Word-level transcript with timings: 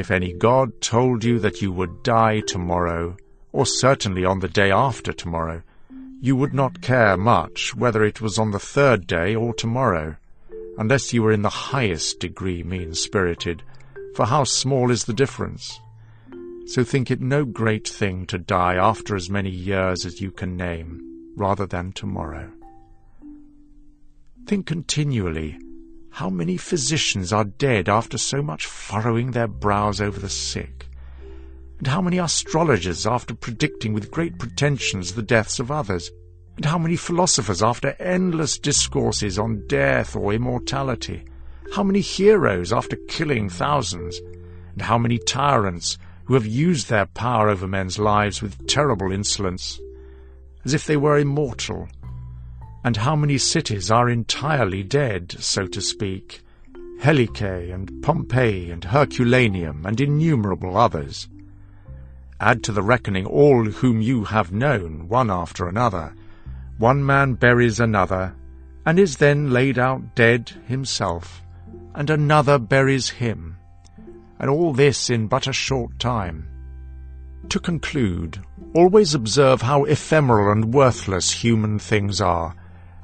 If 0.00 0.10
any 0.10 0.32
god 0.32 0.80
told 0.80 1.24
you 1.24 1.38
that 1.40 1.60
you 1.60 1.70
would 1.72 2.02
die 2.02 2.40
tomorrow, 2.40 3.18
or 3.52 3.66
certainly 3.66 4.24
on 4.24 4.38
the 4.38 4.48
day 4.48 4.70
after 4.70 5.12
tomorrow, 5.12 5.62
you 6.22 6.34
would 6.36 6.54
not 6.54 6.80
care 6.80 7.18
much 7.18 7.76
whether 7.76 8.02
it 8.02 8.18
was 8.18 8.38
on 8.38 8.50
the 8.50 8.58
third 8.58 9.06
day 9.06 9.34
or 9.34 9.52
tomorrow, 9.52 10.16
unless 10.78 11.12
you 11.12 11.22
were 11.22 11.32
in 11.32 11.42
the 11.42 11.50
highest 11.50 12.18
degree 12.18 12.62
mean-spirited, 12.62 13.62
for 14.14 14.24
how 14.24 14.42
small 14.42 14.90
is 14.90 15.04
the 15.04 15.12
difference? 15.12 15.78
So 16.64 16.82
think 16.82 17.10
it 17.10 17.20
no 17.20 17.44
great 17.44 17.86
thing 17.86 18.24
to 18.28 18.38
die 18.38 18.76
after 18.76 19.14
as 19.14 19.28
many 19.28 19.50
years 19.50 20.06
as 20.06 20.22
you 20.22 20.30
can 20.30 20.56
name, 20.56 21.34
rather 21.36 21.66
than 21.66 21.92
tomorrow. 21.92 22.50
Think 24.46 24.64
continually 24.64 25.58
how 26.10 26.28
many 26.28 26.56
physicians 26.56 27.32
are 27.32 27.44
dead 27.44 27.88
after 27.88 28.18
so 28.18 28.42
much 28.42 28.66
furrowing 28.66 29.30
their 29.30 29.46
brows 29.46 30.00
over 30.00 30.18
the 30.18 30.28
sick, 30.28 30.88
and 31.78 31.86
how 31.86 32.02
many 32.02 32.18
astrologers 32.18 33.06
after 33.06 33.34
predicting 33.34 33.94
with 33.94 34.10
great 34.10 34.38
pretensions 34.38 35.14
the 35.14 35.22
deaths 35.22 35.58
of 35.58 35.70
others, 35.70 36.10
and 36.56 36.64
how 36.64 36.78
many 36.78 36.96
philosophers 36.96 37.62
after 37.62 37.96
endless 37.98 38.58
discourses 38.58 39.38
on 39.38 39.66
death 39.66 40.14
or 40.14 40.34
immortality, 40.34 41.24
how 41.74 41.82
many 41.82 42.00
heroes 42.00 42.72
after 42.72 42.96
killing 43.08 43.48
thousands, 43.48 44.20
and 44.72 44.82
how 44.82 44.98
many 44.98 45.18
tyrants 45.18 45.96
who 46.24 46.34
have 46.34 46.46
used 46.46 46.88
their 46.88 47.06
power 47.06 47.48
over 47.48 47.66
men's 47.66 47.98
lives 47.98 48.42
with 48.42 48.66
terrible 48.66 49.10
insolence, 49.10 49.80
as 50.64 50.74
if 50.74 50.86
they 50.86 50.96
were 50.96 51.18
immortal, 51.18 51.88
and 52.84 52.96
how 52.96 53.14
many 53.14 53.36
cities 53.36 53.90
are 53.90 54.08
entirely 54.08 54.82
dead, 54.82 55.34
so 55.38 55.66
to 55.66 55.80
speak, 55.80 56.42
Helice 57.00 57.72
and 57.72 58.02
Pompeii 58.02 58.70
and 58.70 58.84
Herculaneum 58.84 59.84
and 59.86 60.00
innumerable 60.00 60.76
others. 60.76 61.28
Add 62.40 62.62
to 62.64 62.72
the 62.72 62.82
reckoning 62.82 63.26
all 63.26 63.64
whom 63.64 64.00
you 64.00 64.24
have 64.24 64.52
known, 64.52 65.08
one 65.08 65.30
after 65.30 65.68
another. 65.68 66.14
One 66.78 67.04
man 67.04 67.34
buries 67.34 67.80
another, 67.80 68.34
and 68.86 68.98
is 68.98 69.18
then 69.18 69.50
laid 69.50 69.78
out 69.78 70.14
dead 70.14 70.50
himself, 70.66 71.42
and 71.94 72.08
another 72.08 72.58
buries 72.58 73.10
him, 73.10 73.56
and 74.38 74.48
all 74.48 74.72
this 74.72 75.10
in 75.10 75.26
but 75.26 75.46
a 75.46 75.52
short 75.52 75.98
time. 75.98 76.48
To 77.50 77.60
conclude, 77.60 78.42
always 78.74 79.14
observe 79.14 79.60
how 79.60 79.84
ephemeral 79.84 80.52
and 80.52 80.72
worthless 80.72 81.30
human 81.30 81.78
things 81.78 82.20
are, 82.20 82.54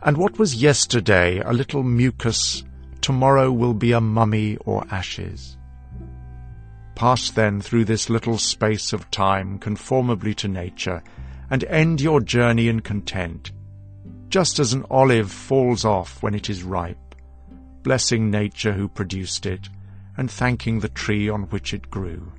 and 0.07 0.17
what 0.17 0.39
was 0.39 0.55
yesterday 0.55 1.41
a 1.41 1.53
little 1.53 1.83
mucus, 1.83 2.63
tomorrow 3.01 3.51
will 3.51 3.75
be 3.75 3.91
a 3.91 4.01
mummy 4.01 4.57
or 4.59 4.87
ashes. 4.89 5.57
Pass 6.95 7.31
then 7.33 7.61
through 7.61 7.85
this 7.87 8.09
little 8.09 8.39
space 8.39 8.93
of 8.93 9.11
time 9.11 9.59
conformably 9.59 10.33
to 10.35 10.47
nature, 10.47 11.03
and 11.51 11.65
end 11.65 12.01
your 12.01 12.21
journey 12.21 12.69
in 12.69 12.81
content, 12.81 13.51
just 14.29 14.61
as 14.61 14.73
an 14.73 14.85
olive 14.93 15.31
falls 15.33 15.85
off 15.85 16.23
when 16.23 16.37
it 16.37 16.49
is 16.49 16.63
ripe, 16.63 17.17
blessing 17.83 18.31
nature 18.31 18.73
who 18.73 18.89
produced 18.89 19.45
it, 19.45 19.69
and 20.17 20.31
thanking 20.31 20.79
the 20.79 20.89
tree 20.89 21.29
on 21.29 21.43
which 21.51 21.75
it 21.75 21.91
grew. 21.91 22.33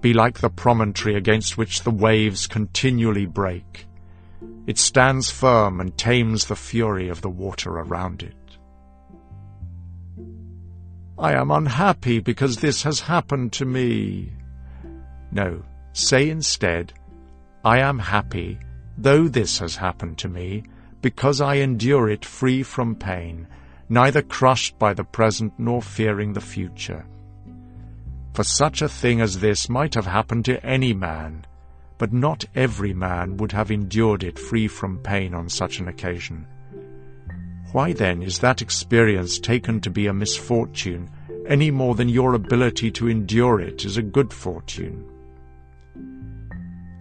Be 0.00 0.12
like 0.12 0.40
the 0.40 0.50
promontory 0.50 1.14
against 1.14 1.56
which 1.56 1.82
the 1.82 1.92
waves 1.92 2.48
continually 2.48 3.26
break, 3.26 3.85
it 4.66 4.78
stands 4.78 5.30
firm 5.30 5.80
and 5.80 5.96
tames 5.96 6.46
the 6.46 6.56
fury 6.56 7.08
of 7.08 7.20
the 7.20 7.30
water 7.30 7.70
around 7.70 8.22
it. 8.22 8.34
I 11.18 11.32
am 11.32 11.50
unhappy 11.50 12.18
because 12.18 12.56
this 12.56 12.82
has 12.82 13.00
happened 13.00 13.52
to 13.54 13.64
me. 13.64 14.32
No, 15.30 15.62
say 15.92 16.28
instead, 16.28 16.92
I 17.64 17.78
am 17.78 17.98
happy, 17.98 18.58
though 18.98 19.26
this 19.28 19.58
has 19.60 19.76
happened 19.76 20.18
to 20.18 20.28
me, 20.28 20.64
because 21.00 21.40
I 21.40 21.56
endure 21.56 22.08
it 22.10 22.24
free 22.24 22.62
from 22.62 22.96
pain, 22.96 23.46
neither 23.88 24.22
crushed 24.22 24.78
by 24.78 24.92
the 24.92 25.04
present 25.04 25.54
nor 25.58 25.80
fearing 25.80 26.32
the 26.32 26.40
future. 26.40 27.06
For 28.34 28.44
such 28.44 28.82
a 28.82 28.88
thing 28.88 29.20
as 29.20 29.38
this 29.38 29.68
might 29.70 29.94
have 29.94 30.06
happened 30.06 30.44
to 30.46 30.64
any 30.66 30.92
man, 30.92 31.46
but 31.98 32.12
not 32.12 32.44
every 32.54 32.92
man 32.92 33.36
would 33.36 33.52
have 33.52 33.70
endured 33.70 34.22
it 34.22 34.38
free 34.38 34.68
from 34.68 34.98
pain 34.98 35.34
on 35.34 35.48
such 35.48 35.78
an 35.78 35.88
occasion. 35.88 36.46
Why 37.72 37.92
then 37.92 38.22
is 38.22 38.38
that 38.40 38.62
experience 38.62 39.38
taken 39.38 39.80
to 39.80 39.90
be 39.90 40.06
a 40.06 40.12
misfortune 40.12 41.10
any 41.46 41.70
more 41.70 41.94
than 41.94 42.08
your 42.08 42.34
ability 42.34 42.90
to 42.92 43.08
endure 43.08 43.60
it 43.60 43.84
is 43.84 43.96
a 43.96 44.02
good 44.02 44.32
fortune? 44.32 45.04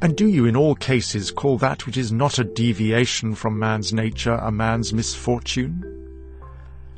And 0.01 0.15
do 0.15 0.27
you 0.27 0.45
in 0.45 0.55
all 0.55 0.75
cases 0.75 1.31
call 1.31 1.57
that 1.59 1.85
which 1.85 1.97
is 1.97 2.11
not 2.11 2.37
a 2.37 2.43
deviation 2.43 3.33
from 3.33 3.57
man's 3.57 3.93
nature 3.93 4.33
a 4.33 4.51
man's 4.51 4.93
misfortune? 4.93 5.83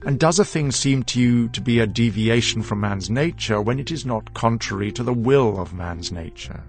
And 0.03 0.19
does 0.19 0.39
a 0.39 0.45
thing 0.45 0.71
seem 0.71 1.03
to 1.03 1.19
you 1.19 1.49
to 1.49 1.61
be 1.61 1.79
a 1.79 1.87
deviation 1.87 2.61
from 2.61 2.81
man's 2.81 3.09
nature 3.09 3.61
when 3.61 3.79
it 3.79 3.91
is 3.91 4.05
not 4.05 4.33
contrary 4.33 4.91
to 4.93 5.03
the 5.03 5.13
will 5.13 5.59
of 5.59 5.73
man's 5.73 6.11
nature? 6.11 6.63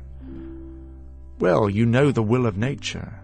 Well, 1.41 1.71
you 1.71 1.87
know 1.87 2.11
the 2.11 2.23
will 2.23 2.47
of 2.47 2.57
nature. 2.57 3.21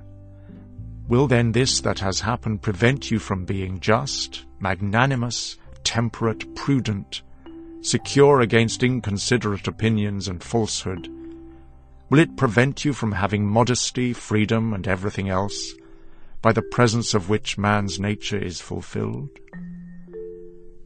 Will 1.09 1.27
then 1.27 1.51
this 1.51 1.81
that 1.81 1.99
has 1.99 2.21
happened 2.21 2.63
prevent 2.63 3.11
you 3.11 3.19
from 3.19 3.45
being 3.45 3.81
just, 3.81 4.45
magnanimous, 4.61 5.59
temperate, 5.83 6.55
prudent, 6.55 7.23
secure 7.83 8.41
against 8.41 8.83
inconsiderate 8.85 9.67
opinions 9.67 10.29
and 10.29 10.43
falsehood? 10.43 11.09
Will 12.09 12.21
it 12.21 12.37
prevent 12.37 12.85
you 12.85 12.93
from 12.93 13.13
having 13.13 13.47
modesty, 13.47 14.13
freedom, 14.13 14.73
and 14.73 14.87
everything 14.87 15.29
else, 15.29 15.75
by 16.41 16.53
the 16.53 16.63
presence 16.63 17.15
of 17.15 17.29
which 17.29 17.59
man's 17.59 17.99
nature 17.99 18.39
is 18.39 18.61
fulfilled? 18.61 19.31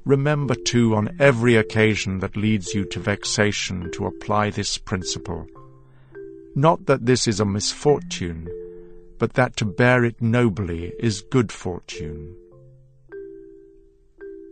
Remember, 0.06 0.54
too, 0.54 0.94
on 0.94 1.14
every 1.20 1.56
occasion 1.56 2.20
that 2.20 2.36
leads 2.36 2.72
you 2.72 2.86
to 2.86 2.98
vexation 2.98 3.90
to 3.92 4.06
apply 4.06 4.48
this 4.48 4.78
principle, 4.78 5.46
not 6.54 6.86
that 6.86 7.06
this 7.06 7.26
is 7.26 7.40
a 7.40 7.44
misfortune, 7.44 8.48
but 9.18 9.34
that 9.34 9.56
to 9.56 9.64
bear 9.64 10.04
it 10.04 10.20
nobly 10.20 10.92
is 10.98 11.22
good 11.30 11.52
fortune. 11.52 12.36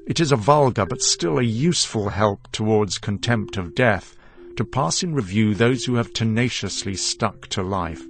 It 0.07 0.21
is 0.21 0.31
a 0.31 0.37
vulgar 0.37 0.87
but 0.87 1.03
still 1.03 1.39
a 1.39 1.43
useful 1.43 2.11
help 2.11 2.51
towards 2.53 2.99
contempt 2.99 3.57
of 3.57 3.75
death 3.75 4.17
to 4.57 4.65
pass 4.65 5.03
in 5.03 5.15
review 5.15 5.55
those 5.55 5.85
who 5.85 5.97
have 5.97 6.13
tenaciously 6.13 6.95
stuck 6.95 7.49
to 7.49 7.63
life. 7.63 8.03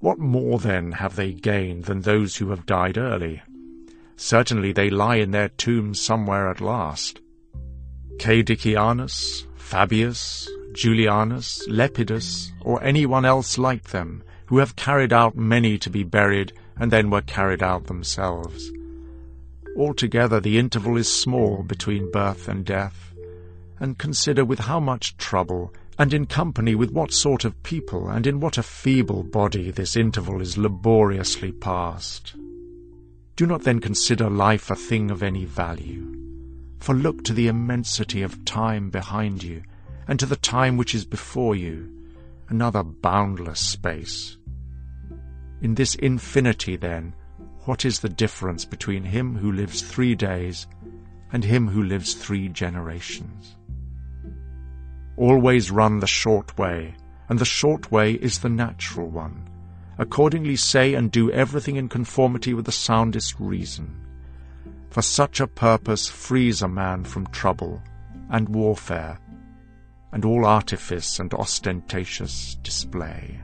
What 0.00 0.18
more, 0.18 0.58
then, 0.58 0.92
have 0.92 1.16
they 1.16 1.32
gained 1.32 1.84
than 1.84 2.02
those 2.02 2.36
who 2.36 2.50
have 2.50 2.66
died 2.66 2.98
early? 2.98 3.42
Certainly 4.16 4.72
they 4.72 4.90
lie 4.90 5.16
in 5.16 5.30
their 5.30 5.48
tombs 5.48 6.00
somewhere 6.00 6.48
at 6.48 6.60
last. 6.60 7.20
Cadicianus, 8.18 9.46
Fabius, 9.56 10.48
Julianus, 10.76 11.66
Lepidus, 11.68 12.52
or 12.60 12.82
anyone 12.84 13.24
else 13.24 13.56
like 13.56 13.84
them, 13.84 14.22
who 14.46 14.58
have 14.58 14.76
carried 14.76 15.12
out 15.12 15.36
many 15.36 15.78
to 15.78 15.90
be 15.90 16.04
buried 16.04 16.52
and 16.78 16.90
then 16.90 17.10
were 17.10 17.22
carried 17.22 17.62
out 17.62 17.86
themselves. 17.86 18.70
Altogether 19.76 20.38
the 20.38 20.58
interval 20.58 20.96
is 20.96 21.12
small 21.12 21.62
between 21.62 22.10
birth 22.10 22.46
and 22.48 22.64
death, 22.64 23.14
and 23.80 23.98
consider 23.98 24.44
with 24.44 24.60
how 24.60 24.78
much 24.78 25.16
trouble, 25.16 25.72
and 25.98 26.12
in 26.12 26.26
company 26.26 26.74
with 26.74 26.90
what 26.90 27.12
sort 27.12 27.44
of 27.44 27.62
people, 27.62 28.08
and 28.08 28.26
in 28.26 28.38
what 28.38 28.58
a 28.58 28.62
feeble 28.62 29.22
body 29.22 29.70
this 29.70 29.96
interval 29.96 30.40
is 30.40 30.58
laboriously 30.58 31.52
passed. 31.52 32.34
Do 33.34 33.46
not 33.46 33.62
then 33.62 33.80
consider 33.80 34.30
life 34.30 34.70
a 34.70 34.76
thing 34.76 35.10
of 35.10 35.22
any 35.22 35.44
value, 35.44 36.14
for 36.80 36.94
look 36.94 37.24
to 37.24 37.32
the 37.32 37.48
immensity 37.48 38.22
of 38.22 38.44
time 38.44 38.90
behind 38.90 39.42
you, 39.42 39.62
and 40.08 40.18
to 40.20 40.26
the 40.26 40.36
time 40.36 40.76
which 40.76 40.94
is 40.94 41.04
before 41.04 41.56
you, 41.56 41.90
another 42.48 42.82
boundless 42.82 43.60
space. 43.60 44.36
In 45.62 45.74
this 45.74 45.94
infinity, 45.96 46.76
then, 46.76 47.14
what 47.64 47.84
is 47.84 48.00
the 48.00 48.08
difference 48.08 48.64
between 48.64 49.02
him 49.02 49.36
who 49.36 49.50
lives 49.50 49.82
three 49.82 50.14
days 50.14 50.66
and 51.32 51.42
him 51.42 51.66
who 51.66 51.82
lives 51.82 52.14
three 52.14 52.48
generations? 52.48 53.56
Always 55.16 55.70
run 55.70 55.98
the 55.98 56.06
short 56.06 56.56
way, 56.56 56.94
and 57.28 57.38
the 57.38 57.44
short 57.44 57.90
way 57.90 58.12
is 58.12 58.38
the 58.38 58.48
natural 58.48 59.08
one. 59.08 59.48
Accordingly 59.98 60.56
say 60.56 60.94
and 60.94 61.10
do 61.10 61.32
everything 61.32 61.76
in 61.76 61.88
conformity 61.88 62.54
with 62.54 62.66
the 62.66 62.72
soundest 62.72 63.40
reason. 63.40 63.96
For 64.90 65.02
such 65.02 65.40
a 65.40 65.46
purpose 65.46 66.06
frees 66.06 66.62
a 66.62 66.68
man 66.68 67.02
from 67.02 67.26
trouble 67.28 67.82
and 68.30 68.48
warfare 68.50 69.18
and 70.12 70.24
all 70.24 70.46
artifice 70.46 71.18
and 71.18 71.32
ostentatious 71.34 72.56
display. 72.62 73.40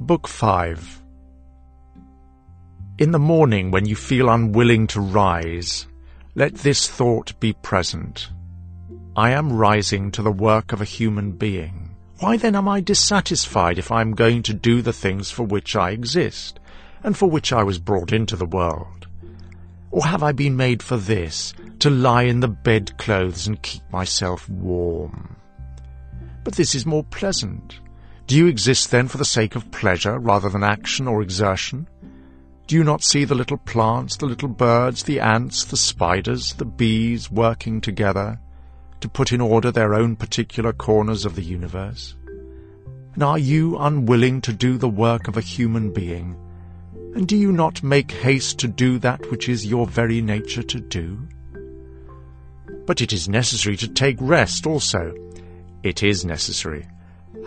Book 0.00 0.26
5 0.26 1.02
In 2.98 3.12
the 3.12 3.18
morning 3.18 3.70
when 3.70 3.86
you 3.86 3.94
feel 3.94 4.28
unwilling 4.28 4.86
to 4.88 5.00
rise, 5.00 5.86
Let 6.34 6.54
this 6.56 6.88
thought 6.88 7.38
be 7.40 7.52
present. 7.52 8.30
I 9.14 9.30
am 9.30 9.52
rising 9.52 10.10
to 10.12 10.22
the 10.22 10.32
work 10.32 10.72
of 10.72 10.80
a 10.80 10.86
human 10.86 11.32
being. 11.32 11.94
Why 12.20 12.36
then 12.36 12.56
am 12.56 12.68
I 12.68 12.80
dissatisfied 12.80 13.78
if 13.78 13.90
I 13.90 14.00
am 14.00 14.14
going 14.14 14.42
to 14.44 14.54
do 14.54 14.80
the 14.80 14.92
things 14.92 15.30
for 15.30 15.42
which 15.42 15.76
I 15.76 15.90
exist, 15.90 16.58
and 17.02 17.16
for 17.16 17.28
which 17.28 17.52
I 17.52 17.62
was 17.62 17.78
brought 17.78 18.12
into 18.12 18.36
the 18.36 18.46
world? 18.46 19.01
Or 19.92 20.06
have 20.06 20.22
I 20.22 20.32
been 20.32 20.56
made 20.56 20.82
for 20.82 20.96
this, 20.96 21.52
to 21.80 21.90
lie 21.90 22.22
in 22.22 22.40
the 22.40 22.48
bedclothes 22.48 23.46
and 23.46 23.60
keep 23.60 23.82
myself 23.92 24.48
warm? 24.48 25.36
But 26.44 26.54
this 26.54 26.74
is 26.74 26.86
more 26.86 27.04
pleasant. 27.04 27.78
Do 28.26 28.34
you 28.34 28.46
exist 28.46 28.90
then 28.90 29.06
for 29.06 29.18
the 29.18 29.24
sake 29.26 29.54
of 29.54 29.70
pleasure 29.70 30.18
rather 30.18 30.48
than 30.48 30.64
action 30.64 31.06
or 31.06 31.20
exertion? 31.20 31.86
Do 32.66 32.74
you 32.74 32.84
not 32.84 33.02
see 33.02 33.26
the 33.26 33.34
little 33.34 33.58
plants, 33.58 34.16
the 34.16 34.24
little 34.24 34.48
birds, 34.48 35.02
the 35.02 35.20
ants, 35.20 35.66
the 35.66 35.76
spiders, 35.76 36.54
the 36.54 36.64
bees 36.64 37.30
working 37.30 37.82
together 37.82 38.40
to 39.00 39.08
put 39.10 39.30
in 39.30 39.42
order 39.42 39.70
their 39.70 39.92
own 39.92 40.16
particular 40.16 40.72
corners 40.72 41.26
of 41.26 41.34
the 41.34 41.42
universe? 41.42 42.16
And 43.12 43.22
are 43.22 43.38
you 43.38 43.76
unwilling 43.76 44.40
to 44.42 44.54
do 44.54 44.78
the 44.78 44.88
work 44.88 45.28
of 45.28 45.36
a 45.36 45.42
human 45.42 45.92
being? 45.92 46.34
And 47.14 47.28
do 47.28 47.36
you 47.36 47.52
not 47.52 47.82
make 47.82 48.10
haste 48.10 48.58
to 48.60 48.68
do 48.68 48.98
that 49.00 49.30
which 49.30 49.48
is 49.48 49.66
your 49.66 49.86
very 49.86 50.22
nature 50.22 50.62
to 50.62 50.80
do? 50.80 51.28
But 52.86 53.00
it 53.00 53.12
is 53.12 53.28
necessary 53.28 53.76
to 53.76 53.88
take 53.88 54.16
rest 54.20 54.66
also. 54.66 55.14
It 55.82 56.02
is 56.02 56.24
necessary. 56.24 56.86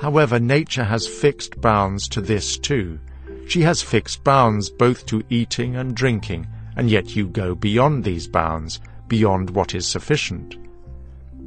However, 0.01 0.39
nature 0.39 0.83
has 0.83 1.07
fixed 1.07 1.59
bounds 1.61 2.07
to 2.09 2.21
this 2.21 2.57
too. 2.57 2.99
She 3.47 3.61
has 3.61 3.81
fixed 3.81 4.23
bounds 4.23 4.69
both 4.69 5.05
to 5.07 5.23
eating 5.29 5.75
and 5.75 5.95
drinking, 5.95 6.47
and 6.75 6.89
yet 6.89 7.15
you 7.15 7.27
go 7.27 7.55
beyond 7.55 8.03
these 8.03 8.27
bounds, 8.27 8.79
beyond 9.07 9.49
what 9.49 9.73
is 9.73 9.87
sufficient. 9.87 10.57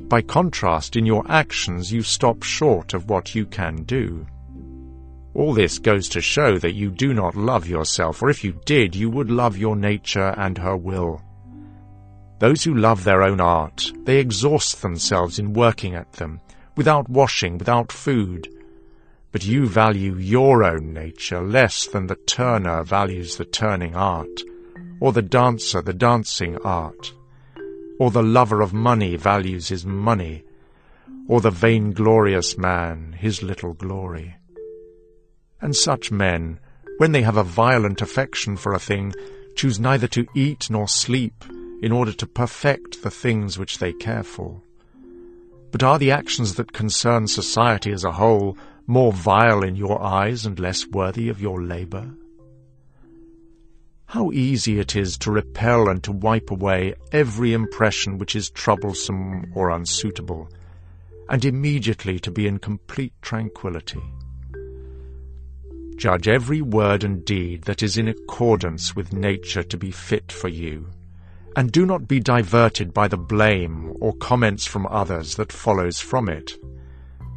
By 0.09 0.23
contrast, 0.23 0.97
in 0.97 1.05
your 1.05 1.25
actions 1.31 1.93
you 1.93 2.03
stop 2.03 2.43
short 2.43 2.95
of 2.95 3.11
what 3.11 3.35
you 3.35 3.47
can 3.47 3.83
do. 3.85 4.27
All 5.39 5.55
this 5.55 5.79
goes 5.79 6.09
to 6.09 6.21
show 6.21 6.59
that 6.59 6.75
you 6.75 6.91
do 6.91 7.15
not 7.15 7.37
love 7.37 7.69
yourself, 7.69 8.21
or 8.23 8.29
if 8.29 8.43
you 8.43 8.59
did, 8.65 8.97
you 8.97 9.09
would 9.09 9.31
love 9.31 9.57
your 9.57 9.77
nature 9.77 10.35
and 10.37 10.59
her 10.59 10.77
will. 10.77 11.23
Those 12.41 12.65
who 12.65 12.75
love 12.75 13.05
their 13.05 13.23
own 13.23 13.41
art, 13.41 13.93
they 14.03 14.19
exhaust 14.19 14.83
themselves 14.83 15.39
in 15.39 15.53
working 15.53 15.95
at 15.95 16.15
them, 16.15 16.41
without 16.77 17.09
washing, 17.09 17.57
without 17.57 17.93
food. 17.93 18.49
But 19.31 19.47
you 19.47 19.69
value 19.69 20.17
your 20.17 20.65
own 20.65 20.93
nature 20.93 21.41
less 21.41 21.87
than 21.87 22.09
the 22.09 22.17
turner 22.17 22.83
values 22.83 23.37
the 23.37 23.45
turning 23.45 23.95
art, 23.95 24.43
or 24.99 25.13
the 25.13 25.23
dancer 25.23 25.81
the 25.81 25.95
dancing 25.95 26.59
art, 26.65 27.15
or 28.01 28.11
the 28.11 28.25
lover 28.25 28.61
of 28.61 28.73
money 28.73 29.15
values 29.15 29.69
his 29.69 29.87
money, 29.87 30.43
or 31.29 31.41
the 31.41 31.53
vainglorious 31.53 32.59
man 32.59 33.13
his 33.13 33.41
little 33.41 33.75
glory. 33.75 34.35
And 35.61 35.75
such 35.75 36.11
men, 36.11 36.61
when 36.99 37.13
they 37.13 37.23
have 37.23 37.37
a 37.37 37.43
violent 37.43 38.01
affection 38.01 38.57
for 38.57 38.73
a 38.73 38.79
thing, 38.79 39.13
choose 39.57 39.81
neither 39.81 40.07
to 40.09 40.27
eat 40.35 40.71
nor 40.71 40.87
sleep 40.89 41.45
in 41.83 41.93
order 41.93 42.13
to 42.13 42.27
perfect 42.27 43.03
the 43.03 43.11
things 43.11 43.59
which 43.59 43.79
they 43.79 43.93
care 43.93 44.23
for. 44.23 44.61
But 45.71 45.83
are 45.83 45.99
the 45.99 46.13
actions 46.13 46.55
that 46.55 46.73
concern 46.73 47.27
society 47.27 47.93
as 47.93 48.05
a 48.05 48.13
whole 48.13 48.57
more 48.87 49.13
vile 49.13 49.63
in 49.63 49.77
your 49.77 50.03
eyes 50.03 50.47
and 50.47 50.59
less 50.59 50.87
worthy 50.87 51.29
of 51.29 51.41
your 51.41 51.63
labour? 51.63 52.15
How 54.07 54.33
easy 54.33 54.79
it 54.79 54.97
is 54.97 55.19
to 55.19 55.31
repel 55.31 55.89
and 55.89 56.03
to 56.05 56.13
wipe 56.13 56.51
away 56.51 56.95
every 57.13 57.53
impression 57.53 58.17
which 58.17 58.35
is 58.35 58.49
troublesome 58.49 59.53
or 59.55 59.69
unsuitable, 59.69 60.49
and 61.29 61.45
immediately 61.45 62.19
to 62.21 62.31
be 62.31 62.47
in 62.47 62.59
complete 62.59 63.13
tranquillity. 63.21 64.01
Judge 65.99 66.29
every 66.29 66.63
word 66.63 67.03
and 67.03 67.25
deed 67.25 67.63
that 67.63 67.83
is 67.83 67.99
in 67.99 68.07
accordance 68.07 68.95
with 68.95 69.13
nature 69.13 69.65
to 69.65 69.77
be 69.77 69.91
fit 69.91 70.31
for 70.31 70.47
you 70.47 70.87
and 71.57 71.73
do 71.73 71.85
not 71.85 72.07
be 72.07 72.21
diverted 72.21 72.95
by 72.95 73.09
the 73.09 73.17
blame 73.17 73.93
or 73.99 74.15
comments 74.15 74.65
from 74.65 74.87
others 74.87 75.35
that 75.35 75.51
follows 75.51 75.99
from 75.99 76.29
it. 76.29 76.53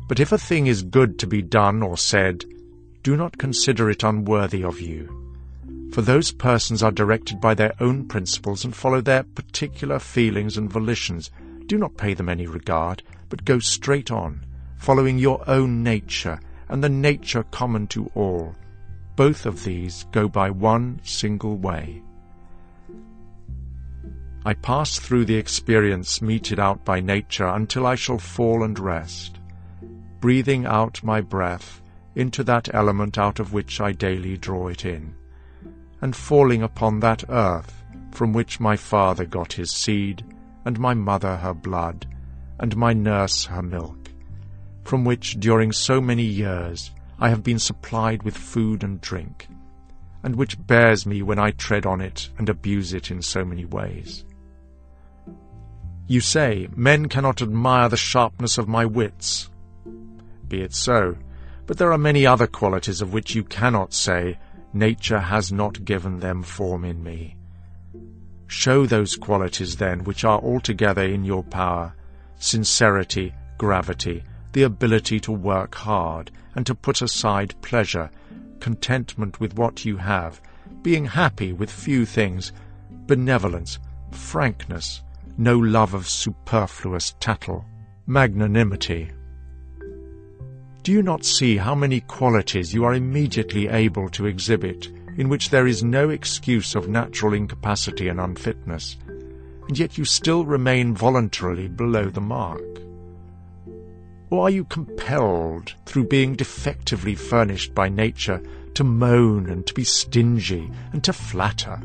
But 0.08 0.20
if 0.20 0.32
a 0.32 0.38
thing 0.38 0.68
is 0.68 0.84
good 0.84 1.18
to 1.20 1.26
be 1.26 1.42
done 1.42 1.82
or 1.82 1.98
said, 1.98 2.46
do 3.02 3.18
not 3.18 3.40
consider 3.40 3.90
it 3.90 4.04
unworthy 4.04 4.64
of 4.64 4.80
you. 4.80 5.34
For 5.92 6.04
those 6.04 6.32
persons 6.32 6.84
are 6.84 6.92
directed 6.92 7.42
by 7.42 7.56
their 7.56 7.74
own 7.80 8.08
principles 8.08 8.64
and 8.64 8.76
follow 8.76 9.02
their 9.02 9.24
particular 9.24 9.98
feelings 9.98 10.56
and 10.56 10.72
volitions. 10.72 11.32
Do 11.66 11.80
not 11.80 11.98
pay 11.98 12.14
them 12.14 12.30
any 12.30 12.46
regard, 12.46 13.02
but 13.28 13.44
go 13.44 13.58
straight 13.58 14.12
on, 14.12 14.46
following 14.78 15.18
your 15.18 15.44
own 15.50 15.82
nature 15.82 16.40
and 16.72 16.84
the 16.84 16.90
nature 16.90 17.44
common 17.52 17.86
to 17.86 18.10
all. 18.16 18.56
Both 19.16 19.46
of 19.46 19.64
these 19.64 20.06
go 20.12 20.28
by 20.28 20.50
one 20.50 21.02
single 21.04 21.58
way. 21.58 22.02
I 24.44 24.56
pass 24.56 24.98
through 24.98 25.26
the 25.26 25.36
experience 25.36 26.22
meted 26.22 26.60
out 26.60 26.84
by 26.84 27.00
nature 27.00 27.48
until 27.48 27.86
I 27.86 27.94
shall 27.94 28.18
fall 28.18 28.64
and 28.64 28.80
rest, 28.80 29.38
breathing 30.20 30.66
out 30.66 31.04
my 31.04 31.22
breath 31.22 31.82
into 32.16 32.44
that 32.46 32.74
element 32.74 33.18
out 33.18 33.40
of 33.40 33.54
which 33.54 33.80
I 33.80 33.92
daily 33.92 34.38
draw 34.38 34.70
it 34.70 34.86
in, 34.86 35.14
and 36.02 36.16
falling 36.16 36.64
upon 36.64 37.02
that 37.02 37.24
earth 37.30 37.84
from 38.12 38.34
which 38.34 38.60
my 38.60 38.76
father 38.76 39.26
got 39.26 39.54
his 39.54 39.72
seed, 39.72 40.24
and 40.66 40.80
my 40.80 40.94
mother 40.94 41.36
her 41.38 41.54
blood, 41.54 42.08
and 42.60 42.76
my 42.76 42.94
nurse 42.94 43.46
her 43.46 43.62
milk, 43.62 44.01
from 44.84 45.06
which 45.06 45.40
during 45.40 45.72
so 45.72 46.02
many 46.02 46.24
years 46.24 46.92
I 47.20 47.30
have 47.30 47.44
been 47.44 47.60
supplied 47.60 48.24
with 48.24 48.36
food 48.36 48.84
and 48.84 49.00
drink, 49.00 49.48
and 50.24 50.36
which 50.36 50.66
bears 50.68 51.06
me 51.06 51.22
when 51.22 51.40
I 51.40 51.52
tread 51.52 51.86
on 51.86 52.02
it 52.02 52.30
and 52.38 52.50
abuse 52.50 52.94
it 52.94 53.12
in 53.12 53.22
so 53.22 53.46
many 53.46 53.66
ways. 53.66 54.26
You 56.08 56.20
say, 56.20 56.68
men 56.76 57.08
cannot 57.08 57.42
admire 57.42 57.90
the 57.90 57.98
sharpness 57.98 58.58
of 58.58 58.68
my 58.68 58.86
wits. 58.86 59.50
Be 60.48 60.62
it 60.62 60.74
so, 60.74 61.16
but 61.68 61.78
there 61.78 61.94
are 61.94 61.98
many 61.98 62.26
other 62.26 62.48
qualities 62.48 63.02
of 63.02 63.14
which 63.14 63.36
you 63.36 63.44
cannot 63.44 63.94
say, 63.94 64.38
nature 64.74 65.20
has 65.20 65.52
not 65.52 65.86
given 65.86 66.20
them 66.20 66.44
form 66.44 66.84
in 66.84 67.04
me. 67.04 67.38
Show 68.48 68.86
those 68.86 69.16
qualities, 69.16 69.78
then, 69.78 70.04
which 70.04 70.26
are 70.26 70.40
altogether 70.40 71.04
in 71.04 71.24
your 71.24 71.44
power, 71.44 71.94
sincerity, 72.40 73.34
gravity, 73.58 74.24
the 74.54 74.64
ability 74.64 75.20
to 75.22 75.32
work 75.32 75.76
hard, 75.76 76.32
and 76.56 76.66
to 76.66 76.76
put 76.76 77.02
aside 77.02 77.56
pleasure, 77.62 78.10
contentment 78.60 79.40
with 79.40 79.56
what 79.56 79.86
you 79.86 79.98
have, 79.98 80.42
being 80.82 81.06
happy 81.06 81.54
with 81.54 81.72
few 81.72 82.06
things, 82.06 82.52
benevolence, 83.08 83.80
frankness, 84.12 85.02
no 85.38 85.58
love 85.58 85.94
of 85.94 86.08
superfluous 86.08 87.16
tattle, 87.20 87.66
magnanimity. 88.08 89.12
Do 90.84 90.92
you 90.92 91.04
not 91.04 91.24
see 91.24 91.58
how 91.58 91.76
many 91.76 92.02
qualities 92.02 92.74
you 92.74 92.84
are 92.86 92.96
immediately 92.96 93.68
able 93.68 94.10
to 94.10 94.26
exhibit 94.26 94.88
in 95.18 95.30
which 95.30 95.50
there 95.50 95.68
is 95.68 95.84
no 95.84 96.10
excuse 96.10 96.74
of 96.74 96.90
natural 96.90 97.34
incapacity 97.34 98.08
and 98.08 98.20
unfitness, 98.20 98.98
and 99.68 99.78
yet 99.78 99.98
you 99.98 100.06
still 100.06 100.46
remain 100.46 100.96
voluntarily 100.96 101.68
below 101.68 102.06
the 102.06 102.22
mark? 102.22 102.81
Or 104.32 104.48
are 104.48 104.50
you 104.50 104.64
compelled, 104.64 105.76
through 105.86 106.06
being 106.06 106.36
defectively 106.36 107.16
furnished 107.16 107.76
by 107.76 107.90
nature, 107.90 108.42
to 108.76 108.84
moan 108.84 109.50
and 109.50 109.68
to 109.68 109.74
be 109.74 109.84
stingy 109.84 110.72
and 110.94 111.04
to 111.04 111.12
flatter, 111.12 111.78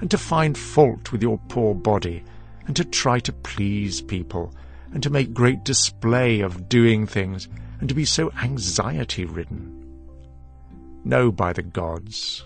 and 0.00 0.10
to 0.10 0.16
find 0.16 0.56
fault 0.56 1.12
with 1.12 1.22
your 1.22 1.38
poor 1.48 1.74
body 1.74 2.24
and 2.66 2.74
to 2.74 2.84
try 2.84 3.20
to 3.20 3.32
please 3.32 4.00
people, 4.00 4.54
and 4.92 5.02
to 5.02 5.10
make 5.10 5.34
great 5.34 5.64
display 5.64 6.40
of 6.40 6.68
doing 6.68 7.06
things, 7.06 7.48
and 7.80 7.88
to 7.88 7.94
be 7.94 8.04
so 8.04 8.30
anxiety 8.42 9.24
ridden. 9.24 9.74
No, 11.04 11.30
by 11.30 11.52
the 11.52 11.62
gods, 11.62 12.44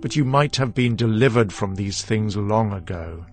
but 0.00 0.16
you 0.16 0.24
might 0.24 0.56
have 0.56 0.74
been 0.74 0.96
delivered 0.96 1.52
from 1.52 1.74
these 1.74 2.02
things 2.02 2.36
long 2.36 2.72
ago. 2.72 3.26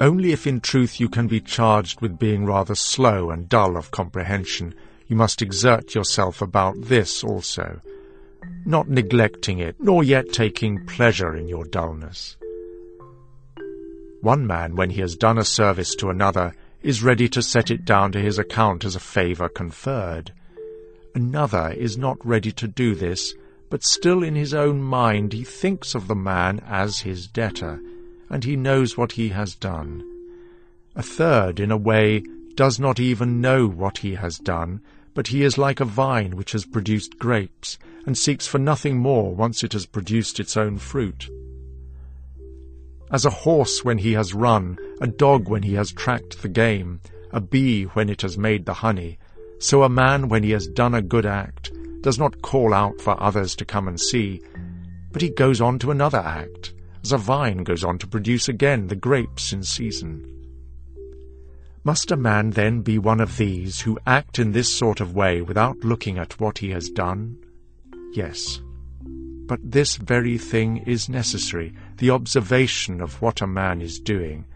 Only 0.00 0.32
if 0.32 0.46
in 0.46 0.60
truth 0.60 0.98
you 0.98 1.08
can 1.08 1.28
be 1.28 1.40
charged 1.40 2.00
with 2.00 2.18
being 2.18 2.44
rather 2.44 2.74
slow 2.74 3.30
and 3.30 3.48
dull 3.48 3.76
of 3.76 3.92
comprehension, 3.92 4.74
you 5.06 5.14
must 5.14 5.40
exert 5.40 5.94
yourself 5.94 6.42
about 6.42 6.74
this 6.80 7.22
also, 7.22 7.80
not 8.66 8.88
neglecting 8.88 9.60
it, 9.60 9.76
nor 9.78 10.02
yet 10.02 10.32
taking 10.32 10.84
pleasure 10.86 11.36
in 11.36 11.46
your 11.46 11.64
dullness. 11.64 12.36
One 14.20 14.46
man, 14.46 14.74
when 14.74 14.90
he 14.90 15.00
has 15.00 15.16
done 15.16 15.38
a 15.38 15.44
service 15.44 15.94
to 15.96 16.10
another, 16.10 16.54
is 16.82 17.02
ready 17.02 17.28
to 17.28 17.42
set 17.42 17.70
it 17.70 17.84
down 17.84 18.10
to 18.12 18.20
his 18.20 18.38
account 18.38 18.84
as 18.84 18.96
a 18.96 19.00
favour 19.00 19.48
conferred. 19.48 20.32
Another 21.14 21.70
is 21.76 21.96
not 21.96 22.24
ready 22.26 22.50
to 22.52 22.66
do 22.66 22.94
this, 22.94 23.34
but 23.70 23.84
still 23.84 24.22
in 24.22 24.34
his 24.34 24.54
own 24.54 24.82
mind 24.82 25.32
he 25.32 25.44
thinks 25.44 25.94
of 25.94 26.08
the 26.08 26.14
man 26.14 26.60
as 26.66 27.00
his 27.00 27.26
debtor, 27.26 27.80
and 28.28 28.44
he 28.44 28.56
knows 28.56 28.96
what 28.96 29.12
he 29.12 29.28
has 29.30 29.54
done. 29.54 30.02
A 30.96 31.02
third, 31.02 31.60
in 31.60 31.70
a 31.70 31.76
way, 31.76 32.22
does 32.54 32.78
not 32.78 33.00
even 33.00 33.40
know 33.40 33.66
what 33.66 33.98
he 33.98 34.14
has 34.14 34.38
done, 34.38 34.80
but 35.12 35.28
he 35.28 35.42
is 35.42 35.58
like 35.58 35.80
a 35.80 35.84
vine 35.84 36.36
which 36.36 36.52
has 36.52 36.64
produced 36.64 37.18
grapes, 37.18 37.78
and 38.06 38.16
seeks 38.16 38.46
for 38.46 38.58
nothing 38.58 38.98
more 38.98 39.34
once 39.34 39.62
it 39.62 39.72
has 39.72 39.86
produced 39.86 40.38
its 40.38 40.56
own 40.56 40.78
fruit. 40.78 41.28
As 43.10 43.24
a 43.24 43.30
horse 43.30 43.84
when 43.84 43.98
he 43.98 44.12
has 44.12 44.34
run, 44.34 44.78
a 45.00 45.06
dog 45.06 45.48
when 45.48 45.62
he 45.62 45.74
has 45.74 45.92
tracked 45.92 46.42
the 46.42 46.48
game, 46.48 47.00
a 47.32 47.40
bee 47.40 47.84
when 47.84 48.08
it 48.08 48.22
has 48.22 48.38
made 48.38 48.66
the 48.66 48.74
honey, 48.74 49.18
so 49.58 49.82
a 49.82 49.88
man 49.88 50.28
when 50.28 50.42
he 50.42 50.50
has 50.50 50.66
done 50.66 50.94
a 50.94 51.02
good 51.02 51.26
act 51.26 51.72
does 52.00 52.18
not 52.18 52.42
call 52.42 52.74
out 52.74 53.00
for 53.00 53.20
others 53.22 53.56
to 53.56 53.64
come 53.64 53.88
and 53.88 54.00
see, 54.00 54.40
but 55.12 55.22
he 55.22 55.30
goes 55.30 55.60
on 55.60 55.78
to 55.78 55.90
another 55.90 56.18
act, 56.18 56.72
a 57.12 57.18
vine 57.18 57.64
goes 57.64 57.84
on 57.84 57.98
to 57.98 58.06
produce 58.06 58.48
again 58.48 58.86
the 58.86 58.96
grapes 58.96 59.52
in 59.52 59.62
season. 59.62 60.30
Must 61.84 62.10
a 62.10 62.16
man 62.16 62.50
then 62.50 62.80
be 62.80 62.98
one 62.98 63.20
of 63.20 63.36
these 63.36 63.82
who 63.82 63.98
act 64.06 64.38
in 64.38 64.52
this 64.52 64.72
sort 64.72 65.00
of 65.00 65.14
way 65.14 65.42
without 65.42 65.84
looking 65.84 66.18
at 66.18 66.40
what 66.40 66.58
he 66.58 66.70
has 66.70 66.88
done? 66.88 67.36
Yes. 68.14 68.62
But 69.46 69.60
this 69.62 69.96
very 69.96 70.38
thing 70.38 70.78
is 70.78 71.10
necessary, 71.10 71.74
the 71.98 72.08
observation 72.08 73.02
of 73.02 73.20
what 73.20 73.42
a 73.42 73.46
man 73.46 73.82
is 73.82 73.98
doing, 73.98 74.46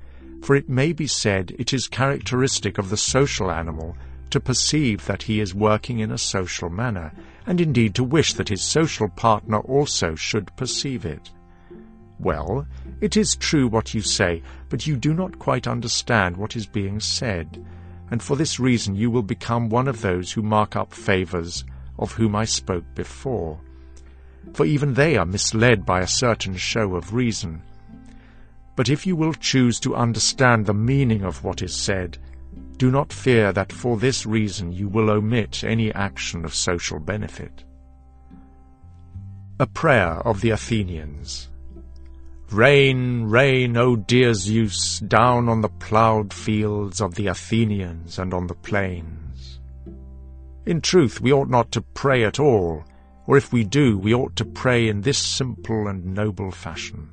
for 0.42 0.56
it 0.56 0.70
may 0.70 0.94
be 0.94 1.06
said 1.06 1.54
it 1.58 1.74
is 1.74 1.86
characteristic 1.86 2.78
of 2.78 2.88
the 2.88 2.96
social 2.96 3.50
animal 3.50 3.94
to 4.30 4.40
perceive 4.40 5.04
that 5.04 5.22
he 5.22 5.40
is 5.40 5.54
working 5.54 5.98
in 5.98 6.10
a 6.10 6.18
social 6.18 6.70
manner, 6.70 7.12
and 7.46 7.60
indeed 7.60 7.94
to 7.94 8.04
wish 8.04 8.32
that 8.34 8.48
his 8.48 8.62
social 8.62 9.08
partner 9.08 9.58
also 9.60 10.14
should 10.14 10.54
perceive 10.56 11.04
it. 11.04 11.30
Well, 12.20 12.66
it 13.00 13.16
is 13.16 13.36
true 13.36 13.68
what 13.68 13.94
you 13.94 14.00
say, 14.00 14.42
but 14.68 14.86
you 14.86 14.96
do 14.96 15.14
not 15.14 15.38
quite 15.38 15.68
understand 15.68 16.36
what 16.36 16.56
is 16.56 16.66
being 16.66 16.98
said, 16.98 17.64
and 18.10 18.22
for 18.22 18.36
this 18.36 18.58
reason 18.58 18.96
you 18.96 19.10
will 19.10 19.22
become 19.22 19.68
one 19.68 19.86
of 19.86 20.00
those 20.00 20.32
who 20.32 20.42
mark 20.42 20.74
up 20.74 20.92
favours, 20.92 21.64
of 21.98 22.12
whom 22.12 22.34
I 22.34 22.44
spoke 22.44 22.84
before. 22.94 23.60
For 24.52 24.66
even 24.66 24.94
they 24.94 25.16
are 25.16 25.26
misled 25.26 25.86
by 25.86 26.00
a 26.00 26.08
certain 26.08 26.56
show 26.56 26.96
of 26.96 27.14
reason. 27.14 27.62
But 28.74 28.88
if 28.88 29.06
you 29.06 29.14
will 29.14 29.34
choose 29.34 29.78
to 29.80 29.94
understand 29.94 30.66
the 30.66 30.74
meaning 30.74 31.22
of 31.22 31.44
what 31.44 31.62
is 31.62 31.74
said, 31.74 32.18
do 32.78 32.90
not 32.90 33.12
fear 33.12 33.52
that 33.52 33.72
for 33.72 33.96
this 33.96 34.26
reason 34.26 34.72
you 34.72 34.88
will 34.88 35.10
omit 35.10 35.62
any 35.64 35.92
action 35.94 36.44
of 36.44 36.54
social 36.54 36.98
benefit. 36.98 37.64
A 39.60 39.66
Prayer 39.66 40.14
of 40.26 40.40
the 40.40 40.50
Athenians 40.50 41.48
Rain, 42.50 43.24
rain, 43.24 43.76
O 43.76 43.94
dear 43.94 44.32
Zeus, 44.32 45.00
down 45.00 45.50
on 45.50 45.60
the 45.60 45.68
ploughed 45.68 46.32
fields 46.32 46.98
of 46.98 47.14
the 47.14 47.26
Athenians 47.26 48.18
and 48.18 48.32
on 48.32 48.46
the 48.46 48.54
plains. 48.54 49.60
In 50.64 50.80
truth, 50.80 51.20
we 51.20 51.30
ought 51.30 51.50
not 51.50 51.70
to 51.72 51.82
pray 51.82 52.24
at 52.24 52.40
all, 52.40 52.84
or 53.26 53.36
if 53.36 53.52
we 53.52 53.64
do, 53.64 53.98
we 53.98 54.14
ought 54.14 54.34
to 54.36 54.46
pray 54.46 54.88
in 54.88 55.02
this 55.02 55.18
simple 55.18 55.88
and 55.88 56.14
noble 56.14 56.50
fashion. 56.50 57.10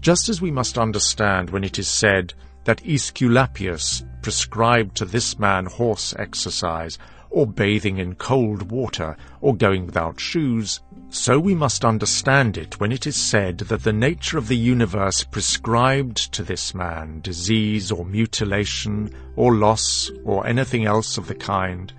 Just 0.00 0.30
as 0.30 0.40
we 0.40 0.50
must 0.50 0.78
understand 0.78 1.50
when 1.50 1.62
it 1.62 1.78
is 1.78 1.86
said 1.86 2.32
that 2.64 2.82
Aesculapius 2.86 4.04
prescribed 4.22 4.96
to 4.96 5.04
this 5.04 5.38
man 5.38 5.66
horse 5.66 6.14
exercise, 6.18 6.98
or 7.28 7.46
bathing 7.46 7.98
in 7.98 8.14
cold 8.14 8.70
water, 8.70 9.18
or 9.42 9.54
going 9.54 9.84
without 9.84 10.18
shoes, 10.18 10.80
so 11.14 11.38
we 11.38 11.54
must 11.54 11.84
understand 11.84 12.56
it 12.56 12.80
when 12.80 12.90
it 12.90 13.06
is 13.06 13.16
said 13.16 13.58
that 13.58 13.82
the 13.82 13.92
nature 13.92 14.38
of 14.38 14.48
the 14.48 14.56
universe 14.56 15.22
prescribed 15.22 16.32
to 16.32 16.42
this 16.42 16.74
man 16.74 17.20
disease 17.20 17.92
or 17.92 18.06
mutilation 18.06 19.14
or 19.36 19.54
loss 19.54 20.10
or 20.24 20.46
anything 20.46 20.86
else 20.86 21.18
of 21.18 21.26
the 21.28 21.34
kind. 21.34 21.92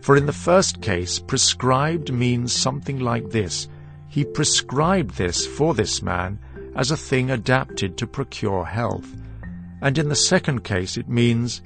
For 0.00 0.16
in 0.16 0.26
the 0.26 0.32
first 0.32 0.82
case, 0.82 1.20
prescribed 1.20 2.12
means 2.12 2.52
something 2.52 2.98
like 2.98 3.30
this. 3.30 3.68
He 4.08 4.24
prescribed 4.24 5.16
this 5.16 5.46
for 5.46 5.72
this 5.72 6.02
man 6.02 6.40
as 6.74 6.90
a 6.90 6.96
thing 6.96 7.30
adapted 7.30 7.96
to 7.98 8.06
procure 8.08 8.64
health. 8.64 9.14
And 9.80 9.96
in 9.96 10.08
the 10.08 10.16
second 10.16 10.64
case, 10.64 10.96
it 10.96 11.08
means 11.08 11.62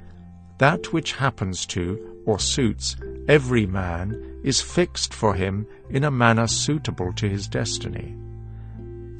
that 0.59 0.93
which 0.93 1.13
happens 1.13 1.65
to, 1.65 2.21
or 2.27 2.37
suits, 2.37 2.95
every 3.27 3.65
man 3.65 4.28
is 4.43 4.61
fixed 4.61 5.13
for 5.13 5.33
him 5.33 5.67
in 5.89 6.03
a 6.03 6.11
manner 6.11 6.47
suitable 6.47 7.11
to 7.13 7.27
his 7.27 7.47
destiny. 7.47 8.15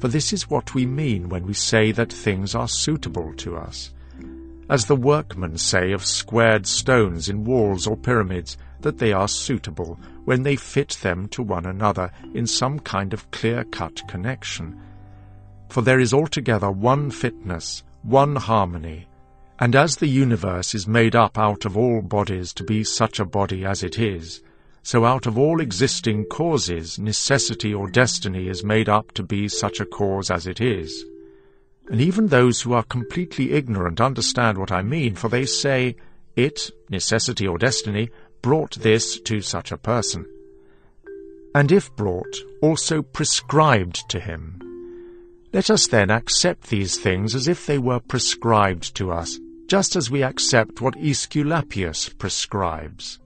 For 0.00 0.08
this 0.08 0.32
is 0.32 0.48
what 0.48 0.74
we 0.74 0.86
mean 0.86 1.28
when 1.28 1.46
we 1.46 1.52
say 1.52 1.92
that 1.92 2.12
things 2.12 2.54
are 2.54 2.68
suitable 2.68 3.34
to 3.34 3.56
us. 3.56 3.92
As 4.70 4.86
the 4.86 4.96
workmen 4.96 5.58
say 5.58 5.92
of 5.92 6.06
squared 6.06 6.66
stones 6.66 7.28
in 7.28 7.44
walls 7.44 7.86
or 7.86 7.96
pyramids, 7.96 8.56
that 8.80 8.98
they 8.98 9.12
are 9.12 9.28
suitable 9.28 9.98
when 10.24 10.42
they 10.42 10.56
fit 10.56 10.96
them 11.02 11.28
to 11.28 11.42
one 11.42 11.66
another 11.66 12.10
in 12.34 12.46
some 12.46 12.78
kind 12.78 13.12
of 13.12 13.30
clear-cut 13.30 14.06
connection. 14.08 14.80
For 15.68 15.82
there 15.82 16.00
is 16.00 16.14
altogether 16.14 16.70
one 16.70 17.10
fitness, 17.10 17.82
one 18.02 18.36
harmony, 18.36 19.06
and 19.58 19.76
as 19.76 19.96
the 19.96 20.06
universe 20.06 20.74
is 20.74 20.86
made 20.86 21.14
up 21.14 21.36
out 21.36 21.66
of 21.66 21.76
all 21.76 22.00
bodies 22.00 22.54
to 22.54 22.64
be 22.64 22.82
such 22.82 23.20
a 23.20 23.26
body 23.26 23.66
as 23.66 23.82
it 23.82 23.98
is, 23.98 24.40
so 24.82 25.04
out 25.04 25.26
of 25.26 25.38
all 25.38 25.60
existing 25.60 26.24
causes 26.24 26.98
necessity 26.98 27.72
or 27.72 27.88
destiny 27.88 28.48
is 28.48 28.64
made 28.64 28.88
up 28.88 29.12
to 29.12 29.22
be 29.22 29.48
such 29.48 29.80
a 29.80 29.86
cause 29.86 30.30
as 30.30 30.46
it 30.46 30.60
is. 30.60 31.04
And 31.88 32.00
even 32.00 32.28
those 32.28 32.60
who 32.62 32.72
are 32.72 32.84
completely 32.84 33.52
ignorant 33.52 34.00
understand 34.00 34.58
what 34.58 34.72
I 34.72 34.82
mean, 34.82 35.16
for 35.16 35.28
they 35.28 35.44
say, 35.44 35.96
it, 36.36 36.70
necessity 36.88 37.46
or 37.46 37.58
destiny, 37.58 38.10
brought 38.42 38.76
this 38.76 39.20
to 39.20 39.40
such 39.40 39.72
a 39.72 39.76
person. 39.76 40.24
And 41.54 41.72
if 41.72 41.94
brought, 41.96 42.36
also 42.62 43.02
prescribed 43.02 44.08
to 44.10 44.20
him. 44.20 44.60
Let 45.52 45.68
us 45.68 45.88
then 45.88 46.10
accept 46.10 46.68
these 46.68 46.96
things 46.96 47.34
as 47.34 47.48
if 47.48 47.66
they 47.66 47.78
were 47.78 48.00
prescribed 48.00 48.94
to 48.96 49.10
us, 49.10 49.38
just 49.66 49.96
as 49.96 50.10
we 50.10 50.22
accept 50.22 50.80
what 50.80 50.94
Aesculapius 50.94 52.16
prescribes. 52.18 53.19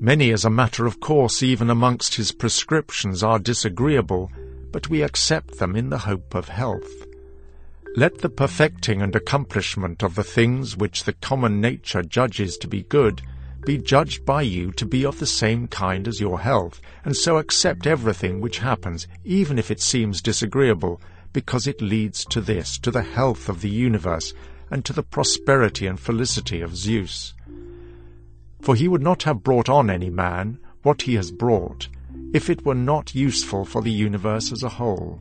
Many, 0.00 0.30
as 0.30 0.44
a 0.44 0.50
matter 0.50 0.86
of 0.86 1.00
course, 1.00 1.42
even 1.42 1.70
amongst 1.70 2.14
his 2.14 2.30
prescriptions, 2.30 3.24
are 3.24 3.40
disagreeable, 3.40 4.30
but 4.70 4.88
we 4.88 5.02
accept 5.02 5.58
them 5.58 5.74
in 5.74 5.90
the 5.90 5.98
hope 5.98 6.36
of 6.36 6.48
health. 6.48 7.04
Let 7.96 8.18
the 8.18 8.28
perfecting 8.28 9.02
and 9.02 9.16
accomplishment 9.16 10.04
of 10.04 10.14
the 10.14 10.22
things 10.22 10.76
which 10.76 11.02
the 11.02 11.14
common 11.14 11.60
nature 11.60 12.02
judges 12.02 12.56
to 12.58 12.68
be 12.68 12.84
good 12.84 13.22
be 13.66 13.76
judged 13.76 14.24
by 14.24 14.42
you 14.42 14.70
to 14.72 14.86
be 14.86 15.04
of 15.04 15.18
the 15.18 15.26
same 15.26 15.66
kind 15.66 16.06
as 16.06 16.20
your 16.20 16.38
health, 16.38 16.80
and 17.04 17.16
so 17.16 17.38
accept 17.38 17.86
everything 17.86 18.40
which 18.40 18.58
happens, 18.58 19.08
even 19.24 19.58
if 19.58 19.68
it 19.68 19.80
seems 19.80 20.22
disagreeable, 20.22 21.00
because 21.32 21.66
it 21.66 21.82
leads 21.82 22.24
to 22.26 22.40
this, 22.40 22.78
to 22.78 22.92
the 22.92 23.02
health 23.02 23.48
of 23.48 23.62
the 23.62 23.68
universe, 23.68 24.32
and 24.70 24.84
to 24.84 24.92
the 24.92 25.02
prosperity 25.02 25.88
and 25.88 25.98
felicity 25.98 26.60
of 26.60 26.76
Zeus. 26.76 27.34
For 28.60 28.74
he 28.74 28.88
would 28.88 29.02
not 29.02 29.22
have 29.22 29.42
brought 29.42 29.68
on 29.68 29.90
any 29.90 30.10
man 30.10 30.58
what 30.82 31.02
he 31.02 31.14
has 31.14 31.30
brought, 31.30 31.88
if 32.32 32.50
it 32.50 32.64
were 32.64 32.74
not 32.74 33.14
useful 33.14 33.64
for 33.64 33.82
the 33.82 33.90
universe 33.90 34.52
as 34.52 34.62
a 34.62 34.68
whole. 34.68 35.20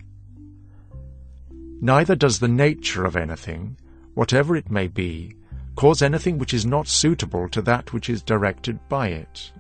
Neither 1.79 2.15
does 2.15 2.39
the 2.39 2.48
nature 2.48 3.06
of 3.06 3.15
anything, 3.15 3.77
whatever 4.13 4.56
it 4.56 4.72
may 4.72 4.88
be, 4.88 5.36
cause 5.75 6.01
anything 6.01 6.39
which 6.39 6.53
is 6.53 6.65
not 6.65 6.88
suitable 6.88 7.48
to 7.50 7.62
that 7.62 7.94
which 7.94 8.10
is 8.10 8.24
directed 8.24 8.79
by 8.89 9.10
it. 9.10 9.51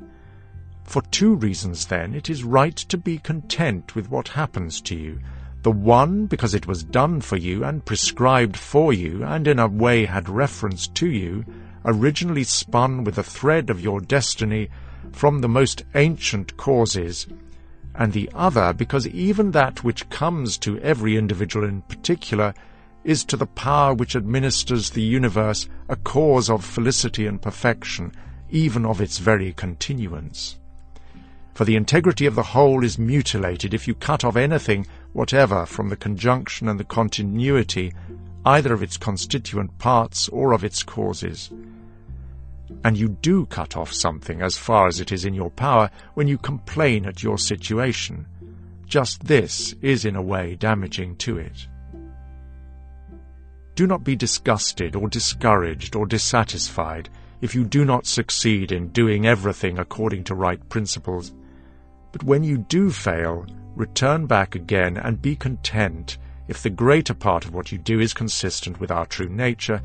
For 0.83 1.01
two 1.03 1.35
reasons, 1.35 1.85
then, 1.85 2.15
it 2.15 2.29
is 2.29 2.43
right 2.43 2.75
to 2.75 2.97
be 2.97 3.19
content 3.19 3.93
with 3.93 4.09
what 4.09 4.29
happens 4.29 4.81
to 4.81 4.95
you, 4.95 5.19
the 5.61 5.71
one, 5.71 6.25
because 6.25 6.53
it 6.53 6.65
was 6.65 6.83
done 6.83 7.21
for 7.21 7.35
you 7.35 7.63
and 7.63 7.85
prescribed 7.85 8.57
for 8.57 8.93
you, 8.93 9.23
and 9.23 9.47
in 9.47 9.59
a 9.59 9.67
way 9.67 10.05
had 10.05 10.29
reference 10.29 10.87
to 10.87 11.07
you, 11.07 11.45
originally 11.87 12.43
spun 12.43 13.03
with 13.05 13.17
a 13.17 13.23
thread 13.23 13.69
of 13.69 13.81
your 13.81 14.01
destiny 14.01 14.69
from 15.13 15.39
the 15.39 15.47
most 15.47 15.83
ancient 15.95 16.55
causes, 16.57 17.25
and 17.95 18.13
the 18.13 18.29
other 18.35 18.73
because 18.73 19.07
even 19.07 19.51
that 19.51 19.83
which 19.83 20.07
comes 20.09 20.57
to 20.57 20.79
every 20.81 21.17
individual 21.17 21.65
in 21.65 21.81
particular 21.83 22.53
is 23.03 23.23
to 23.23 23.37
the 23.37 23.47
power 23.47 23.93
which 23.93 24.15
administers 24.15 24.89
the 24.89 25.01
universe 25.01 25.67
a 25.87 25.95
cause 25.95 26.49
of 26.49 26.63
felicity 26.63 27.25
and 27.25 27.41
perfection, 27.41 28.11
even 28.49 28.85
of 28.85 28.99
its 28.99 29.17
very 29.17 29.53
continuance. 29.53 30.57
For 31.53 31.63
the 31.65 31.77
integrity 31.77 32.25
of 32.25 32.35
the 32.35 32.43
whole 32.43 32.83
is 32.83 32.99
mutilated 32.99 33.73
if 33.73 33.87
you 33.87 33.95
cut 33.95 34.23
off 34.23 34.35
anything 34.35 34.85
whatever 35.13 35.65
from 35.65 35.89
the 35.89 35.95
conjunction 35.95 36.67
and 36.67 36.79
the 36.79 36.83
continuity 36.83 37.93
either 38.45 38.73
of 38.73 38.83
its 38.83 38.97
constituent 38.97 39.77
parts 39.79 40.29
or 40.29 40.53
of 40.53 40.63
its 40.63 40.83
causes. 40.83 41.49
And 42.83 42.97
you 42.97 43.09
do 43.09 43.45
cut 43.45 43.77
off 43.77 43.93
something 43.93 44.41
as 44.41 44.57
far 44.57 44.87
as 44.87 44.99
it 44.99 45.11
is 45.11 45.25
in 45.25 45.33
your 45.33 45.49
power 45.49 45.89
when 46.13 46.27
you 46.27 46.37
complain 46.37 47.05
at 47.05 47.23
your 47.23 47.37
situation. 47.37 48.25
Just 48.85 49.23
this 49.23 49.73
is 49.81 50.05
in 50.05 50.15
a 50.15 50.21
way 50.21 50.55
damaging 50.55 51.15
to 51.17 51.37
it. 51.37 51.67
Do 53.75 53.85
not 53.85 54.03
be 54.03 54.15
disgusted 54.15 54.95
or 54.95 55.07
discouraged 55.07 55.95
or 55.95 56.05
dissatisfied 56.05 57.09
if 57.41 57.53
you 57.53 57.63
do 57.63 57.85
not 57.85 58.07
succeed 58.07 58.71
in 58.71 58.89
doing 58.89 59.27
everything 59.27 59.77
according 59.77 60.23
to 60.25 60.35
right 60.35 60.67
principles. 60.69 61.33
But 62.11 62.23
when 62.23 62.43
you 62.43 62.57
do 62.57 62.89
fail, 62.89 63.45
return 63.75 64.25
back 64.25 64.55
again 64.55 64.97
and 64.97 65.21
be 65.21 65.35
content 65.35 66.17
if 66.47 66.63
the 66.63 66.69
greater 66.69 67.13
part 67.13 67.45
of 67.45 67.53
what 67.53 67.71
you 67.71 67.77
do 67.77 67.99
is 67.99 68.13
consistent 68.13 68.79
with 68.79 68.89
our 68.89 69.05
true 69.05 69.29
nature, 69.29 69.81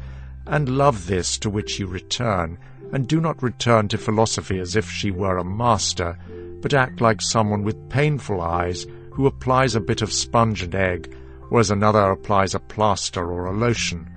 and 0.46 0.78
love 0.78 1.06
this 1.06 1.36
to 1.38 1.50
which 1.50 1.78
you 1.78 1.86
return, 1.86 2.58
and 2.92 3.08
do 3.08 3.20
not 3.20 3.42
return 3.42 3.88
to 3.88 3.98
philosophy 3.98 4.58
as 4.58 4.76
if 4.76 4.88
she 4.88 5.10
were 5.10 5.38
a 5.38 5.44
master, 5.44 6.18
but 6.60 6.74
act 6.74 7.00
like 7.00 7.20
someone 7.20 7.64
with 7.64 7.88
painful 7.88 8.40
eyes 8.40 8.86
who 9.10 9.26
applies 9.26 9.74
a 9.74 9.80
bit 9.80 10.02
of 10.02 10.12
sponge 10.12 10.62
and 10.62 10.74
egg, 10.74 11.14
or 11.50 11.60
as 11.60 11.70
another 11.70 12.10
applies 12.10 12.54
a 12.54 12.60
plaster 12.60 13.30
or 13.30 13.46
a 13.46 13.52
lotion. 13.52 14.08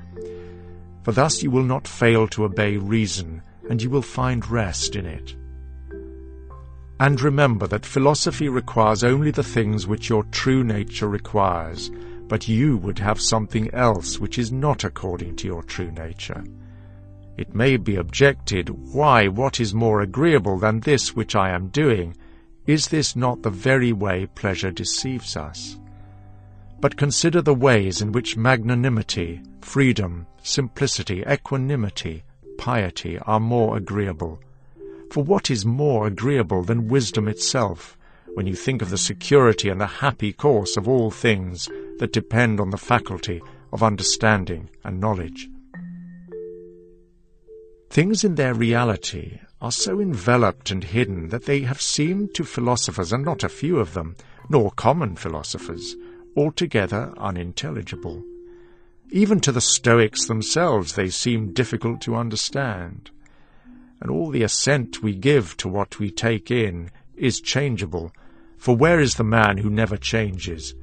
For 1.04 1.12
thus 1.12 1.42
you 1.42 1.52
will 1.52 1.64
not 1.64 1.88
fail 1.88 2.28
to 2.30 2.46
obey 2.46 2.78
reason, 2.78 3.42
and 3.70 3.82
you 3.82 3.90
will 3.90 4.02
find 4.02 4.50
rest 4.50 4.96
in 4.96 5.06
it. 5.06 5.36
And 7.00 7.20
remember 7.22 7.68
that 7.68 7.86
philosophy 7.86 8.48
requires 8.48 9.04
only 9.04 9.32
the 9.32 9.44
things 9.44 9.86
which 9.86 10.10
your 10.10 10.24
true 10.26 10.64
nature 10.64 11.10
requires, 11.10 11.92
but 12.28 12.48
you 12.48 12.78
would 12.78 13.00
have 13.00 13.20
something 13.20 13.74
else 13.74 14.18
which 14.18 14.40
is 14.40 14.52
not 14.52 14.84
according 14.84 15.36
to 15.38 15.48
your 15.48 15.62
true 15.64 15.92
nature. 15.92 16.44
It 17.38 17.54
may 17.54 17.76
be 17.76 17.98
objected, 17.98 18.70
Why, 18.70 19.28
what 19.28 19.60
is 19.60 19.74
more 19.74 20.02
agreeable 20.02 20.58
than 20.58 20.80
this 20.80 21.16
which 21.16 21.36
I 21.36 21.50
am 21.50 21.68
doing? 21.68 22.16
Is 22.66 22.88
this 22.88 23.16
not 23.16 23.44
the 23.44 23.50
very 23.50 23.92
way 23.92 24.28
pleasure 24.36 24.72
deceives 24.72 25.36
us? 25.36 25.78
But 26.80 26.96
consider 26.96 27.42
the 27.42 27.54
ways 27.54 28.02
in 28.02 28.14
which 28.14 28.38
magnanimity, 28.38 29.42
freedom, 29.62 30.28
simplicity, 30.44 31.24
equanimity, 31.30 32.24
piety 32.58 33.20
are 33.20 33.40
more 33.40 33.76
agreeable. 33.76 34.40
For 35.12 35.24
what 35.24 35.52
is 35.52 35.66
more 35.66 36.08
agreeable 36.08 36.64
than 36.64 36.88
wisdom 36.88 37.28
itself, 37.28 37.98
when 38.34 38.48
you 38.48 38.56
think 38.56 38.82
of 38.82 38.90
the 38.90 38.98
security 38.98 39.70
and 39.70 39.80
the 39.80 39.88
happy 39.88 40.32
course 40.32 40.78
of 40.78 40.88
all 40.88 41.12
things 41.12 41.70
that 42.00 42.14
depend 42.14 42.60
on 42.60 42.70
the 42.70 42.78
faculty 42.78 43.42
of 43.74 43.84
understanding 43.84 44.70
and 44.84 45.00
knowledge? 45.00 45.50
Things 47.90 48.24
in 48.24 48.36
their 48.36 48.54
reality 48.54 49.40
are 49.62 49.72
so 49.72 50.00
enveloped 50.00 50.70
and 50.72 50.84
hidden 50.84 51.30
that 51.30 51.46
they 51.46 51.62
have 51.62 51.82
seemed 51.82 52.34
to 52.36 52.44
philosophers, 52.44 53.14
and 53.14 53.24
not 53.24 53.44
a 53.44 53.50
few 53.50 53.80
of 53.80 53.94
them, 53.94 54.16
nor 54.50 54.72
common 54.72 55.16
philosophers, 55.16 55.96
altogether 56.36 57.14
unintelligible. 57.18 58.24
Even 59.12 59.40
to 59.40 59.52
the 59.52 59.62
Stoics 59.62 60.26
themselves 60.26 60.96
they 60.96 61.10
seem 61.10 61.54
difficult 61.54 62.02
to 62.02 62.16
understand. 62.16 63.12
And 64.02 64.12
all 64.12 64.30
the 64.30 64.44
assent 64.44 65.02
we 65.02 65.16
give 65.16 65.56
to 65.58 65.70
what 65.70 66.00
we 66.00 66.12
take 66.12 66.52
in 66.52 66.92
is 67.16 67.40
changeable, 67.40 68.12
for 68.58 68.76
where 68.76 69.00
is 69.00 69.16
the 69.16 69.24
man 69.24 69.58
who 69.58 69.70
never 69.70 69.96
changes? 69.96 70.76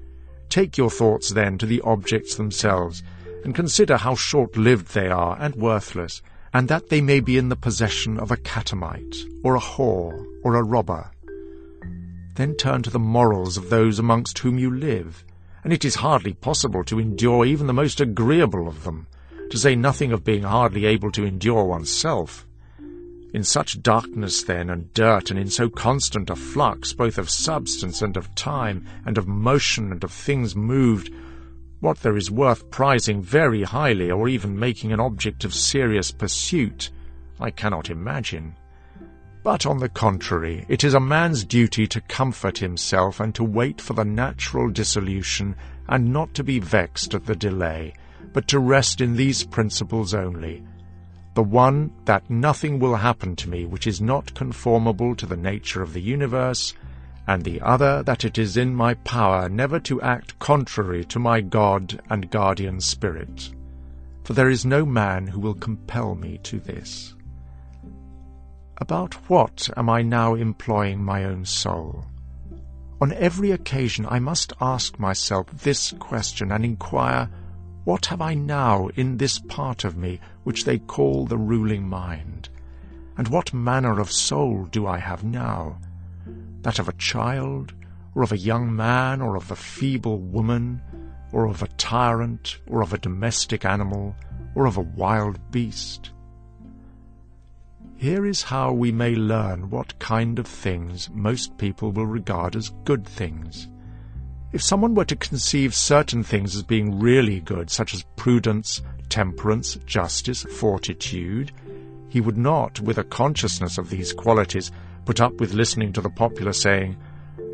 Take 0.49 0.79
your 0.79 0.91
thoughts 0.91 1.31
then 1.31 1.59
to 1.59 1.67
the 1.67 1.83
objects 1.83 2.37
themselves, 2.37 3.03
and 3.45 3.55
consider 3.55 3.97
how 3.97 4.15
short-lived 4.15 4.95
they 4.95 5.09
are 5.09 5.37
and 5.39 5.55
worthless, 5.57 6.23
and 6.53 6.69
that 6.69 6.89
they 6.89 7.01
may 7.01 7.21
be 7.21 7.39
in 7.39 7.49
the 7.49 7.57
possession 7.57 8.19
of 8.19 8.31
a 8.31 8.37
catamite, 8.37 9.25
or 9.43 9.57
a 9.57 9.61
whore, 9.61 10.27
or 10.43 10.55
a 10.55 10.63
robber. 10.63 11.11
Then 12.35 12.55
turn 12.55 12.83
to 12.83 12.91
the 12.91 12.99
morals 12.99 13.57
of 13.57 13.71
those 13.71 13.99
amongst 13.99 14.39
whom 14.39 14.59
you 14.59 14.71
live, 14.71 15.25
and 15.65 15.73
it 15.73 15.85
is 15.85 15.97
hardly 15.97 16.35
possible 16.35 16.85
to 16.85 16.99
endure 16.99 17.45
even 17.45 17.67
the 17.67 17.73
most 17.73 18.01
agreeable 18.01 18.69
of 18.69 18.85
them, 18.85 19.07
to 19.51 19.59
say 19.59 19.75
nothing 19.75 20.13
of 20.13 20.25
being 20.25 20.43
hardly 20.43 20.87
able 20.87 21.11
to 21.13 21.25
endure 21.25 21.65
oneself. 21.65 22.47
In 23.35 23.45
such 23.45 23.83
darkness, 23.83 24.43
then, 24.43 24.69
and 24.69 24.93
dirt, 24.93 25.31
and 25.31 25.39
in 25.39 25.49
so 25.49 25.71
constant 25.71 26.29
a 26.29 26.37
flux, 26.37 26.93
both 26.93 27.17
of 27.17 27.31
substance 27.31 28.03
and 28.03 28.17
of 28.17 28.35
time, 28.35 28.87
and 29.07 29.17
of 29.17 29.27
motion 29.27 29.91
and 29.91 30.05
of 30.05 30.13
things 30.13 30.55
moved, 30.55 31.11
what 31.83 31.99
there 31.99 32.17
is 32.17 32.31
worth 32.31 32.71
prizing 32.71 33.21
very 33.21 33.65
highly, 33.65 34.09
or 34.09 34.29
even 34.29 34.57
making 34.57 34.93
an 34.93 35.01
object 35.01 35.45
of 35.45 35.53
serious 35.53 36.13
pursuit, 36.13 36.91
I 37.41 37.51
cannot 37.51 37.91
imagine. 37.91 38.55
But 39.43 39.67
on 39.67 39.79
the 39.79 39.89
contrary, 39.89 40.65
it 40.69 40.85
is 40.85 40.95
a 40.95 41.01
man's 41.01 41.45
duty 41.45 41.89
to 41.89 42.01
comfort 42.03 42.59
himself 42.59 43.19
and 43.19 43.35
to 43.35 43.43
wait 43.43 43.81
for 43.81 43.95
the 43.95 44.05
natural 44.05 44.71
dissolution, 44.71 45.57
and 45.89 46.13
not 46.13 46.33
to 46.35 46.45
be 46.45 46.61
vexed 46.61 47.15
at 47.15 47.27
the 47.27 47.35
delay, 47.35 47.95
but 48.33 48.47
to 48.47 48.61
rest 48.61 49.01
in 49.01 49.17
these 49.17 49.43
principles 49.43 50.15
only. 50.15 50.63
The 51.35 51.43
one, 51.43 51.93
that 52.05 52.31
nothing 52.31 52.79
will 52.79 52.95
happen 52.95 53.35
to 53.35 53.51
me 53.51 53.67
which 53.67 53.89
is 53.89 54.01
not 54.01 54.35
conformable 54.35 55.17
to 55.17 55.27
the 55.27 55.37
nature 55.37 55.83
of 55.83 55.95
the 55.95 56.01
universe, 56.01 56.75
and 57.27 57.45
the 57.45 57.61
other, 57.61 58.03
that 58.03 58.25
it 58.25 58.39
is 58.39 58.57
in 58.57 58.75
my 58.75 58.95
power 58.95 59.49
never 59.49 59.79
to 59.81 60.03
act 60.03 60.39
contrary 60.39 61.05
to 61.05 61.19
my 61.19 61.41
God 61.41 62.01
and 62.11 62.31
guardian 62.31 62.81
spirit. 62.81 63.51
For 64.25 64.33
there 64.33 64.51
is 64.51 64.65
no 64.65 64.85
man 64.85 65.27
who 65.27 65.41
will 65.41 65.55
compel 65.55 66.15
me 66.15 66.39
to 66.45 66.59
this. 66.61 67.15
About 68.79 69.15
what 69.29 69.69
am 69.77 69.89
I 69.89 70.03
now 70.03 70.35
employing 70.35 71.03
my 71.05 71.25
own 71.25 71.45
soul? 71.45 72.05
On 73.01 73.13
every 73.13 73.51
occasion 73.51 74.07
I 74.09 74.19
must 74.19 74.53
ask 74.61 74.99
myself 74.99 75.47
this 75.51 75.93
question 75.99 76.53
and 76.53 76.65
inquire, 76.65 77.29
what 77.85 78.07
have 78.07 78.21
I 78.21 78.35
now 78.35 78.89
in 78.95 79.17
this 79.17 79.39
part 79.41 79.85
of 79.85 79.97
me 79.97 80.21
which 80.45 80.65
they 80.65 80.79
call 80.79 81.27
the 81.27 81.39
ruling 81.39 81.89
mind? 81.89 82.49
And 83.17 83.29
what 83.29 83.53
manner 83.53 84.01
of 84.01 84.11
soul 84.11 84.67
do 84.71 84.87
I 84.87 84.99
have 84.99 85.25
now? 85.25 85.79
That 86.63 86.79
of 86.79 86.89
a 86.89 86.95
child, 86.95 87.75
or 88.15 88.23
of 88.23 88.33
a 88.33 88.39
young 88.39 88.75
man, 88.75 89.21
or 89.21 89.37
of 89.37 89.51
a 89.51 89.57
feeble 89.57 90.19
woman, 90.19 90.81
or 91.33 91.47
of 91.47 91.63
a 91.63 91.69
tyrant, 91.69 92.59
or 92.67 92.83
of 92.83 92.93
a 92.93 92.99
domestic 92.99 93.65
animal, 93.65 94.15
or 94.55 94.67
of 94.67 94.77
a 94.77 94.83
wild 94.83 95.39
beast? 95.51 96.11
Here 97.97 98.27
is 98.27 98.43
how 98.43 98.73
we 98.73 98.91
may 98.91 99.15
learn 99.15 99.71
what 99.71 99.99
kind 99.99 100.39
of 100.39 100.47
things 100.47 101.09
most 101.13 101.57
people 101.57 101.93
will 101.93 102.07
regard 102.07 102.57
as 102.57 102.71
good 102.85 103.07
things. 103.07 103.69
If 104.53 104.63
someone 104.63 104.95
were 104.95 105.05
to 105.05 105.17
conceive 105.17 105.75
certain 105.75 106.23
things 106.23 106.55
as 106.55 106.63
being 106.63 106.99
really 106.99 107.41
good, 107.41 107.71
such 107.71 107.95
as 107.95 108.05
prudence, 108.17 108.83
temperance, 109.09 109.77
justice, 109.87 110.43
fortitude, 110.43 111.53
he 112.09 112.21
would 112.21 112.37
not, 112.37 112.81
with 112.81 112.99
a 112.99 113.05
consciousness 113.05 113.79
of 113.79 113.89
these 113.89 114.13
qualities, 114.13 114.71
put 115.05 115.21
up 115.21 115.35
with 115.41 115.55
listening 115.55 115.93
to 115.93 116.01
the 116.01 116.11
popular 116.11 116.53
saying, 116.53 116.97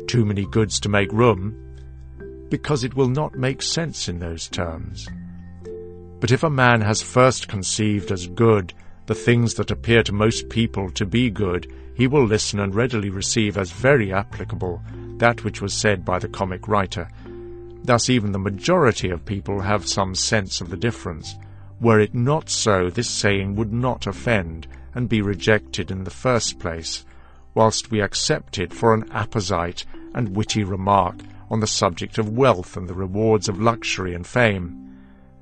too 0.07 0.25
many 0.25 0.45
goods 0.45 0.79
to 0.79 0.89
make 0.89 1.11
room, 1.11 1.55
because 2.49 2.83
it 2.83 2.95
will 2.95 3.09
not 3.09 3.35
make 3.35 3.61
sense 3.61 4.07
in 4.09 4.19
those 4.19 4.47
terms. 4.47 5.07
But 6.19 6.31
if 6.31 6.43
a 6.43 6.49
man 6.49 6.81
has 6.81 7.01
first 7.01 7.47
conceived 7.47 8.11
as 8.11 8.27
good 8.27 8.73
the 9.05 9.15
things 9.15 9.55
that 9.55 9.71
appear 9.71 10.03
to 10.03 10.13
most 10.13 10.49
people 10.49 10.91
to 10.91 11.05
be 11.05 11.29
good, 11.29 11.71
he 11.95 12.07
will 12.07 12.25
listen 12.25 12.59
and 12.59 12.75
readily 12.75 13.09
receive 13.09 13.57
as 13.57 13.71
very 13.71 14.13
applicable 14.13 14.81
that 15.17 15.43
which 15.43 15.61
was 15.61 15.73
said 15.73 16.05
by 16.05 16.19
the 16.19 16.27
comic 16.27 16.67
writer. 16.67 17.09
Thus 17.83 18.09
even 18.09 18.31
the 18.31 18.39
majority 18.39 19.09
of 19.09 19.25
people 19.25 19.61
have 19.61 19.87
some 19.87 20.15
sense 20.15 20.61
of 20.61 20.69
the 20.69 20.77
difference. 20.77 21.35
Were 21.81 21.99
it 21.99 22.13
not 22.13 22.49
so, 22.49 22.89
this 22.89 23.09
saying 23.09 23.55
would 23.55 23.73
not 23.73 24.05
offend 24.05 24.67
and 24.93 25.09
be 25.09 25.21
rejected 25.21 25.91
in 25.91 26.03
the 26.03 26.11
first 26.11 26.59
place, 26.59 27.05
whilst 27.53 27.91
we 27.91 28.01
accept 28.01 28.57
it 28.57 28.73
for 28.73 28.93
an 28.93 29.09
apposite 29.11 29.85
and 30.13 30.35
witty 30.35 30.63
remark 30.63 31.15
on 31.49 31.59
the 31.59 31.67
subject 31.67 32.17
of 32.17 32.37
wealth 32.37 32.77
and 32.77 32.87
the 32.87 32.93
rewards 32.93 33.49
of 33.49 33.61
luxury 33.61 34.13
and 34.13 34.25
fame. 34.25 34.75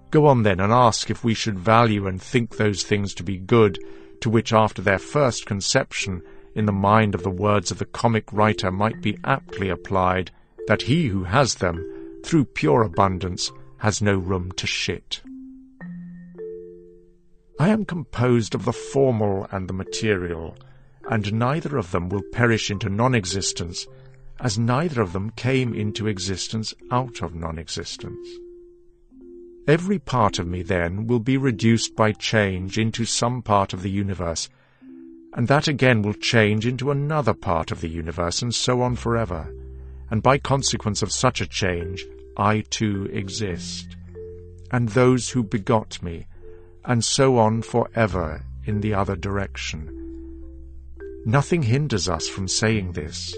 Go 0.10 0.26
on 0.26 0.44
then 0.44 0.60
and 0.60 0.72
ask 0.72 1.10
if 1.10 1.24
we 1.24 1.34
should 1.34 1.60
value 1.60 2.08
and 2.08 2.22
think 2.22 2.56
those 2.56 2.84
things 2.84 3.14
to 3.16 3.24
be 3.24 3.38
good, 3.38 3.78
to 4.22 4.30
which 4.30 4.54
after 4.54 4.82
their 4.82 5.00
first 5.00 5.46
conception, 5.46 6.22
in 6.56 6.66
the 6.66 6.72
mind 6.72 7.14
of 7.14 7.24
the 7.24 7.30
words 7.30 7.72
of 7.72 7.78
the 7.78 7.86
comic 7.86 8.32
writer 8.32 8.72
might 8.72 9.02
be 9.02 9.18
aptly 9.24 9.70
applied, 9.70 10.32
that 10.68 10.84
he 10.84 11.08
who 11.08 11.26
has 11.26 11.56
them, 11.56 11.86
through 12.24 12.46
pure 12.46 12.82
abundance, 12.82 13.52
has 13.78 14.02
no 14.02 14.18
room 14.18 14.52
to 14.54 14.66
shit. 14.66 15.22
I 17.60 17.70
am 17.70 17.86
composed 17.86 18.56
of 18.56 18.66
the 18.66 18.74
formal 18.74 19.48
and 19.52 19.68
the 19.68 19.74
material, 19.74 20.56
and 21.10 21.34
neither 21.34 21.78
of 21.78 21.92
them 21.92 22.10
will 22.10 22.24
perish 22.32 22.70
into 22.70 22.90
non-existence, 22.90 23.88
as 24.40 24.58
neither 24.60 25.02
of 25.02 25.14
them 25.14 25.30
came 25.32 25.74
into 25.74 26.08
existence 26.08 26.74
out 26.92 27.22
of 27.22 27.34
non-existence. 27.34 28.28
Every 29.68 30.00
part 30.00 30.40
of 30.40 30.48
me, 30.48 30.62
then, 30.62 31.08
will 31.08 31.20
be 31.20 31.38
reduced 31.38 31.96
by 31.96 32.12
change 32.14 32.78
into 32.78 33.04
some 33.06 33.42
part 33.42 33.74
of 33.74 33.82
the 33.82 33.90
universe, 33.90 34.50
and 35.34 35.48
that 35.48 35.68
again 35.68 36.02
will 36.02 36.14
change 36.14 36.66
into 36.66 36.92
another 36.92 37.34
part 37.34 37.72
of 37.72 37.82
the 37.82 37.90
universe, 37.90 38.42
and 38.42 38.56
so 38.56 38.82
on 38.82 38.96
forever. 38.96 39.54
And 40.10 40.24
by 40.24 40.38
consequence 40.38 41.02
of 41.02 41.12
such 41.12 41.42
a 41.42 41.48
change, 41.48 42.06
I 42.38 42.62
too 42.70 43.10
exist. 43.12 43.98
and 44.72 44.90
those 44.90 45.30
who 45.30 45.44
begot 45.44 46.02
me, 46.04 46.28
and 46.86 47.04
so 47.04 47.38
on 47.38 47.62
forever 47.62 48.44
in 48.66 48.82
the 48.82 48.94
other 48.94 49.16
direction. 49.16 49.97
Nothing 51.28 51.64
hinders 51.64 52.08
us 52.08 52.30
from 52.30 52.48
saying 52.48 52.94
this, 52.94 53.36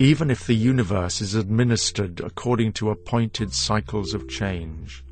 even 0.00 0.32
if 0.32 0.48
the 0.48 0.54
universe 0.54 1.20
is 1.20 1.36
administered 1.36 2.18
according 2.18 2.72
to 2.72 2.90
appointed 2.90 3.54
cycles 3.54 4.14
of 4.14 4.28
change. 4.28 5.04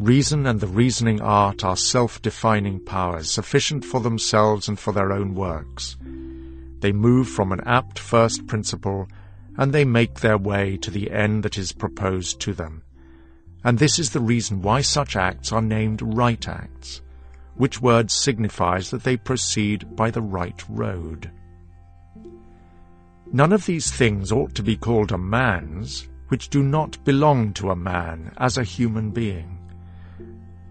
Reason 0.00 0.48
and 0.48 0.58
the 0.58 0.66
reasoning 0.66 1.20
art 1.20 1.62
are 1.62 1.76
self-defining 1.76 2.80
powers, 2.80 3.30
sufficient 3.30 3.84
for 3.84 4.00
themselves 4.00 4.66
and 4.66 4.80
for 4.80 4.92
their 4.92 5.12
own 5.12 5.36
works. 5.36 5.96
They 6.80 6.90
move 6.90 7.28
from 7.28 7.52
an 7.52 7.60
apt 7.64 7.96
first 8.00 8.48
principle, 8.48 9.06
and 9.56 9.72
they 9.72 9.84
make 9.84 10.18
their 10.18 10.38
way 10.38 10.76
to 10.78 10.90
the 10.90 11.12
end 11.12 11.44
that 11.44 11.56
is 11.56 11.70
proposed 11.70 12.40
to 12.40 12.52
them. 12.52 12.82
And 13.62 13.78
this 13.78 14.00
is 14.00 14.10
the 14.10 14.18
reason 14.18 14.60
why 14.60 14.80
such 14.80 15.14
acts 15.14 15.52
are 15.52 15.62
named 15.62 16.02
right 16.02 16.48
acts, 16.48 17.00
which 17.60 17.82
word 17.82 18.10
signifies 18.10 18.88
that 18.88 19.04
they 19.04 19.18
proceed 19.18 19.94
by 19.94 20.10
the 20.10 20.22
right 20.22 20.64
road. 20.70 21.30
None 23.34 23.52
of 23.52 23.66
these 23.66 23.90
things 23.90 24.32
ought 24.32 24.54
to 24.54 24.62
be 24.62 24.78
called 24.78 25.12
a 25.12 25.18
man's, 25.18 26.08
which 26.28 26.48
do 26.48 26.62
not 26.62 27.04
belong 27.04 27.52
to 27.52 27.70
a 27.70 27.76
man 27.76 28.32
as 28.38 28.56
a 28.56 28.64
human 28.64 29.10
being. 29.10 29.58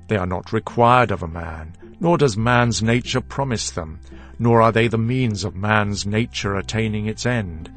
They 0.07 0.17
are 0.17 0.25
not 0.25 0.51
required 0.51 1.11
of 1.11 1.21
a 1.21 1.27
man, 1.27 1.75
nor 1.99 2.17
does 2.17 2.35
man's 2.35 2.81
nature 2.81 3.21
promise 3.21 3.69
them, 3.69 3.99
nor 4.39 4.59
are 4.59 4.71
they 4.71 4.87
the 4.87 4.97
means 4.97 5.43
of 5.43 5.55
man's 5.55 6.07
nature 6.07 6.55
attaining 6.55 7.05
its 7.05 7.23
end. 7.23 7.71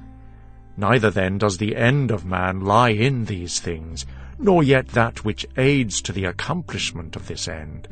Neither 0.78 1.10
then 1.10 1.36
does 1.36 1.58
the 1.58 1.76
end 1.76 2.10
of 2.10 2.24
man 2.24 2.62
lie 2.62 2.92
in 2.92 3.26
these 3.26 3.60
things, 3.60 4.06
nor 4.38 4.62
yet 4.62 4.88
that 4.88 5.22
which 5.22 5.44
aids 5.58 6.00
to 6.00 6.12
the 6.12 6.24
accomplishment 6.24 7.14
of 7.14 7.26
this 7.26 7.46
end, 7.46 7.88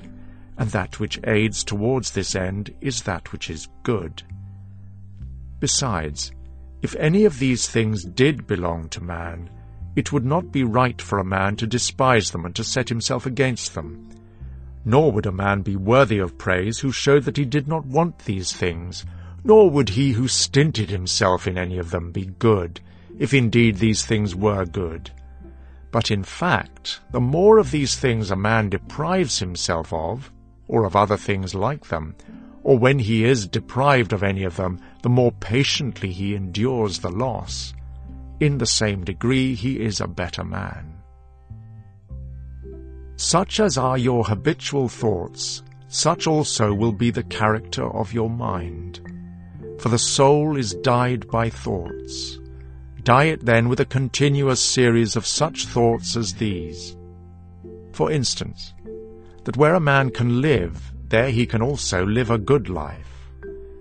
and 0.61 0.69
that 0.73 1.01
which 1.01 1.19
aids 1.25 1.65
towards 1.65 2.11
this 2.11 2.37
end 2.37 2.73
is 2.83 3.03
that 3.03 3.33
which 3.33 3.49
is 3.49 3.69
good. 3.83 4.23
Besides, 5.59 6.33
if 6.83 6.95
any 6.97 7.25
of 7.25 7.39
these 7.39 7.67
things 7.67 8.05
did 8.05 8.47
belong 8.47 8.91
to 8.91 9.03
man, 9.03 9.49
it 9.97 10.13
would 10.13 10.27
not 10.27 10.53
be 10.53 10.63
right 10.63 11.01
for 11.01 11.19
a 11.19 11.25
man 11.25 11.57
to 11.57 11.67
despise 11.67 12.31
them 12.31 12.45
and 12.45 12.55
to 12.55 12.63
set 12.63 12.91
himself 12.91 13.25
against 13.25 13.75
them. 13.75 14.11
Nor 14.85 15.11
would 15.13 15.25
a 15.25 15.33
man 15.33 15.63
be 15.63 15.77
worthy 15.77 16.19
of 16.19 16.37
praise 16.37 16.79
who 16.79 16.93
showed 16.93 17.25
that 17.25 17.39
he 17.39 17.47
did 17.47 17.67
not 17.67 17.87
want 17.87 18.19
these 18.19 18.53
things, 18.53 19.07
nor 19.43 19.71
would 19.71 19.89
he 19.89 20.13
who 20.13 20.29
stinted 20.29 20.91
himself 20.91 21.49
in 21.49 21.57
any 21.57 21.79
of 21.79 21.91
them 21.91 22.13
be 22.13 22.27
good, 22.39 22.83
if 23.19 23.33
indeed 23.33 23.77
these 23.77 24.05
things 24.05 24.35
were 24.35 24.67
good. 24.67 25.11
But 25.91 26.11
in 26.11 26.23
fact, 26.23 27.01
the 27.13 27.21
more 27.21 27.57
of 27.57 27.71
these 27.71 27.97
things 27.97 28.31
a 28.31 28.37
man 28.37 28.69
deprives 28.69 29.39
himself 29.39 29.91
of, 29.95 30.31
or 30.71 30.85
of 30.85 30.95
other 30.95 31.17
things 31.17 31.53
like 31.53 31.89
them, 31.89 32.15
or 32.63 32.79
when 32.79 33.01
he 33.01 33.25
is 33.25 33.49
deprived 33.49 34.13
of 34.13 34.23
any 34.23 34.45
of 34.45 34.55
them, 34.55 34.81
the 35.03 35.09
more 35.09 35.33
patiently 35.33 36.13
he 36.13 36.37
endures 36.37 37.01
the 37.01 37.11
loss. 37.11 37.75
In 38.39 38.59
the 38.59 38.67
same 38.67 39.03
degree 39.03 39.57
he 39.57 39.81
is 39.81 40.01
a 40.01 40.07
better 40.07 40.45
man. 40.45 40.95
Such 43.17 43.59
as 43.59 43.77
are 43.77 43.99
your 43.99 44.25
habitual 44.25 44.89
thoughts, 44.89 45.65
such 45.89 46.29
also 46.29 46.73
will 46.73 46.93
be 46.93 47.11
the 47.11 47.25
character 47.25 47.91
of 47.91 48.13
your 48.13 48.31
mind. 48.31 49.01
For 49.81 49.89
the 49.89 49.99
soul 49.99 50.57
is 50.57 50.75
dyed 50.75 51.29
by 51.29 51.51
thoughts. 51.51 52.39
Dye 53.03 53.25
it 53.25 53.45
then 53.45 53.69
with 53.69 53.81
a 53.81 53.85
continuous 53.87 54.61
series 54.61 55.17
of 55.17 55.27
such 55.27 55.67
thoughts 55.67 56.17
as 56.17 56.35
these. 56.35 56.97
For 57.93 58.13
instance, 58.13 58.73
that 59.45 59.57
where 59.57 59.75
a 59.75 59.81
man 59.81 60.11
can 60.11 60.41
live, 60.41 60.93
there 61.09 61.31
he 61.31 61.47
can 61.47 61.63
also 61.63 62.05
live 62.07 62.31
a 62.31 62.39
good 62.39 62.69
life. 62.69 63.29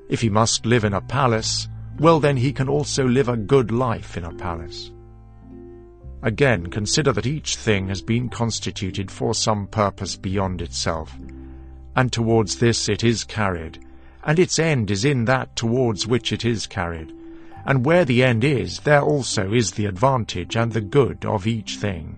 If 0.09 0.21
he 0.21 0.29
must 0.29 0.65
live 0.65 0.83
in 0.83 0.93
a 0.93 1.01
palace, 1.01 1.67
well 1.99 2.19
then 2.19 2.37
he 2.37 2.51
can 2.51 2.69
also 2.69 3.07
live 3.07 3.29
a 3.29 3.37
good 3.37 3.71
life 3.71 4.17
in 4.17 4.25
a 4.25 4.33
palace. 4.33 4.91
Again, 6.21 6.67
consider 6.67 7.13
that 7.13 7.27
each 7.27 7.55
thing 7.55 7.87
has 7.87 8.01
been 8.01 8.27
constituted 8.29 9.09
for 9.09 9.33
some 9.33 9.67
purpose 9.67 10.15
beyond 10.17 10.61
itself, 10.61 11.17
and 11.95 12.11
towards 12.11 12.57
this 12.57 12.89
it 12.89 13.03
is 13.03 13.23
carried, 13.23 13.79
and 14.23 14.39
its 14.39 14.59
end 14.59 14.91
is 14.91 15.05
in 15.05 15.25
that 15.25 15.55
towards 15.55 16.07
which 16.07 16.33
it 16.33 16.43
is 16.43 16.67
carried. 16.67 17.13
And 17.65 17.85
where 17.85 18.05
the 18.05 18.23
end 18.23 18.43
is, 18.43 18.79
there 18.79 19.01
also 19.01 19.53
is 19.53 19.71
the 19.71 19.85
advantage 19.85 20.55
and 20.55 20.71
the 20.71 20.81
good 20.81 21.25
of 21.25 21.45
each 21.45 21.77
thing. 21.77 22.17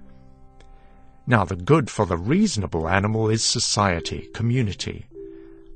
Now 1.28 1.46
the 1.46 1.56
good 1.56 1.90
for 1.90 2.06
the 2.06 2.18
reasonable 2.18 2.88
animal 2.88 3.30
is 3.30 3.44
society, 3.44 4.30
community. 4.34 5.06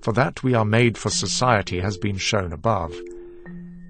For 0.02 0.12
that 0.14 0.44
we 0.44 0.54
are 0.54 0.66
made 0.66 0.98
for 0.98 1.10
society 1.10 1.80
has 1.80 1.98
been 1.98 2.18
shown 2.18 2.54
above. 2.54 2.94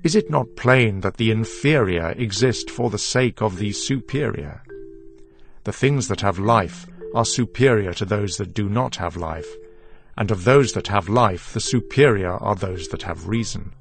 Is 0.03 0.15
it 0.15 0.29
not 0.29 0.55
plain 0.55 1.01
that 1.01 1.17
the 1.17 1.31
inferior 1.31 2.11
exist 2.11 2.69
for 2.69 2.89
the 2.89 2.97
sake 2.97 3.41
of 3.41 3.57
the 3.57 3.71
superior? 3.71 4.61
The 5.63 5.73
things 5.73 6.07
that 6.09 6.21
have 6.21 6.37
life 6.37 6.85
are 7.15 7.25
superior 7.25 7.93
to 7.93 8.05
those 8.05 8.37
that 8.37 8.53
do 8.53 8.69
not 8.69 8.97
have 8.97 9.17
life, 9.17 9.47
and 10.17 10.31
of 10.31 10.43
those 10.43 10.73
that 10.73 10.87
have 10.87 11.09
life 11.09 11.53
the 11.53 11.59
superior 11.59 12.33
are 12.33 12.55
those 12.55 12.87
that 12.89 13.01
have 13.01 13.27
reason. 13.27 13.73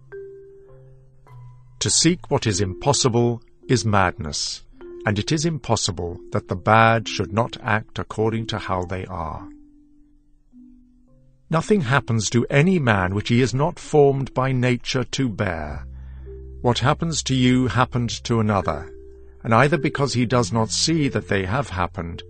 To 1.81 1.91
seek 1.91 2.31
what 2.31 2.47
is 2.47 2.61
impossible 2.61 3.43
is 3.69 3.85
madness, 3.85 4.63
and 5.07 5.19
it 5.19 5.33
is 5.33 5.45
impossible 5.45 6.19
that 6.33 6.49
the 6.49 6.57
bad 6.57 7.09
should 7.09 7.33
not 7.33 7.57
act 7.62 7.99
according 7.99 8.47
to 8.47 8.59
how 8.59 8.85
they 8.85 9.05
are. 9.07 9.49
Nothing 11.51 11.83
happens 11.83 12.31
to 12.31 12.47
any 12.49 12.79
man 12.79 13.14
which 13.14 13.29
he 13.29 13.40
is 13.40 13.55
not 13.55 13.79
formed 13.79 14.33
by 14.35 14.53
nature 14.53 15.05
to 15.05 15.29
bear, 15.29 15.87
what 16.62 16.79
happens 16.79 17.23
to 17.25 17.35
you 17.35 17.69
happened 17.69 18.09
to 18.25 18.40
another, 18.40 18.90
and 19.43 19.53
either 19.55 19.77
because 19.77 20.14
he 20.14 20.25
does 20.25 20.51
not 20.51 20.71
see 20.71 21.09
that 21.09 21.29
they 21.29 21.45
have 21.45 21.69
happened, 21.69 22.23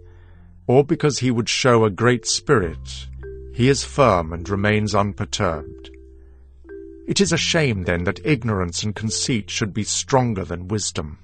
or 0.66 0.82
because 0.82 1.20
he 1.20 1.30
would 1.30 1.48
show 1.48 1.84
a 1.84 1.90
great 1.90 2.26
spirit, 2.26 3.06
he 3.54 3.68
is 3.68 3.84
firm 3.84 4.32
and 4.32 4.48
remains 4.48 4.92
unperturbed. 4.92 5.90
It 7.06 7.20
is 7.20 7.32
a 7.32 7.36
shame, 7.36 7.84
then, 7.84 8.02
that 8.04 8.26
ignorance 8.26 8.82
and 8.82 8.96
conceit 8.96 9.50
should 9.50 9.72
be 9.72 9.84
stronger 9.84 10.44
than 10.44 10.66
wisdom. 10.66 11.18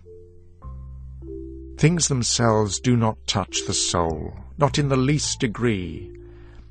Things 1.80 2.08
themselves 2.08 2.78
do 2.78 2.94
not 2.94 3.26
touch 3.26 3.64
the 3.66 3.72
soul, 3.72 4.34
not 4.58 4.78
in 4.78 4.90
the 4.90 4.98
least 4.98 5.40
degree, 5.40 6.14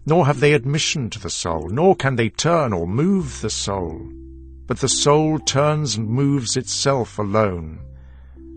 nor 0.05 0.27
have 0.27 0.39
they 0.39 0.53
admission 0.53 1.09
to 1.09 1.19
the 1.19 1.31
soul, 1.31 1.67
nor 1.67 1.95
can 1.95 2.15
they 2.15 2.29
turn 2.29 2.73
or 2.73 2.85
move 2.85 3.41
the 3.41 3.49
soul. 3.49 4.07
But 4.67 4.81
the 4.81 4.87
soul 4.87 5.39
turns 5.39 5.95
and 5.95 6.07
moves 6.07 6.55
itself 6.55 7.17
alone, 7.17 7.79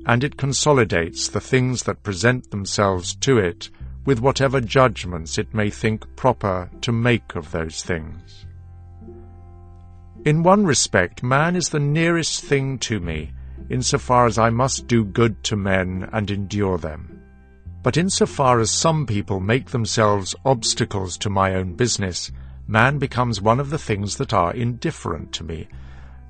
and 0.05 0.23
it 0.23 0.37
consolidates 0.37 1.27
the 1.27 1.41
things 1.41 1.85
that 1.85 2.03
present 2.03 2.51
themselves 2.51 3.15
to 3.15 3.39
it 3.39 3.71
with 4.05 4.21
whatever 4.21 4.61
judgments 4.61 5.39
it 5.39 5.55
may 5.55 5.71
think 5.71 6.05
proper 6.17 6.71
to 6.83 6.93
make 6.93 7.35
of 7.35 7.51
those 7.53 7.83
things. 7.83 8.45
In 10.27 10.43
one 10.43 10.67
respect, 10.67 11.23
man 11.23 11.57
is 11.57 11.71
the 11.71 11.81
nearest 11.81 12.45
thing 12.45 12.79
to 12.81 13.01
me, 13.01 13.33
insofar 13.69 14.27
as 14.27 14.39
I 14.39 14.51
must 14.51 14.87
do 14.87 15.05
good 15.05 15.43
to 15.45 15.57
men 15.57 16.09
and 16.13 16.31
endure 16.31 16.79
them. 16.79 17.21
But 17.83 17.97
insofar 17.97 18.61
as 18.61 18.71
some 18.71 19.07
people 19.07 19.41
make 19.41 19.71
themselves 19.71 20.37
obstacles 20.45 21.19
to 21.19 21.31
my 21.31 21.55
own 21.55 21.75
business, 21.75 22.31
man 22.69 22.99
becomes 22.99 23.41
one 23.41 23.59
of 23.59 23.71
the 23.71 23.79
things 23.79 24.17
that 24.19 24.33
are 24.33 24.55
indifferent 24.55 25.33
to 25.33 25.45
me, 25.45 25.69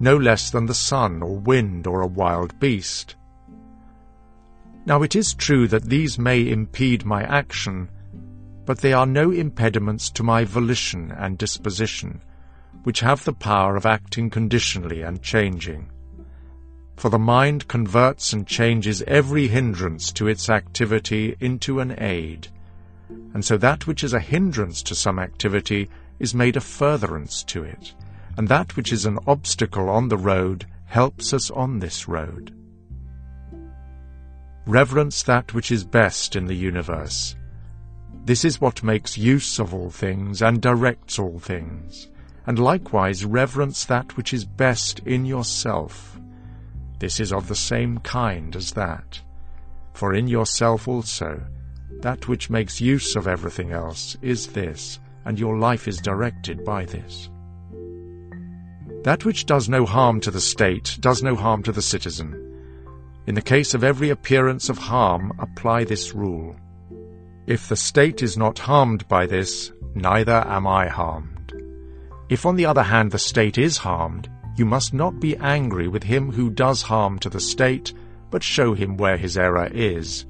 no 0.00 0.16
less 0.16 0.50
than 0.50 0.66
the 0.66 0.74
sun 0.74 1.22
or 1.22 1.36
wind 1.36 1.86
or 1.86 2.00
a 2.00 2.06
wild 2.06 2.58
beast. 2.58 3.16
Now 4.86 5.02
it 5.02 5.14
is 5.14 5.34
true 5.34 5.68
that 5.68 5.84
these 5.84 6.18
may 6.18 6.48
impede 6.48 7.04
my 7.04 7.22
action, 7.22 7.88
but 8.64 8.78
they 8.78 8.92
are 8.92 9.06
no 9.06 9.30
impediments 9.30 10.10
to 10.10 10.22
my 10.22 10.44
volition 10.44 11.12
and 11.12 11.36
disposition, 11.36 12.22
which 12.82 13.00
have 13.00 13.24
the 13.24 13.32
power 13.32 13.76
of 13.76 13.86
acting 13.86 14.30
conditionally 14.30 15.02
and 15.02 15.22
changing. 15.22 15.91
For 16.96 17.08
the 17.08 17.18
mind 17.18 17.68
converts 17.68 18.32
and 18.32 18.46
changes 18.46 19.02
every 19.06 19.48
hindrance 19.48 20.12
to 20.12 20.28
its 20.28 20.48
activity 20.48 21.36
into 21.40 21.80
an 21.80 21.94
aid, 21.98 22.48
and 23.34 23.44
so 23.44 23.56
that 23.58 23.86
which 23.86 24.04
is 24.04 24.12
a 24.12 24.20
hindrance 24.20 24.82
to 24.84 24.94
some 24.94 25.18
activity 25.18 25.88
is 26.18 26.34
made 26.34 26.56
a 26.56 26.60
furtherance 26.60 27.42
to 27.44 27.64
it 27.64 27.94
and 28.36 28.48
that 28.48 28.76
which 28.76 28.92
is 28.92 29.06
an 29.06 29.18
obstacle 29.26 29.88
on 29.88 30.08
the 30.08 30.16
road 30.16 30.66
helps 30.86 31.32
us 31.32 31.50
on 31.50 31.78
this 31.78 32.08
road. 32.08 32.54
Reverence 34.66 35.22
that 35.24 35.52
which 35.54 35.70
is 35.70 35.84
best 35.84 36.36
in 36.36 36.46
the 36.46 36.54
universe. 36.54 37.36
This 38.24 38.44
is 38.44 38.60
what 38.60 38.82
makes 38.82 39.18
use 39.18 39.58
of 39.58 39.74
all 39.74 39.90
things 39.90 40.42
and 40.42 40.62
directs 40.62 41.18
all 41.18 41.38
things, 41.38 42.08
and 42.46 42.58
likewise 42.58 43.24
reverence 43.24 43.84
that 43.86 44.16
which 44.16 44.32
is 44.32 44.44
best 44.44 45.00
in 45.00 45.24
yourself. 45.24 46.18
This 47.02 47.18
is 47.18 47.32
of 47.32 47.48
the 47.48 47.56
same 47.56 47.98
kind 47.98 48.54
as 48.54 48.70
that. 48.74 49.20
For 49.92 50.14
in 50.14 50.28
yourself 50.28 50.86
also, 50.86 51.42
That 52.00 52.28
which 52.28 52.48
makes 52.48 52.80
use 52.80 53.16
of 53.16 53.26
everything 53.26 53.72
else 53.72 54.16
is 54.22 54.46
this, 54.46 55.00
and 55.24 55.36
your 55.36 55.58
life 55.58 55.88
is 55.88 55.98
directed 55.98 56.64
by 56.64 56.84
this. 56.84 57.28
That 59.02 59.24
which 59.24 59.46
does 59.46 59.68
no 59.68 59.84
harm 59.84 60.20
to 60.20 60.30
the 60.30 60.40
state 60.40 60.96
does 61.00 61.24
no 61.24 61.34
harm 61.34 61.64
to 61.64 61.72
the 61.72 61.82
citizen. 61.82 62.30
In 63.26 63.34
the 63.34 63.42
case 63.42 63.74
of 63.74 63.82
every 63.82 64.10
appearance 64.10 64.68
of 64.68 64.78
harm, 64.78 65.32
apply 65.40 65.82
this 65.82 66.14
rule. 66.14 66.54
If 67.48 67.68
the 67.68 67.82
state 67.90 68.22
is 68.22 68.36
not 68.36 68.60
harmed 68.60 69.08
by 69.08 69.26
this, 69.26 69.72
neither 69.96 70.44
am 70.46 70.68
I 70.68 70.86
harmed. 70.86 71.52
If 72.28 72.46
on 72.46 72.54
the 72.54 72.66
other 72.66 72.84
hand 72.84 73.10
the 73.10 73.18
state 73.18 73.58
is 73.58 73.78
harmed, 73.78 74.30
you 74.56 74.64
must 74.64 74.92
not 74.92 75.20
be 75.20 75.36
angry 75.36 75.88
with 75.88 76.02
him 76.02 76.32
who 76.32 76.50
does 76.50 76.82
harm 76.82 77.18
to 77.18 77.30
the 77.30 77.40
state, 77.40 77.92
but 78.30 78.42
show 78.42 78.74
him 78.74 78.96
where 78.96 79.16
his 79.16 79.36
error 79.38 79.68
is. 79.72 80.26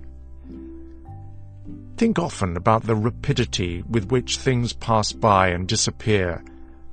Think 1.96 2.18
often 2.18 2.56
about 2.56 2.84
the 2.84 2.96
rapidity 2.96 3.82
with 3.88 4.10
which 4.10 4.38
things 4.38 4.72
pass 4.72 5.12
by 5.12 5.48
and 5.48 5.68
disappear, 5.68 6.42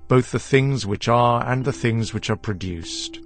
both 0.07 0.31
the 0.31 0.39
things 0.39 0.85
which 0.85 1.07
are 1.07 1.45
and 1.45 1.65
the 1.65 1.73
things 1.73 2.13
which 2.13 2.29
are 2.29 2.35
produced. 2.35 3.19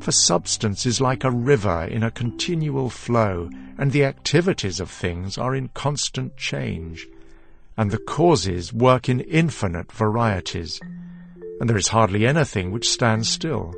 For 0.00 0.12
substance 0.12 0.86
is 0.86 1.00
like 1.00 1.24
a 1.24 1.30
river 1.30 1.84
in 1.84 2.02
a 2.02 2.10
continual 2.10 2.88
flow, 2.88 3.50
and 3.78 3.92
the 3.92 4.04
activities 4.04 4.80
of 4.80 4.90
things 4.90 5.36
are 5.36 5.54
in 5.54 5.68
constant 5.68 6.36
change, 6.36 7.06
and 7.76 7.90
the 7.90 7.98
causes 7.98 8.72
work 8.72 9.08
in 9.08 9.20
infinite 9.20 9.92
varieties, 9.92 10.80
and 11.60 11.68
there 11.68 11.76
is 11.76 11.88
hardly 11.88 12.26
anything 12.26 12.70
which 12.70 12.88
stands 12.88 13.28
still. 13.28 13.74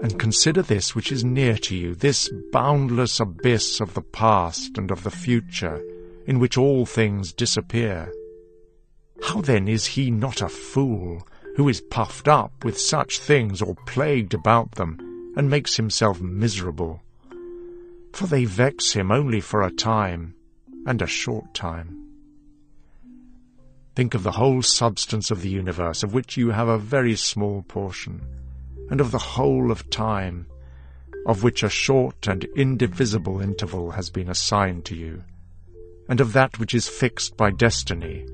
And 0.00 0.18
consider 0.18 0.62
this 0.62 0.94
which 0.94 1.12
is 1.12 1.24
near 1.24 1.58
to 1.58 1.76
you, 1.76 1.94
this 1.94 2.30
boundless 2.52 3.20
abyss 3.20 3.80
of 3.80 3.92
the 3.92 4.02
past 4.02 4.78
and 4.78 4.90
of 4.90 5.02
the 5.02 5.10
future, 5.10 5.82
in 6.26 6.38
which 6.38 6.56
all 6.56 6.86
things 6.86 7.32
disappear. 7.32 8.10
How 9.22 9.42
then 9.42 9.68
is 9.68 9.84
he 9.84 10.10
not 10.10 10.40
a 10.40 10.48
fool, 10.48 11.26
who 11.56 11.68
is 11.68 11.82
puffed 11.82 12.28
up 12.28 12.64
with 12.64 12.80
such 12.80 13.18
things 13.18 13.60
or 13.60 13.74
plagued 13.86 14.32
about 14.32 14.72
them, 14.72 15.34
and 15.36 15.50
makes 15.50 15.76
himself 15.76 16.20
miserable? 16.20 17.02
For 18.12 18.26
they 18.26 18.44
vex 18.44 18.92
him 18.92 19.12
only 19.12 19.40
for 19.40 19.62
a 19.62 19.70
time, 19.70 20.34
and 20.86 21.02
a 21.02 21.06
short 21.06 21.52
time. 21.52 21.99
Think 24.00 24.14
of 24.14 24.22
the 24.22 24.32
whole 24.32 24.62
substance 24.62 25.30
of 25.30 25.42
the 25.42 25.50
universe, 25.50 26.02
of 26.02 26.14
which 26.14 26.38
you 26.38 26.52
have 26.52 26.68
a 26.68 26.78
very 26.78 27.14
small 27.16 27.60
portion, 27.68 28.22
and 28.88 28.98
of 28.98 29.10
the 29.10 29.18
whole 29.18 29.70
of 29.70 29.90
time, 29.90 30.46
of 31.26 31.42
which 31.42 31.62
a 31.62 31.68
short 31.68 32.26
and 32.26 32.44
indivisible 32.56 33.42
interval 33.42 33.90
has 33.90 34.08
been 34.08 34.30
assigned 34.30 34.86
to 34.86 34.96
you, 34.96 35.22
and 36.08 36.18
of 36.18 36.32
that 36.32 36.58
which 36.58 36.72
is 36.72 36.88
fixed 36.88 37.36
by 37.36 37.50
destiny, 37.50 38.24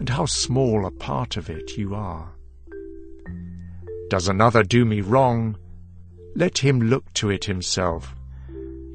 and 0.00 0.08
how 0.08 0.26
small 0.26 0.84
a 0.86 0.90
part 0.90 1.36
of 1.36 1.48
it 1.48 1.78
you 1.78 1.94
are. 1.94 2.32
Does 4.10 4.26
another 4.26 4.64
do 4.64 4.84
me 4.84 5.02
wrong? 5.02 5.56
Let 6.34 6.58
him 6.58 6.80
look 6.80 7.04
to 7.14 7.30
it 7.30 7.44
himself. 7.44 8.12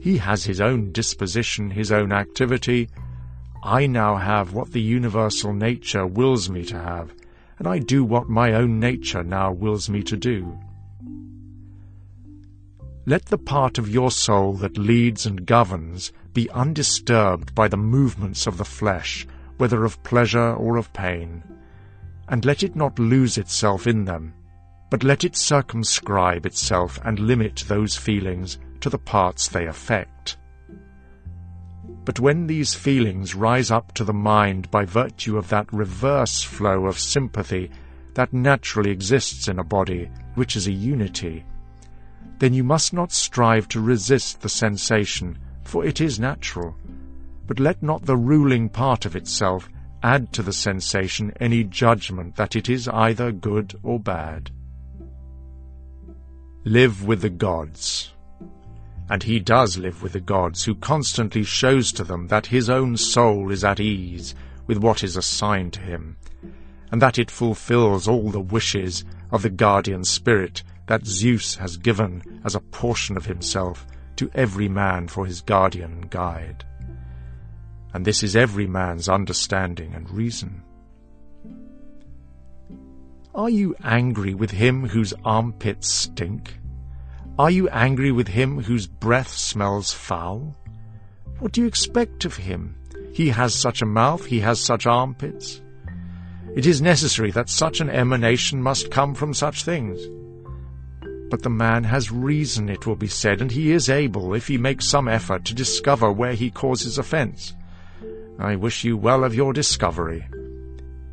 He 0.02 0.18
has 0.18 0.44
his 0.44 0.60
own 0.60 0.92
disposition, 0.92 1.72
his 1.72 1.90
own 1.90 2.12
activity. 2.12 2.90
I 3.64 3.88
now 3.88 4.16
have 4.16 4.54
what 4.54 4.72
the 4.72 4.82
universal 4.82 5.54
nature 5.54 6.06
wills 6.06 6.50
me 6.50 6.64
to 6.66 6.80
have, 6.80 7.12
and 7.58 7.68
I 7.68 7.80
do 7.80 8.04
what 8.04 8.30
my 8.30 8.54
own 8.54 8.80
nature 8.80 9.24
now 9.24 9.52
wills 9.52 9.90
me 9.90 10.04
to 10.04 10.16
do. 10.16 10.58
Let 13.06 13.26
the 13.26 13.38
part 13.38 13.78
of 13.78 13.90
your 13.90 14.12
soul 14.12 14.54
that 14.56 14.78
leads 14.78 15.26
and 15.26 15.46
governs 15.46 16.12
be 16.34 16.50
undisturbed 16.52 17.56
by 17.56 17.68
the 17.68 17.78
movements 17.78 18.48
of 18.48 18.58
the 18.58 18.66
flesh, 18.66 19.26
whether 19.58 19.86
of 19.86 20.04
pleasure 20.04 20.54
or 20.54 20.78
of 20.78 20.92
pain, 20.94 21.44
and 22.28 22.46
let 22.46 22.64
it 22.64 22.76
not 22.76 23.00
lose 23.00 23.38
itself 23.38 23.88
in 23.88 24.06
them, 24.06 24.34
but 24.90 25.04
let 25.04 25.24
it 25.24 25.36
circumscribe 25.36 26.46
itself 26.46 27.00
and 27.04 27.20
limit 27.20 27.64
those 27.68 27.96
feelings 27.96 28.60
to 28.82 28.90
the 28.90 29.00
parts 29.00 29.48
they 29.48 29.66
affect. 29.66 30.38
But 32.08 32.22
when 32.22 32.48
these 32.48 32.74
feelings 32.74 33.36
rise 33.36 33.70
up 33.70 33.92
to 33.96 34.06
the 34.06 34.14
mind 34.14 34.72
by 34.72 34.86
virtue 34.86 35.38
of 35.38 35.50
that 35.50 35.68
reverse 35.74 36.42
flow 36.42 36.86
of 36.86 36.98
sympathy 36.98 37.70
that 38.14 38.32
naturally 38.32 38.92
exists 38.92 39.50
in 39.50 39.60
a 39.60 39.64
body, 39.66 40.10
which 40.36 40.56
is 40.56 40.68
a 40.68 40.72
unity, 40.72 41.44
then 42.40 42.54
you 42.54 42.64
must 42.64 42.94
not 42.94 43.12
strive 43.12 43.68
to 43.68 43.82
resist 43.82 44.40
the 44.40 44.48
sensation, 44.48 45.38
for 45.66 45.84
it 45.84 46.00
is 46.00 46.18
natural, 46.18 46.78
but 47.46 47.60
let 47.60 47.84
not 47.84 48.06
the 48.06 48.16
ruling 48.16 48.70
part 48.70 49.06
of 49.06 49.18
itself 49.18 49.68
add 50.02 50.32
to 50.32 50.42
the 50.42 50.54
sensation 50.54 51.34
any 51.42 51.66
judgment 51.66 52.38
that 52.38 52.56
it 52.56 52.70
is 52.70 52.88
either 52.88 53.34
good 53.34 53.78
or 53.84 54.00
bad. 54.00 54.50
Live 56.64 57.06
with 57.06 57.22
the 57.22 57.30
gods. 57.30 58.14
And 59.10 59.24
he 59.24 59.40
does 59.40 59.78
live 59.78 60.04
with 60.04 60.14
the 60.14 60.20
gods, 60.20 60.64
who 60.64 60.76
constantly 60.76 61.44
shows 61.44 61.92
to 61.94 62.04
them 62.04 62.28
that 62.28 62.48
his 62.48 62.70
own 62.70 62.98
soul 62.98 63.52
is 63.52 63.64
at 63.64 63.80
ease 63.80 64.36
with 64.66 64.78
what 64.78 65.04
is 65.04 65.16
assigned 65.16 65.74
to 65.74 65.82
him, 65.82 66.18
and 66.92 67.02
that 67.02 67.18
it 67.18 67.32
fulfills 67.32 68.08
all 68.08 68.30
the 68.32 68.40
wishes 68.40 69.06
of 69.32 69.42
the 69.42 69.50
guardian 69.50 70.04
spirit 70.04 70.64
that 70.88 71.06
Zeus 71.06 71.56
has 71.56 71.78
given 71.78 72.42
as 72.44 72.56
a 72.56 72.60
portion 72.60 73.18
of 73.18 73.26
himself 73.26 73.86
to 74.18 74.30
every 74.34 74.68
man 74.68 75.08
for 75.08 75.26
his 75.26 75.42
guardian 75.42 75.92
and 75.94 76.10
guide 76.10 76.66
and 77.94 78.06
this 78.06 78.22
is 78.22 78.36
every 78.36 78.68
man's 78.68 79.10
understanding 79.10 79.94
and 79.96 80.08
reason. 80.12 80.62
Are 83.34 83.50
you 83.50 83.76
angry 83.84 84.36
with 84.36 84.52
him 84.52 84.90
whose 84.90 85.16
armpits 85.26 85.90
stink? 85.90 86.60
Are 87.40 87.52
you 87.52 87.70
angry 87.70 88.12
with 88.12 88.28
him 88.28 88.64
whose 88.64 88.88
breath 88.88 89.30
smells 89.30 89.94
foul? 89.94 90.58
What 91.38 91.52
do 91.52 91.62
you 91.62 91.68
expect 91.68 92.26
of 92.26 92.36
him? 92.36 92.76
He 93.14 93.30
has 93.30 93.54
such 93.54 93.84
a 93.84 93.86
mouth, 93.86 94.26
he 94.26 94.40
has 94.40 94.60
such 94.60 94.88
armpits. 94.88 95.62
It 96.56 96.66
is 96.66 96.82
necessary 96.82 97.30
that 97.32 97.50
such 97.50 97.80
an 97.80 97.92
emanation 97.92 98.60
must 98.60 98.90
come 98.90 99.14
from 99.14 99.36
such 99.36 99.64
things. 99.64 100.00
But 101.30 101.44
the 101.44 101.52
man 101.52 101.84
has 101.84 102.12
reason, 102.12 102.70
it 102.70 102.88
will 102.88 102.96
be 102.96 103.08
said, 103.08 103.40
and 103.40 103.52
he 103.52 103.72
is 103.72 103.88
able, 103.88 104.34
if 104.34 104.48
he 104.48 104.58
makes 104.58 104.88
some 104.88 105.08
effort, 105.08 105.46
to 105.46 105.54
discover 105.54 106.12
where 106.12 106.34
he 106.34 106.50
causes 106.50 106.98
offence. 106.98 107.54
I 108.40 108.56
wish 108.56 108.84
you 108.84 108.98
well 108.98 109.24
of 109.24 109.36
your 109.36 109.54
discovery. 109.54 110.26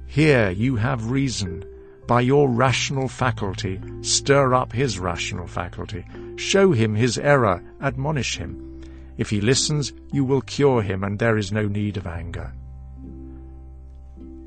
Here 0.07 0.49
you 0.51 0.77
have 0.77 1.11
reason. 1.11 1.65
By 2.07 2.21
your 2.21 2.49
rational 2.49 3.09
faculty, 3.09 3.81
stir 4.03 4.53
up 4.55 4.73
his 4.73 4.99
rational 4.99 5.47
faculty. 5.47 6.05
Show 6.37 6.73
him 6.73 6.95
his 6.95 7.17
error, 7.19 7.63
admonish 7.81 8.37
him. 8.37 8.83
If 9.17 9.31
he 9.31 9.41
listens, 9.41 9.93
you 10.13 10.25
will 10.25 10.43
cure 10.43 10.83
him, 10.83 11.03
and 11.05 11.19
there 11.19 11.39
is 11.39 11.53
no 11.53 11.67
need 11.67 11.97
of 11.97 12.07
anger. 12.07 12.53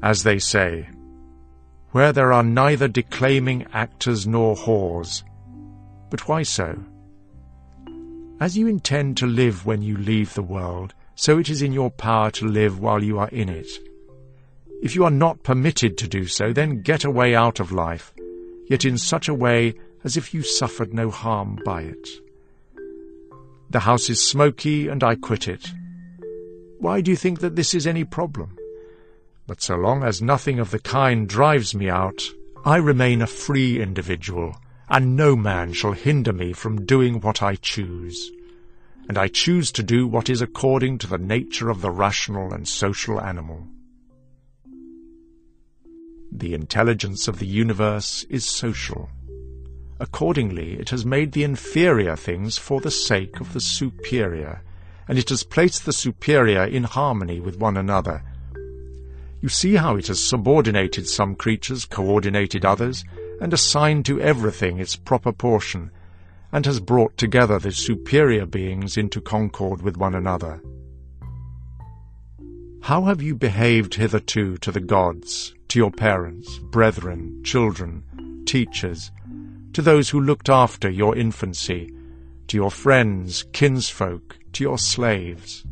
As 0.04 0.24
they 0.24 0.38
say, 0.38 0.88
where 1.92 2.14
there 2.14 2.32
are 2.32 2.44
neither 2.44 2.88
declaiming 2.88 3.66
actors 3.74 4.28
nor 4.28 4.56
whores. 4.56 5.24
But 6.10 6.28
why 6.28 6.44
so? 6.44 6.78
As 8.40 8.56
you 8.56 8.68
intend 8.68 9.18
to 9.18 9.26
live 9.26 9.66
when 9.66 9.82
you 9.82 9.98
leave 9.98 10.34
the 10.36 10.44
world, 10.44 10.94
so 11.16 11.40
it 11.40 11.50
is 11.50 11.64
in 11.64 11.74
your 11.74 11.90
power 11.90 12.30
to 12.32 12.46
live 12.46 12.80
while 12.80 13.04
you 13.04 13.18
are 13.18 13.30
in 13.30 13.50
it. 13.50 13.68
If 14.82 14.96
you 14.96 15.04
are 15.04 15.12
not 15.12 15.44
permitted 15.44 15.98
to 15.98 16.08
do 16.08 16.26
so, 16.26 16.54
then 16.54 16.82
get 16.82 17.04
away 17.04 17.36
out 17.36 17.60
of 17.60 17.72
life, 17.72 18.14
yet 18.68 18.86
in 18.86 18.98
such 18.98 19.28
a 19.28 19.34
way 19.34 19.76
as 20.04 20.18
if 20.18 20.34
you 20.34 20.42
suffered 20.44 20.94
no 20.94 21.10
harm 21.10 21.60
by 21.66 21.82
it. 21.84 22.08
The 23.70 23.82
house 23.82 24.10
is 24.10 24.24
smoky, 24.24 24.88
and 24.88 25.04
I 25.04 25.16
quit 25.16 25.48
it. 25.48 25.72
Why 26.80 27.02
do 27.02 27.12
you 27.12 27.18
think 27.18 27.40
that 27.40 27.56
this 27.56 27.74
is 27.74 27.88
any 27.88 28.04
problem? 28.04 28.58
But 29.48 29.62
so 29.62 29.76
long 29.76 30.04
as 30.04 30.22
nothing 30.22 30.60
of 30.60 30.72
the 30.72 30.80
kind 30.80 31.28
drives 31.28 31.74
me 31.74 31.90
out, 31.90 32.22
I 32.66 32.78
remain 32.78 33.22
a 33.22 33.28
free 33.28 33.82
individual, 33.82 34.56
and 34.90 35.16
no 35.16 35.36
man 35.36 35.74
shall 35.74 35.94
hinder 35.94 36.34
me 36.34 36.54
from 36.54 36.86
doing 36.86 37.20
what 37.22 37.42
I 37.42 37.56
choose 37.56 38.32
and 39.08 39.18
I 39.18 39.28
choose 39.30 39.72
to 39.74 39.84
do 39.84 40.08
what 40.08 40.30
is 40.30 40.42
according 40.42 40.98
to 41.00 41.08
the 41.08 41.18
nature 41.18 41.70
of 41.70 41.82
the 41.82 41.92
rational 41.92 42.54
and 42.54 42.68
social 42.68 43.22
animal. 43.22 43.66
The 46.32 46.54
intelligence 46.54 47.28
of 47.28 47.40
the 47.40 47.48
universe 47.48 48.26
is 48.30 48.46
social. 48.46 49.10
Accordingly, 50.00 50.74
it 50.74 50.90
has 50.90 51.06
made 51.06 51.32
the 51.32 51.44
inferior 51.44 52.16
things 52.16 52.58
for 52.58 52.80
the 52.80 52.92
sake 52.92 53.40
of 53.40 53.54
the 53.54 53.60
superior, 53.60 54.62
and 55.08 55.18
it 55.18 55.30
has 55.30 55.44
placed 55.44 55.86
the 55.86 55.94
superior 55.94 56.64
in 56.64 56.84
harmony 56.84 57.40
with 57.40 57.58
one 57.58 57.78
another. 57.78 58.24
You 59.42 59.50
see 59.50 59.76
how 59.76 59.96
it 59.96 60.08
has 60.08 60.24
subordinated 60.24 61.08
some 61.08 61.36
creatures, 61.36 61.86
coordinated 61.86 62.66
others, 62.66 63.04
and 63.40 63.54
assigned 63.54 64.06
to 64.06 64.22
everything 64.22 64.80
its 64.80 64.96
proper 64.96 65.32
portion, 65.32 65.92
and 66.52 66.66
has 66.66 66.80
brought 66.80 67.18
together 67.18 67.60
the 67.60 67.72
superior 67.72 68.46
beings 68.46 68.98
into 68.98 69.22
concord 69.22 69.82
with 69.82 69.98
one 69.98 70.16
another. 70.16 70.62
How 72.82 73.04
have 73.06 73.22
you 73.22 73.36
behaved 73.36 73.96
hitherto 73.96 74.58
to 74.58 74.72
the 74.72 74.80
gods, 74.80 75.54
to 75.70 75.80
your 75.80 75.92
parents, 75.92 76.60
brethren, 76.60 77.42
children, 77.44 78.04
teachers, 78.46 79.12
to 79.74 79.82
those 79.82 80.10
who 80.10 80.22
looked 80.22 80.50
after 80.50 80.90
your 80.90 81.16
infancy, 81.16 81.94
to 82.48 82.58
your 82.58 82.72
friends, 82.72 83.44
kinsfolk, 83.52 84.38
to 84.54 84.64
your 84.64 84.78
slaves? 84.78 85.66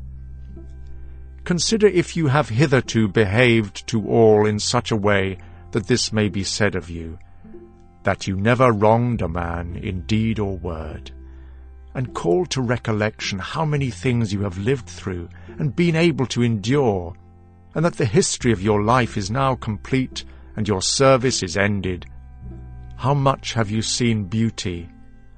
Consider 1.43 1.87
if 1.87 2.17
you 2.17 2.27
have 2.27 2.49
hitherto 2.49 3.07
behaved 3.07 3.87
to 3.87 4.07
all 4.07 4.45
in 4.45 4.59
such 4.59 4.91
a 4.91 4.95
way 4.95 5.37
that 5.71 5.87
this 5.87 6.11
may 6.11 6.27
be 6.27 6.43
said 6.43 6.75
of 6.75 6.89
you, 6.89 7.19
that 8.03 8.27
you 8.27 8.35
never 8.35 8.71
wronged 8.71 9.21
a 9.21 9.27
man 9.27 9.75
in 9.75 10.01
deed 10.01 10.39
or 10.39 10.57
word, 10.57 11.11
and 11.93 12.13
call 12.13 12.45
to 12.47 12.61
recollection 12.61 13.39
how 13.39 13.63
many 13.63 13.89
things 13.89 14.33
you 14.33 14.41
have 14.41 14.57
lived 14.57 14.87
through 14.87 15.29
and 15.59 15.75
been 15.75 15.95
able 15.95 16.25
to 16.25 16.43
endure, 16.43 17.15
and 17.75 17.83
that 17.83 17.97
the 17.97 18.05
history 18.05 18.53
of 18.53 18.61
your 18.61 18.81
life 18.81 19.17
is 19.17 19.29
now 19.29 19.53
complete 19.53 20.23
and 20.55 20.67
your 20.67 20.81
service 20.81 21.43
is 21.43 21.57
ended. 21.57 22.05
How 22.95 23.13
much 23.13 23.53
have 23.53 23.69
you 23.69 23.81
seen 23.81 24.23
beauty? 24.23 24.89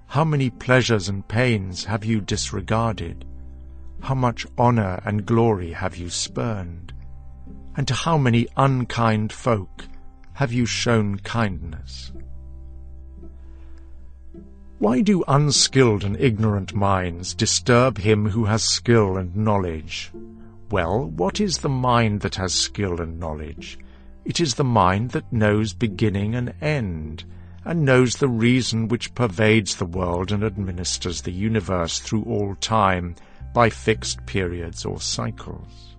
How 0.06 0.23
many 0.23 0.52
pleasures 0.52 1.10
and 1.10 1.28
pains 1.28 1.84
have 1.86 2.06
you 2.06 2.21
disregarded? 2.21 3.26
How 4.02 4.13
much 4.13 4.45
honour 4.58 5.02
and 5.04 5.26
glory 5.26 5.71
have 5.71 5.97
you 5.97 6.10
spurned? 6.10 6.93
And 7.76 7.88
to 7.88 7.93
how 7.95 8.17
many 8.17 8.47
unkind 8.56 9.34
folk 9.34 9.86
have 10.34 10.54
you 10.54 10.67
shown 10.67 11.17
kindness? 11.19 12.12
Why 14.78 15.02
do 15.02 15.23
unskilled 15.28 16.04
and 16.04 16.15
ignorant 16.19 16.76
minds 16.76 17.34
disturb 17.34 17.97
him 17.97 18.30
who 18.30 18.45
has 18.45 18.63
skill 18.63 19.17
and 19.17 19.36
knowledge? 19.36 20.12
Well, 20.69 21.06
what 21.06 21.39
is 21.39 21.60
the 21.60 21.69
mind 21.69 22.21
that 22.21 22.36
has 22.36 22.53
skill 22.53 22.99
and 22.99 23.19
knowledge? 23.19 23.80
It 24.25 24.41
is 24.41 24.56
the 24.56 24.65
mind 24.65 25.12
that 25.12 25.32
knows 25.32 25.71
beginning 25.73 26.36
and 26.36 26.53
end, 26.62 27.23
and 27.63 27.86
knows 27.86 28.15
the 28.15 28.27
reason 28.27 28.89
which 28.89 29.15
pervades 29.15 29.77
the 29.77 29.86
world 29.86 30.32
and 30.32 30.43
administers 30.43 31.21
the 31.21 31.32
universe 31.32 31.99
through 31.99 32.23
all 32.23 32.56
time 32.56 33.15
by 33.53 33.69
fixed 33.69 34.25
periods 34.25 34.84
or 34.84 34.99
cycles. 34.99 35.95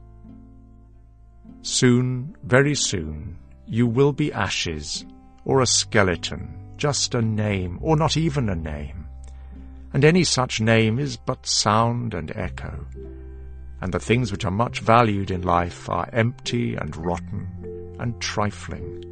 Soon, 1.63 2.37
very 2.43 2.75
soon, 2.75 3.39
you 3.67 3.87
will 3.87 4.13
be 4.13 4.33
ashes, 4.33 5.07
or 5.47 5.63
a 5.63 5.67
skeleton, 5.67 6.55
just 6.77 7.15
a 7.15 7.23
name, 7.23 7.79
or 7.81 7.97
not 7.97 8.19
even 8.19 8.51
a 8.51 8.55
name. 8.55 9.07
And 9.95 10.05
any 10.05 10.25
such 10.25 10.61
name 10.61 10.99
is 10.99 11.17
but 11.17 11.47
sound 11.47 12.13
and 12.13 12.31
echo. 12.37 12.87
And 13.81 13.93
the 13.93 14.01
things 14.01 14.33
which 14.33 14.45
are 14.45 14.51
much 14.51 14.81
valued 14.81 15.31
in 15.31 15.43
life 15.43 15.89
are 15.89 16.09
empty 16.13 16.75
and 16.75 16.97
rotten 16.97 17.47
and 18.01 18.21
trifling, 18.21 19.05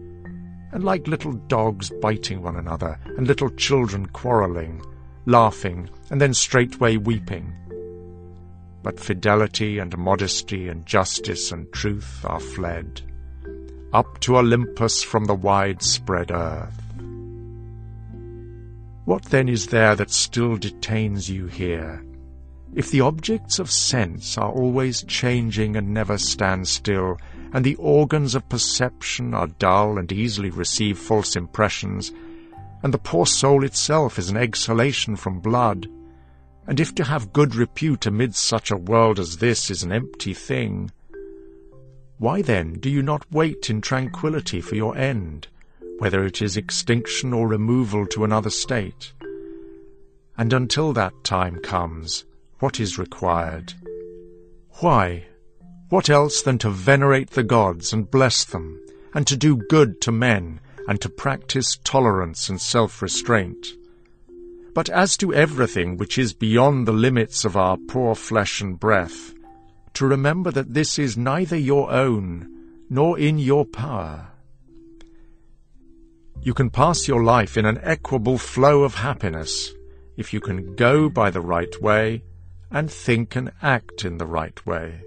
and 0.73 0.85
like 0.85 1.07
little 1.07 1.33
dogs 1.33 1.91
biting 2.01 2.43
one 2.43 2.57
another, 2.57 2.99
and 3.17 3.27
little 3.27 3.51
children 3.51 4.07
quarrelling, 4.07 4.83
laughing, 5.25 5.89
and 6.11 6.21
then 6.21 6.35
straightway 6.35 6.97
weeping. 6.97 7.53
But 8.83 9.01
fidelity 9.01 9.79
and 9.79 9.97
modesty 9.97 10.69
and 10.69 10.87
justice 10.87 11.51
and 11.53 11.73
truth 11.73 12.25
are 12.25 12.41
fled, 12.41 13.03
up 13.93 14.21
to 14.21 14.37
Olympus 14.37 15.03
from 15.03 15.25
the 15.25 15.35
widespread 15.35 16.31
earth. 16.31 16.83
What 19.05 19.25
then 19.27 19.49
is 19.49 19.69
there 19.69 19.95
that 19.95 20.11
still 20.11 20.57
detains 20.57 21.31
you 21.31 21.47
here? 21.47 22.05
If 22.77 22.91
the 22.91 23.01
objects 23.01 23.59
of 23.59 23.71
sense 23.71 24.37
are 24.37 24.53
always 24.53 25.03
changing 25.05 25.77
and 25.77 25.95
never 25.95 26.19
stand 26.19 26.69
still, 26.69 27.17
and 27.55 27.65
the 27.65 27.75
organs 27.77 28.35
of 28.35 28.49
perception 28.51 29.33
are 29.33 29.47
dull 29.47 29.97
and 29.99 30.13
easily 30.13 30.51
receive 30.51 30.99
false 30.99 31.37
impressions, 31.37 32.13
and 32.83 32.93
the 32.93 32.99
poor 32.99 33.25
soul 33.25 33.65
itself 33.65 34.19
is 34.19 34.29
an 34.29 34.37
exhalation 34.37 35.17
from 35.17 35.41
blood, 35.41 35.89
and 36.67 36.79
if 36.79 36.95
to 36.97 37.05
have 37.05 37.33
good 37.33 37.55
repute 37.55 38.05
amidst 38.05 38.45
such 38.45 38.71
a 38.71 38.77
world 38.77 39.19
as 39.19 39.39
this 39.39 39.71
is 39.71 39.83
an 39.83 39.91
empty 39.91 40.35
thing, 40.35 40.91
why 42.19 42.43
then 42.43 42.75
do 42.75 42.91
you 42.91 43.03
not 43.03 43.25
wait 43.33 43.71
in 43.71 43.81
tranquillity 43.81 44.61
for 44.61 44.75
your 44.75 44.95
end, 44.99 45.49
whether 45.99 46.27
it 46.27 46.43
is 46.43 46.59
extinction 46.59 47.33
or 47.33 47.49
removal 47.49 48.07
to 48.07 48.23
another 48.25 48.51
state. 48.51 49.15
And 50.37 50.53
until 50.53 50.93
that 50.93 51.25
time 51.25 51.59
comes, 51.61 52.27
what 52.59 52.81
is 52.81 52.99
required? 52.99 53.75
Why, 54.81 55.27
what 55.89 56.11
else 56.11 56.43
than 56.43 56.59
to 56.59 56.71
venerate 56.71 57.31
the 57.31 57.43
gods 57.43 57.93
and 57.93 58.11
bless 58.11 58.45
them, 58.45 58.81
and 59.15 59.27
to 59.27 59.37
do 59.37 59.57
good 59.69 60.01
to 60.03 60.13
men, 60.13 60.61
and 60.89 61.01
to 61.01 61.09
practice 61.09 61.79
tolerance 61.85 62.49
and 62.49 62.61
self-restraint? 62.61 63.67
But 64.75 64.89
as 64.91 65.17
to 65.19 65.33
everything 65.33 65.97
which 65.97 66.19
is 66.19 66.33
beyond 66.35 66.87
the 66.87 66.93
limits 66.93 67.45
of 67.45 67.57
our 67.57 67.77
poor 67.77 68.15
flesh 68.15 68.61
and 68.61 68.79
breath, 68.79 69.33
to 69.95 70.07
remember 70.07 70.51
that 70.51 70.75
this 70.75 70.99
is 70.99 71.17
neither 71.17 71.57
your 71.57 71.91
own, 71.91 72.49
nor 72.91 73.19
in 73.19 73.39
your 73.39 73.65
power, 73.65 74.29
you 76.43 76.55
can 76.55 76.71
pass 76.71 77.09
your 77.09 77.25
life 77.25 77.57
in 77.57 77.65
an 77.65 77.81
equable 77.83 78.39
flow 78.39 78.85
of 78.85 78.95
happiness 78.95 79.73
if 80.17 80.33
you 80.33 80.41
can 80.41 80.77
go 80.77 81.09
by 81.09 81.29
the 81.29 81.41
right 81.41 81.83
way 81.83 82.23
and 82.71 82.91
think 82.91 83.37
and 83.37 83.53
act 83.63 84.05
in 84.05 84.19
the 84.19 84.27
right 84.27 84.65
way. 84.67 85.01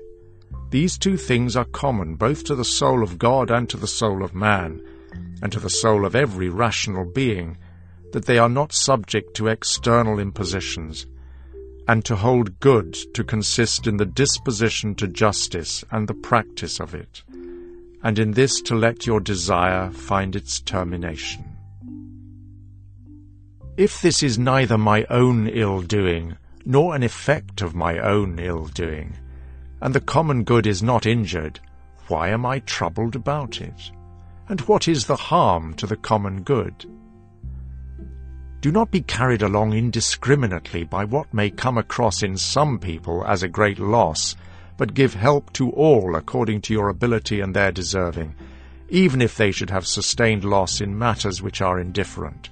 These 0.69 0.97
two 0.97 1.17
things 1.17 1.55
are 1.55 1.65
common 1.65 2.15
both 2.15 2.43
to 2.45 2.55
the 2.55 2.65
soul 2.65 3.03
of 3.03 3.17
God 3.17 3.51
and 3.51 3.69
to 3.69 3.77
the 3.77 3.87
soul 3.87 4.23
of 4.23 4.33
man, 4.33 4.81
and 5.41 5.51
to 5.51 5.59
the 5.59 5.69
soul 5.69 6.05
of 6.05 6.15
every 6.15 6.49
rational 6.49 7.05
being, 7.05 7.57
that 8.11 8.25
they 8.25 8.37
are 8.37 8.49
not 8.49 8.73
subject 8.73 9.35
to 9.35 9.47
external 9.47 10.19
impositions, 10.19 11.05
and 11.87 12.05
to 12.05 12.15
hold 12.15 12.59
good 12.59 12.93
to 13.13 13.23
consist 13.23 13.87
in 13.87 13.97
the 13.97 14.05
disposition 14.05 14.95
to 14.95 15.07
justice 15.07 15.83
and 15.91 16.07
the 16.07 16.13
practice 16.13 16.79
of 16.79 16.93
it 16.93 17.23
and 18.03 18.17
in 18.17 18.31
this 18.31 18.61
to 18.61 18.75
let 18.75 19.05
your 19.05 19.19
desire 19.19 19.89
find 19.91 20.35
its 20.35 20.61
termination. 20.61 21.43
If 23.77 24.01
this 24.01 24.23
is 24.23 24.37
neither 24.37 24.77
my 24.77 25.05
own 25.09 25.47
ill-doing, 25.47 26.37
nor 26.69 26.95
an 26.95 27.01
effect 27.01 27.63
of 27.63 27.73
my 27.73 27.97
own 27.97 28.37
ill-doing, 28.37 29.11
and 29.81 29.95
the 29.95 29.99
common 29.99 30.43
good 30.43 30.67
is 30.67 30.83
not 30.83 31.07
injured, 31.07 31.59
why 32.09 32.29
am 32.29 32.45
I 32.45 32.59
troubled 32.59 33.15
about 33.15 33.59
it? 33.59 33.89
And 34.47 34.61
what 34.61 34.87
is 34.87 35.07
the 35.07 35.15
harm 35.15 35.73
to 35.75 35.87
the 35.87 35.95
common 35.95 36.43
good? 36.43 36.85
Do 38.61 38.71
not 38.71 38.91
be 38.91 39.01
carried 39.01 39.41
along 39.41 39.73
indiscriminately 39.73 40.83
by 40.83 41.05
what 41.05 41.33
may 41.33 41.49
come 41.49 41.79
across 41.79 42.21
in 42.21 42.37
some 42.37 42.77
people 42.77 43.25
as 43.25 43.41
a 43.41 43.47
great 43.47 43.79
loss, 43.79 44.35
but 44.77 44.93
give 44.93 45.15
help 45.15 45.51
to 45.53 45.71
all 45.71 46.15
according 46.15 46.61
to 46.61 46.73
your 46.73 46.89
ability 46.89 47.39
and 47.39 47.55
their 47.55 47.71
deserving, 47.71 48.35
even 48.89 49.23
if 49.23 49.35
they 49.35 49.51
should 49.51 49.71
have 49.71 49.87
sustained 49.87 50.43
loss 50.43 50.81
in 50.81 50.99
matters 50.99 51.41
which 51.41 51.61
are 51.61 51.79
indifferent. 51.79 52.51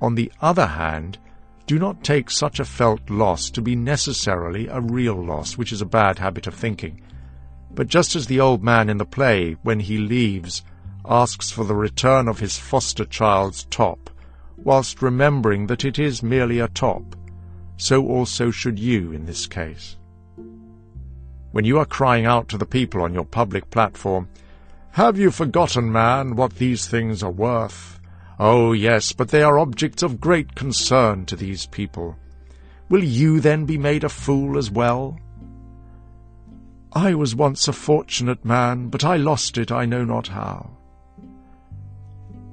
On 0.00 0.14
the 0.14 0.30
other 0.40 0.66
hand, 0.66 1.18
do 1.66 1.78
not 1.78 2.04
take 2.04 2.30
such 2.30 2.60
a 2.60 2.64
felt 2.64 3.10
loss 3.10 3.50
to 3.50 3.60
be 3.60 3.76
necessarily 3.76 4.68
a 4.68 4.80
real 4.80 5.14
loss, 5.14 5.58
which 5.58 5.72
is 5.72 5.80
a 5.80 5.86
bad 5.86 6.18
habit 6.18 6.46
of 6.46 6.54
thinking. 6.54 7.02
But 7.74 7.88
just 7.88 8.16
as 8.16 8.26
the 8.26 8.40
old 8.40 8.62
man 8.62 8.88
in 8.88 8.98
the 8.98 9.04
play, 9.04 9.56
when 9.62 9.80
he 9.80 9.98
leaves, 9.98 10.62
asks 11.04 11.50
for 11.50 11.64
the 11.64 11.74
return 11.74 12.28
of 12.28 12.40
his 12.40 12.56
foster 12.58 13.04
child's 13.04 13.64
top, 13.64 14.10
whilst 14.56 15.02
remembering 15.02 15.66
that 15.66 15.84
it 15.84 15.98
is 15.98 16.22
merely 16.22 16.60
a 16.60 16.68
top, 16.68 17.16
so 17.76 18.06
also 18.06 18.50
should 18.50 18.78
you 18.78 19.12
in 19.12 19.26
this 19.26 19.46
case 19.46 19.96
when 21.56 21.64
you 21.64 21.78
are 21.78 21.86
crying 21.86 22.26
out 22.26 22.48
to 22.48 22.58
the 22.58 22.66
people 22.66 23.00
on 23.00 23.14
your 23.14 23.24
public 23.24 23.70
platform, 23.70 24.28
Have 24.90 25.18
you 25.18 25.30
forgotten, 25.30 25.90
man, 25.90 26.36
what 26.36 26.56
these 26.56 26.86
things 26.86 27.22
are 27.22 27.30
worth? 27.30 27.95
Oh, 28.38 28.72
yes, 28.72 29.12
but 29.12 29.28
they 29.28 29.42
are 29.42 29.58
objects 29.58 30.02
of 30.02 30.20
great 30.20 30.54
concern 30.54 31.24
to 31.26 31.36
these 31.36 31.66
people. 31.66 32.16
Will 32.88 33.02
you 33.02 33.40
then 33.40 33.64
be 33.64 33.78
made 33.78 34.04
a 34.04 34.08
fool 34.08 34.58
as 34.58 34.70
well? 34.70 35.18
I 36.92 37.14
was 37.14 37.34
once 37.34 37.66
a 37.66 37.72
fortunate 37.72 38.44
man, 38.44 38.88
but 38.88 39.04
I 39.04 39.16
lost 39.16 39.58
it 39.58 39.72
I 39.72 39.86
know 39.86 40.04
not 40.04 40.28
how. 40.28 40.70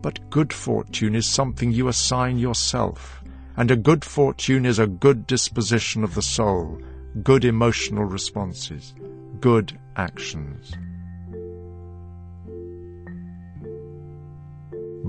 But 0.01 0.29
good 0.29 0.51
fortune 0.51 1.15
is 1.15 1.25
something 1.25 1.71
you 1.71 1.87
assign 1.87 2.37
yourself, 2.37 3.23
and 3.55 3.69
a 3.69 3.75
good 3.75 4.03
fortune 4.03 4.65
is 4.65 4.79
a 4.79 4.87
good 4.87 5.27
disposition 5.27 6.03
of 6.03 6.15
the 6.15 6.21
soul, 6.21 6.81
good 7.23 7.45
emotional 7.45 8.05
responses, 8.05 8.93
good 9.39 9.77
actions. 9.95 10.73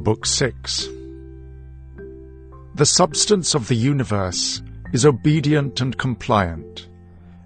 Book 0.05 0.26
6 0.26 0.90
The 2.74 2.84
substance 2.84 3.55
of 3.55 3.68
the 3.68 3.74
universe 3.74 4.61
is 4.92 5.07
obedient 5.07 5.80
and 5.80 5.96
compliant, 5.96 6.88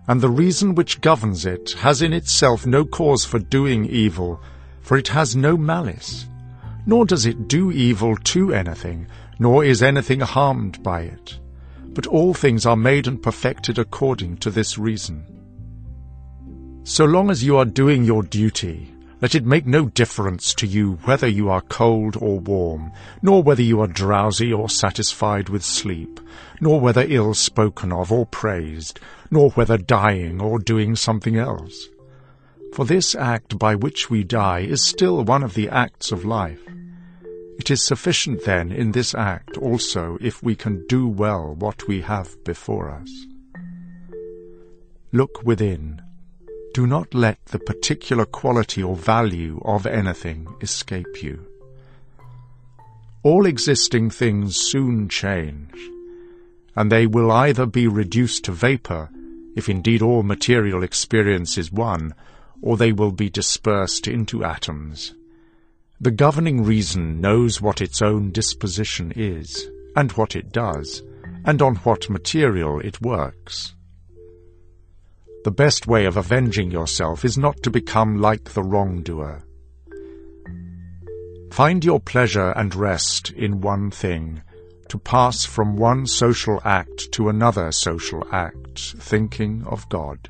and 0.09 0.21
the 0.21 0.29
reason 0.29 0.75
which 0.75 1.01
governs 1.01 1.47
it 1.47 1.77
has 1.79 2.03
in 2.03 2.13
itself 2.13 2.67
no 2.67 2.85
cause 2.85 3.25
for 3.25 3.39
doing 3.39 3.85
evil, 3.87 4.41
for 4.81 4.97
it 4.97 5.07
has 5.07 5.37
no 5.37 5.57
malice, 5.57 6.27
nor 6.85 7.07
does 7.07 7.27
it 7.27 7.47
do 7.47 7.71
evil 7.71 8.17
to 8.17 8.53
anything, 8.53 9.07
nor 9.39 9.63
is 9.65 9.81
anything 9.81 10.19
harmed 10.19 10.83
by 10.83 11.03
it. 11.03 11.39
But 11.95 12.09
all 12.09 12.35
things 12.35 12.67
are 12.67 12.75
made 12.75 13.07
and 13.07 13.23
perfected 13.23 13.79
according 13.79 14.39
to 14.39 14.51
this 14.51 14.77
reason. 14.77 15.25
So 16.83 17.05
long 17.05 17.31
as 17.31 17.45
you 17.45 17.57
are 17.57 17.65
doing 17.65 18.03
your 18.03 18.25
duty, 18.25 18.93
let 19.21 19.35
it 19.35 19.45
make 19.45 19.67
no 19.67 19.87
difference 19.87 20.55
to 20.55 20.67
you 20.67 20.93
whether 21.05 21.27
you 21.27 21.51
are 21.51 21.61
cold 21.63 22.17
or 22.21 22.39
warm, 22.39 22.93
nor 23.21 23.43
whether 23.43 23.63
you 23.63 23.81
are 23.81 23.89
drowsy 23.89 24.53
or 24.53 24.69
satisfied 24.69 25.49
with 25.49 25.65
sleep, 25.65 26.21
nor 26.61 26.81
whether 26.81 27.05
ill 27.09 27.35
spoken 27.35 27.93
of 27.93 28.13
or 28.13 28.27
praised, 28.27 29.01
nor 29.31 29.51
whether 29.51 29.77
dying 29.77 30.41
or 30.41 30.59
doing 30.59 30.95
something 30.95 31.37
else. 31.37 31.89
For 32.75 32.85
this 32.85 33.15
act 33.15 33.59
by 33.59 33.75
which 33.75 34.09
we 34.09 34.23
die 34.23 34.61
is 34.61 34.83
still 34.83 35.25
one 35.25 35.43
of 35.43 35.55
the 35.55 35.69
acts 35.69 36.13
of 36.13 36.25
life. 36.25 36.61
It 37.59 37.73
is 37.73 37.85
sufficient 37.85 38.45
then 38.45 38.71
in 38.71 38.93
this 38.93 39.17
act 39.17 39.57
also 39.57 40.17
if 40.21 40.43
we 40.45 40.55
can 40.55 40.87
do 40.87 41.09
well 41.09 41.57
what 41.57 41.89
we 41.89 42.03
have 42.03 42.37
before 42.45 42.89
us. 42.89 43.11
Look 45.11 45.43
within 45.43 46.03
do 46.75 46.87
not 46.87 47.15
let 47.15 47.45
the 47.47 47.59
particular 47.59 48.25
quality 48.25 48.83
or 48.83 48.97
value 48.97 49.61
of 49.65 49.87
anything 49.87 50.47
escape 50.61 51.23
you. 51.23 51.45
All 53.23 53.47
existing 53.47 54.11
things 54.11 54.57
soon 54.57 55.09
change, 55.09 55.75
and 56.77 56.93
they 56.93 57.07
will 57.07 57.33
either 57.33 57.67
be 57.67 57.89
reduced 57.89 58.45
to 58.45 58.53
vapour, 58.53 59.11
if 59.57 59.69
indeed 59.69 60.03
all 60.03 60.23
material 60.23 60.83
experience 60.83 61.59
is 61.59 61.73
one, 61.73 62.15
or 62.63 62.77
they 62.77 62.93
will 62.93 63.13
be 63.13 63.29
dispersed 63.29 64.07
into 64.07 64.45
atoms. 64.45 65.15
The 66.01 66.13
governing 66.13 66.63
reason 66.63 67.21
knows 67.21 67.61
what 67.61 67.81
its 67.81 68.01
own 68.01 68.31
disposition 68.31 69.13
is, 69.17 69.69
and 69.97 70.13
what 70.13 70.37
it 70.37 70.53
does, 70.53 71.03
and 71.45 71.61
on 71.61 71.77
what 71.77 72.09
material 72.09 72.79
it 72.81 73.01
works. 73.01 73.75
The 75.49 75.55
best 75.65 75.87
way 75.87 76.05
of 76.05 76.19
avenging 76.19 76.71
yourself 76.71 77.25
is 77.25 77.39
not 77.39 77.63
to 77.63 77.71
become 77.71 78.21
like 78.21 78.53
the 78.53 78.63
wrongdoer. 78.63 79.47
Find 81.51 81.83
your 81.83 82.01
pleasure 82.01 82.51
and 82.51 82.75
rest 82.75 83.31
in 83.31 83.63
one 83.63 83.91
thing, 83.91 84.43
to 84.89 84.99
pass 84.99 85.47
from 85.47 85.77
one 85.77 86.05
social 86.05 86.61
act 86.67 87.11
to 87.13 87.31
another 87.31 87.73
social 87.73 88.27
act, 88.31 88.97
thinking 88.99 89.65
of 89.65 89.89
God. 89.89 90.29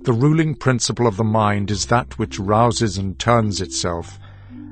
The 0.00 0.12
ruling 0.12 0.56
principle 0.56 1.06
of 1.06 1.16
the 1.16 1.22
mind 1.22 1.70
is 1.70 1.86
that 1.86 2.18
which 2.18 2.40
rouses 2.40 2.98
and 2.98 3.16
turns 3.16 3.60
itself, 3.60 4.18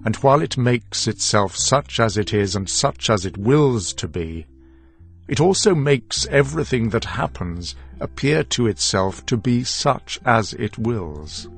and 0.05 0.17
while 0.17 0.43
it 0.43 0.59
makes 0.59 1.07
itself 1.07 1.55
such 1.55 2.01
as 2.01 2.17
it 2.17 2.35
is 2.35 2.57
and 2.57 2.69
such 2.69 3.09
as 3.09 3.25
it 3.25 3.39
wills 3.39 3.95
to 3.95 4.09
be, 4.09 4.47
it 5.31 5.39
also 5.39 5.77
makes 5.77 6.27
everything 6.27 6.89
that 6.89 7.05
happens 7.05 7.77
appear 8.01 8.43
to 8.43 8.67
itself 8.67 9.25
to 9.25 9.37
be 9.37 9.63
such 9.63 10.19
as 10.25 10.55
it 10.55 10.77
wills. 10.77 11.49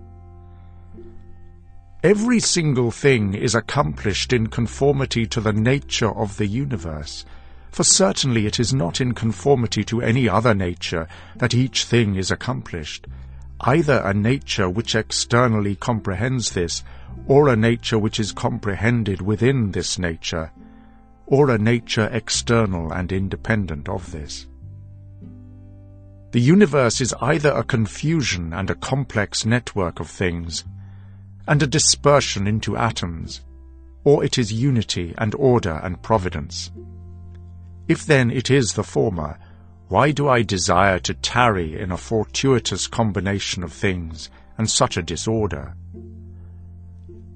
Every 2.05 2.39
single 2.39 2.91
thing 2.91 3.33
is 3.33 3.55
accomplished 3.55 4.35
in 4.35 4.49
conformity 4.49 5.25
to 5.29 5.41
the 5.41 5.55
nature 5.55 6.11
of 6.11 6.37
the 6.37 6.47
universe, 6.47 7.25
for 7.71 7.83
certainly 7.83 8.45
it 8.45 8.61
is 8.61 8.75
not 8.75 9.01
in 9.01 9.15
conformity 9.15 9.85
to 9.85 10.03
any 10.03 10.29
other 10.29 10.53
nature 10.53 11.09
that 11.37 11.55
each 11.55 11.87
thing 11.87 12.17
is 12.17 12.31
accomplished, 12.31 13.07
either 13.63 14.03
a 14.05 14.13
nature 14.13 14.69
which 14.69 14.95
externally 14.95 15.77
comprehends 15.77 16.51
this, 16.53 16.85
or 17.27 17.49
a 17.49 17.57
nature 17.57 17.99
which 17.99 18.21
is 18.21 18.33
comprehended 18.33 19.23
within 19.23 19.71
this 19.71 19.99
nature, 19.99 20.53
or 21.33 21.49
a 21.49 21.57
nature 21.57 22.11
external 22.13 22.93
and 22.93 23.11
independent 23.11 23.89
of 23.89 24.13
this. 24.13 24.47
The 26.33 26.41
universe 26.43 27.01
is 27.01 27.15
either 27.23 27.51
a 27.53 27.65
confusion 27.65 28.53
and 28.53 28.69
a 28.69 28.75
complex 28.75 29.47
network 29.47 29.99
of 29.99 30.11
things, 30.11 30.67
and 31.49 31.63
a 31.63 31.67
dispersion 31.67 32.47
into 32.47 32.77
atoms, 32.77 33.41
or 34.05 34.23
it 34.23 34.37
is 34.37 34.53
unity 34.53 35.15
and 35.17 35.35
order 35.37 35.81
and 35.83 36.03
providence. 36.03 36.71
If 37.89 38.05
then 38.05 38.31
it 38.31 38.51
is 38.51 38.75
the 38.75 38.85
former, 38.85 39.39
why 39.89 40.11
do 40.11 40.29
I 40.29 40.43
desire 40.43 40.99
to 40.99 41.15
tarry 41.15 41.81
in 41.81 41.93
a 41.93 41.97
fortuitous 41.97 42.87
combination 42.87 43.63
of 43.63 43.73
things 43.73 44.29
and 44.59 44.69
such 44.69 44.99
a 44.99 45.03
disorder? 45.03 45.75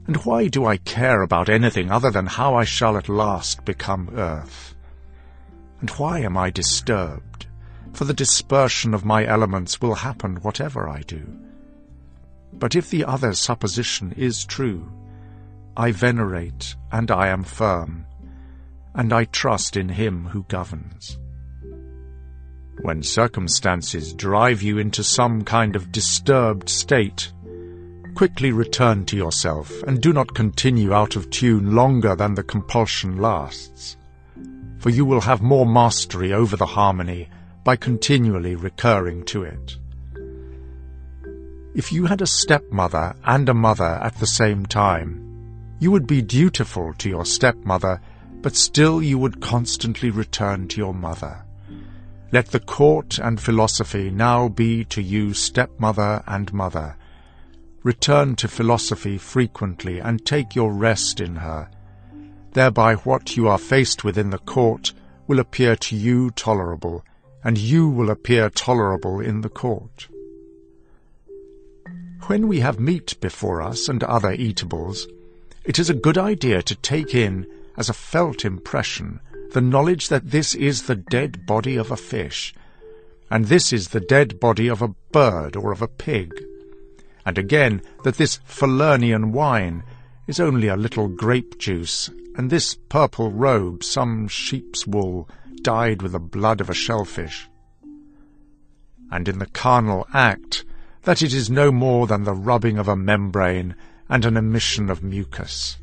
And 0.06 0.16
why 0.18 0.48
do 0.48 0.64
I 0.66 0.76
care 0.76 1.22
about 1.22 1.48
anything 1.48 1.90
other 1.90 2.10
than 2.10 2.26
how 2.26 2.54
I 2.54 2.64
shall 2.64 2.96
at 2.96 3.08
last 3.08 3.64
become 3.64 4.10
earth? 4.14 4.74
And 5.80 5.90
why 5.90 6.20
am 6.20 6.36
I 6.36 6.50
disturbed? 6.50 7.36
for 7.96 8.04
the 8.04 8.12
dispersion 8.12 8.92
of 8.92 9.06
my 9.06 9.24
elements 9.24 9.80
will 9.80 9.94
happen 9.94 10.36
whatever 10.36 10.86
I 10.86 11.00
do. 11.00 11.26
But 12.52 12.76
if 12.76 12.90
the 12.90 13.06
other 13.06 13.32
supposition 13.32 14.12
is 14.12 14.44
true, 14.44 14.86
I 15.76 15.92
venerate 15.92 16.76
and 16.92 17.10
I 17.10 17.28
am 17.28 17.42
firm, 17.42 18.06
and 18.94 19.14
I 19.14 19.24
trust 19.24 19.78
in 19.78 19.88
him 19.88 20.26
who 20.26 20.44
governs. 20.48 21.18
When 22.82 23.02
circumstances 23.02 24.12
drive 24.12 24.60
you 24.60 24.76
into 24.76 25.02
some 25.02 25.42
kind 25.42 25.74
of 25.74 25.90
disturbed 25.90 26.68
state, 26.68 27.32
quickly 28.16 28.50
return 28.50 29.04
to 29.04 29.14
yourself 29.14 29.82
and 29.82 30.00
do 30.00 30.10
not 30.10 30.34
continue 30.34 30.94
out 30.94 31.16
of 31.16 31.28
tune 31.28 31.74
longer 31.74 32.16
than 32.16 32.34
the 32.34 32.42
compulsion 32.42 33.18
lasts, 33.18 33.98
for 34.78 34.88
you 34.88 35.04
will 35.04 35.20
have 35.20 35.42
more 35.42 35.66
mastery 35.66 36.32
over 36.32 36.56
the 36.56 36.64
harmony 36.64 37.28
by 37.62 37.76
continually 37.76 38.54
recurring 38.54 39.22
to 39.22 39.42
it. 39.42 39.76
If 41.74 41.92
you 41.92 42.06
had 42.06 42.22
a 42.22 42.26
stepmother 42.26 43.14
and 43.22 43.50
a 43.50 43.54
mother 43.54 44.00
at 44.02 44.18
the 44.18 44.26
same 44.26 44.64
time, 44.64 45.76
you 45.78 45.90
would 45.90 46.06
be 46.06 46.22
dutiful 46.22 46.94
to 46.94 47.10
your 47.10 47.26
stepmother, 47.26 48.00
but 48.40 48.56
still 48.56 49.02
you 49.02 49.18
would 49.18 49.42
constantly 49.42 50.08
return 50.08 50.68
to 50.68 50.78
your 50.78 50.94
mother. 50.94 51.44
Let 52.32 52.46
the 52.46 52.60
court 52.60 53.18
and 53.18 53.38
philosophy 53.38 54.10
now 54.10 54.48
be 54.48 54.86
to 54.86 55.02
you 55.02 55.34
stepmother 55.34 56.24
and 56.26 56.50
mother. 56.54 56.96
Return 57.86 58.34
to 58.34 58.48
philosophy 58.48 59.16
frequently 59.16 60.00
and 60.00 60.26
take 60.26 60.56
your 60.56 60.72
rest 60.72 61.20
in 61.20 61.36
her. 61.36 61.70
Thereby 62.52 62.96
what 62.96 63.36
you 63.36 63.46
are 63.46 63.58
faced 63.58 64.02
with 64.02 64.18
in 64.18 64.30
the 64.30 64.38
court 64.38 64.92
will 65.28 65.38
appear 65.38 65.76
to 65.76 65.94
you 65.94 66.32
tolerable, 66.32 67.04
and 67.44 67.56
you 67.56 67.88
will 67.88 68.10
appear 68.10 68.50
tolerable 68.50 69.20
in 69.20 69.42
the 69.42 69.48
court. 69.48 70.08
When 72.26 72.48
we 72.48 72.58
have 72.58 72.80
meat 72.80 73.20
before 73.20 73.62
us 73.62 73.88
and 73.88 74.02
other 74.02 74.32
eatables, 74.32 75.06
it 75.64 75.78
is 75.78 75.88
a 75.88 75.94
good 75.94 76.18
idea 76.18 76.62
to 76.62 76.74
take 76.74 77.14
in, 77.14 77.46
as 77.76 77.88
a 77.88 77.94
felt 77.94 78.44
impression, 78.44 79.20
the 79.52 79.60
knowledge 79.60 80.08
that 80.08 80.32
this 80.32 80.56
is 80.56 80.88
the 80.88 80.96
dead 80.96 81.46
body 81.46 81.76
of 81.76 81.92
a 81.92 81.96
fish, 81.96 82.52
and 83.30 83.44
this 83.44 83.72
is 83.72 83.90
the 83.90 84.00
dead 84.00 84.40
body 84.40 84.66
of 84.66 84.82
a 84.82 84.94
bird 85.12 85.54
or 85.54 85.70
of 85.70 85.82
a 85.82 85.86
pig, 85.86 86.45
and 87.26 87.36
again 87.36 87.82
that 88.04 88.16
this 88.16 88.38
Falernian 88.46 89.32
wine 89.32 89.82
is 90.28 90.38
only 90.38 90.68
a 90.68 90.76
little 90.76 91.08
grape 91.08 91.58
juice, 91.58 92.08
and 92.36 92.48
this 92.48 92.74
purple 92.88 93.32
robe 93.32 93.82
some 93.82 94.28
sheep's 94.28 94.86
wool, 94.86 95.28
dyed 95.62 96.02
with 96.02 96.12
the 96.12 96.20
blood 96.20 96.60
of 96.60 96.70
a 96.70 96.74
shellfish. 96.74 97.48
And 99.10 99.28
in 99.28 99.40
the 99.40 99.46
carnal 99.46 100.06
act, 100.14 100.64
that 101.02 101.20
it 101.20 101.32
is 101.32 101.50
no 101.50 101.72
more 101.72 102.06
than 102.06 102.24
the 102.24 102.34
rubbing 102.34 102.78
of 102.78 102.88
a 102.88 102.96
membrane 102.96 103.74
and 104.08 104.24
an 104.24 104.36
emission 104.36 104.88
of 104.88 105.02
mucus. 105.02 105.78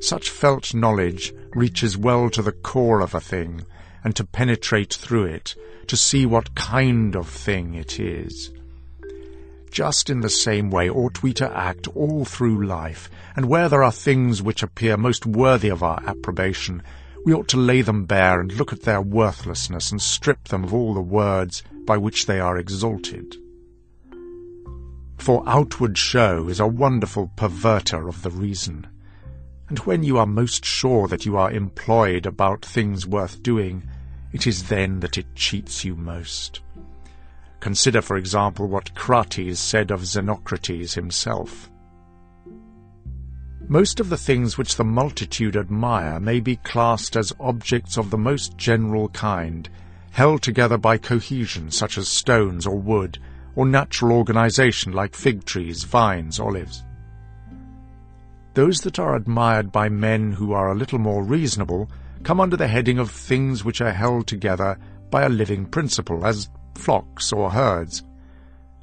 Such 0.00 0.30
felt 0.30 0.74
knowledge 0.74 1.32
reaches 1.54 1.96
well 1.96 2.28
to 2.30 2.42
the 2.42 2.52
core 2.52 3.00
of 3.00 3.14
a 3.14 3.20
thing, 3.20 3.64
and 4.02 4.16
to 4.16 4.24
penetrate 4.24 4.94
through 4.94 5.26
it, 5.26 5.54
to 5.86 5.96
see 5.96 6.26
what 6.26 6.56
kind 6.56 7.14
of 7.14 7.28
thing 7.28 7.74
it 7.74 8.00
is. 8.00 8.50
Just 9.72 10.10
in 10.10 10.20
the 10.20 10.28
same 10.28 10.70
way 10.70 10.90
ought 10.90 11.22
we 11.22 11.32
to 11.32 11.56
act 11.56 11.88
all 11.96 12.26
through 12.26 12.66
life, 12.66 13.08
and 13.34 13.46
where 13.46 13.70
there 13.70 13.82
are 13.82 13.90
things 13.90 14.42
which 14.42 14.62
appear 14.62 14.98
most 14.98 15.24
worthy 15.24 15.70
of 15.70 15.82
our 15.82 15.98
approbation, 16.06 16.82
we 17.24 17.32
ought 17.32 17.48
to 17.48 17.56
lay 17.56 17.80
them 17.80 18.04
bare 18.04 18.38
and 18.38 18.52
look 18.52 18.74
at 18.74 18.82
their 18.82 19.00
worthlessness 19.00 19.90
and 19.90 20.02
strip 20.02 20.48
them 20.48 20.62
of 20.62 20.74
all 20.74 20.92
the 20.92 21.00
words 21.00 21.62
by 21.86 21.96
which 21.96 22.26
they 22.26 22.38
are 22.38 22.58
exalted. 22.58 23.34
For 25.16 25.42
outward 25.46 25.96
show 25.96 26.48
is 26.48 26.60
a 26.60 26.66
wonderful 26.66 27.30
perverter 27.34 28.08
of 28.08 28.20
the 28.20 28.30
reason, 28.30 28.86
and 29.70 29.78
when 29.80 30.02
you 30.02 30.18
are 30.18 30.26
most 30.26 30.66
sure 30.66 31.08
that 31.08 31.24
you 31.24 31.38
are 31.38 31.50
employed 31.50 32.26
about 32.26 32.62
things 32.62 33.06
worth 33.06 33.42
doing, 33.42 33.84
it 34.32 34.46
is 34.46 34.64
then 34.64 35.00
that 35.00 35.16
it 35.16 35.34
cheats 35.34 35.82
you 35.82 35.96
most. 35.96 36.60
Consider, 37.62 38.02
for 38.02 38.16
example, 38.16 38.66
what 38.66 38.92
Crates 38.96 39.60
said 39.60 39.92
of 39.92 40.00
Xenocrates 40.00 40.94
himself. 40.94 41.70
Most 43.68 44.00
of 44.00 44.08
the 44.08 44.16
things 44.16 44.58
which 44.58 44.74
the 44.74 44.82
multitude 44.82 45.56
admire 45.56 46.18
may 46.18 46.40
be 46.40 46.56
classed 46.56 47.16
as 47.16 47.32
objects 47.38 47.96
of 47.96 48.10
the 48.10 48.18
most 48.18 48.58
general 48.58 49.10
kind, 49.10 49.70
held 50.10 50.42
together 50.42 50.76
by 50.76 50.98
cohesion 50.98 51.70
such 51.70 51.98
as 51.98 52.08
stones 52.08 52.66
or 52.66 52.80
wood, 52.80 53.20
or 53.54 53.64
natural 53.64 54.18
organization 54.18 54.90
like 54.92 55.14
fig 55.14 55.44
trees, 55.44 55.84
vines, 55.84 56.40
olives. 56.40 56.82
Those 58.54 58.80
that 58.80 58.98
are 58.98 59.14
admired 59.14 59.70
by 59.70 59.88
men 59.88 60.32
who 60.32 60.52
are 60.52 60.72
a 60.72 60.76
little 60.76 60.98
more 60.98 61.22
reasonable 61.22 61.88
come 62.24 62.40
under 62.40 62.56
the 62.56 62.66
heading 62.66 62.98
of 62.98 63.12
things 63.12 63.64
which 63.64 63.80
are 63.80 63.92
held 63.92 64.26
together 64.26 64.76
by 65.10 65.22
a 65.22 65.28
living 65.28 65.64
principle, 65.64 66.26
as 66.26 66.50
flocks 66.74 67.32
or 67.32 67.50
herds. 67.50 68.02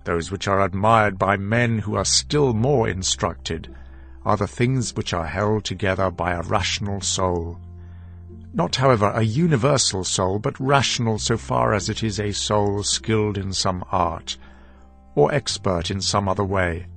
Those 0.04 0.32
which 0.32 0.48
are 0.48 0.62
admired 0.62 1.18
by 1.18 1.38
men 1.38 1.80
who 1.80 1.96
are 1.96 2.06
still 2.06 2.54
more 2.54 2.88
instructed 2.88 3.74
are 4.26 4.38
the 4.38 4.48
things 4.48 4.96
which 4.96 5.14
are 5.14 5.26
held 5.26 5.66
together 5.66 6.10
by 6.10 6.32
a 6.34 6.42
rational 6.42 7.02
soul. 7.02 7.60
Not, 8.54 8.76
however, 8.76 9.12
a 9.14 9.22
universal 9.24 10.04
soul, 10.04 10.40
but 10.40 10.60
rational 10.60 11.20
so 11.20 11.38
far 11.38 11.74
as 11.74 11.90
it 11.90 12.04
is 12.04 12.20
a 12.20 12.32
soul 12.32 12.84
skilled 12.84 13.38
in 13.38 13.54
some 13.54 13.84
art, 13.92 14.38
or 15.16 15.34
expert 15.34 15.92
in 15.92 16.02
some 16.02 16.28
other 16.28 16.44
way 16.44 16.88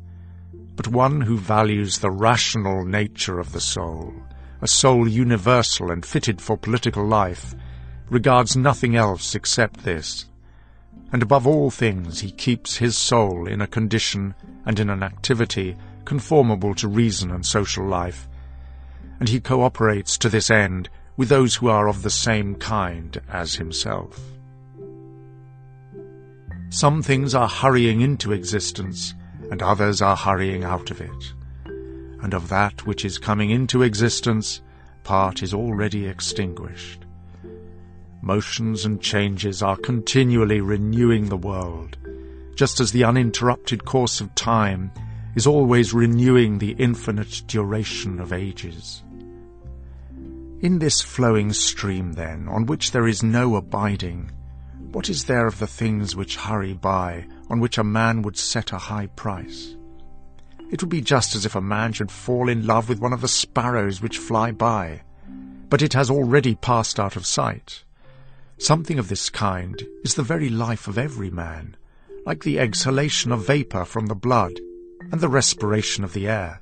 but 0.76 0.88
one 0.88 1.20
who 1.20 1.36
values 1.36 1.98
the 1.98 2.10
rational 2.10 2.84
nature 2.84 3.38
of 3.38 3.52
the 3.52 3.60
soul, 3.60 4.12
a 4.60 4.68
soul 4.68 5.06
universal 5.06 5.90
and 5.90 6.04
fitted 6.04 6.40
for 6.40 6.56
political 6.56 7.06
life, 7.06 7.54
regards 8.08 8.56
nothing 8.56 8.96
else 8.96 9.34
except 9.34 9.84
this. 9.84 10.26
And 11.12 11.22
above 11.22 11.46
all 11.46 11.70
things 11.70 12.20
he 12.20 12.30
keeps 12.30 12.76
his 12.76 12.96
soul 12.96 13.46
in 13.46 13.60
a 13.60 13.66
condition 13.66 14.34
and 14.64 14.80
in 14.80 14.88
an 14.90 15.02
activity 15.02 15.76
conformable 16.04 16.74
to 16.76 16.88
reason 16.88 17.30
and 17.30 17.44
social 17.44 17.86
life, 17.86 18.28
and 19.20 19.28
he 19.28 19.38
cooperates 19.38 20.18
to 20.18 20.28
this 20.28 20.50
end 20.50 20.88
with 21.16 21.28
those 21.28 21.54
who 21.56 21.68
are 21.68 21.86
of 21.86 22.02
the 22.02 22.10
same 22.10 22.54
kind 22.56 23.20
as 23.28 23.54
himself. 23.54 24.18
Some 26.70 27.02
things 27.02 27.34
are 27.34 27.48
hurrying 27.48 28.00
into 28.00 28.32
existence, 28.32 29.14
and 29.50 29.62
others 29.62 30.00
are 30.00 30.16
hurrying 30.16 30.64
out 30.64 30.90
of 30.90 31.02
it. 31.02 31.34
And 32.22 32.32
of 32.32 32.48
that 32.48 32.86
which 32.86 33.04
is 33.04 33.18
coming 33.18 33.50
into 33.50 33.82
existence, 33.82 34.62
part 35.04 35.42
is 35.42 35.52
already 35.52 36.06
extinguished. 36.06 37.01
Motions 38.24 38.84
and 38.84 39.02
changes 39.02 39.64
are 39.64 39.76
continually 39.76 40.60
renewing 40.60 41.28
the 41.28 41.36
world, 41.36 41.98
just 42.54 42.78
as 42.78 42.92
the 42.92 43.02
uninterrupted 43.02 43.84
course 43.84 44.20
of 44.20 44.32
time 44.36 44.92
is 45.34 45.44
always 45.44 45.92
renewing 45.92 46.58
the 46.58 46.76
infinite 46.78 47.42
duration 47.48 48.20
of 48.20 48.32
ages. 48.32 49.02
In 50.60 50.78
this 50.78 51.00
flowing 51.00 51.52
stream, 51.52 52.12
then, 52.12 52.46
on 52.48 52.66
which 52.66 52.92
there 52.92 53.08
is 53.08 53.24
no 53.24 53.56
abiding, 53.56 54.30
what 54.92 55.08
is 55.08 55.24
there 55.24 55.48
of 55.48 55.58
the 55.58 55.66
things 55.66 56.14
which 56.14 56.36
hurry 56.36 56.74
by, 56.74 57.26
on 57.50 57.58
which 57.58 57.76
a 57.76 57.82
man 57.82 58.22
would 58.22 58.36
set 58.36 58.70
a 58.70 58.78
high 58.78 59.08
price? 59.08 59.74
It 60.70 60.80
would 60.80 60.90
be 60.90 61.00
just 61.00 61.34
as 61.34 61.44
if 61.44 61.56
a 61.56 61.60
man 61.60 61.92
should 61.92 62.12
fall 62.12 62.48
in 62.48 62.68
love 62.68 62.88
with 62.88 63.00
one 63.00 63.12
of 63.12 63.20
the 63.20 63.26
sparrows 63.26 64.00
which 64.00 64.18
fly 64.18 64.52
by, 64.52 65.02
but 65.68 65.82
it 65.82 65.94
has 65.94 66.08
already 66.08 66.54
passed 66.54 67.00
out 67.00 67.16
of 67.16 67.26
sight. 67.26 67.82
Something 68.58 68.98
of 68.98 69.08
this 69.08 69.30
kind 69.30 69.82
is 70.04 70.14
the 70.14 70.22
very 70.22 70.48
life 70.48 70.86
of 70.88 70.98
every 70.98 71.30
man, 71.30 71.76
like 72.24 72.44
the 72.44 72.58
exhalation 72.58 73.32
of 73.32 73.46
vapour 73.46 73.84
from 73.84 74.06
the 74.06 74.14
blood 74.14 74.60
and 75.10 75.20
the 75.20 75.28
respiration 75.28 76.04
of 76.04 76.12
the 76.12 76.28
air. 76.28 76.60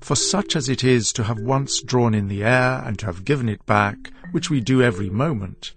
For 0.00 0.16
such 0.16 0.56
as 0.56 0.68
it 0.68 0.84
is 0.84 1.12
to 1.12 1.24
have 1.24 1.40
once 1.40 1.82
drawn 1.82 2.14
in 2.14 2.28
the 2.28 2.44
air 2.44 2.82
and 2.84 2.98
to 2.98 3.06
have 3.06 3.24
given 3.24 3.48
it 3.48 3.64
back, 3.66 4.12
which 4.32 4.50
we 4.50 4.60
do 4.60 4.82
every 4.82 5.10
moment, 5.10 5.74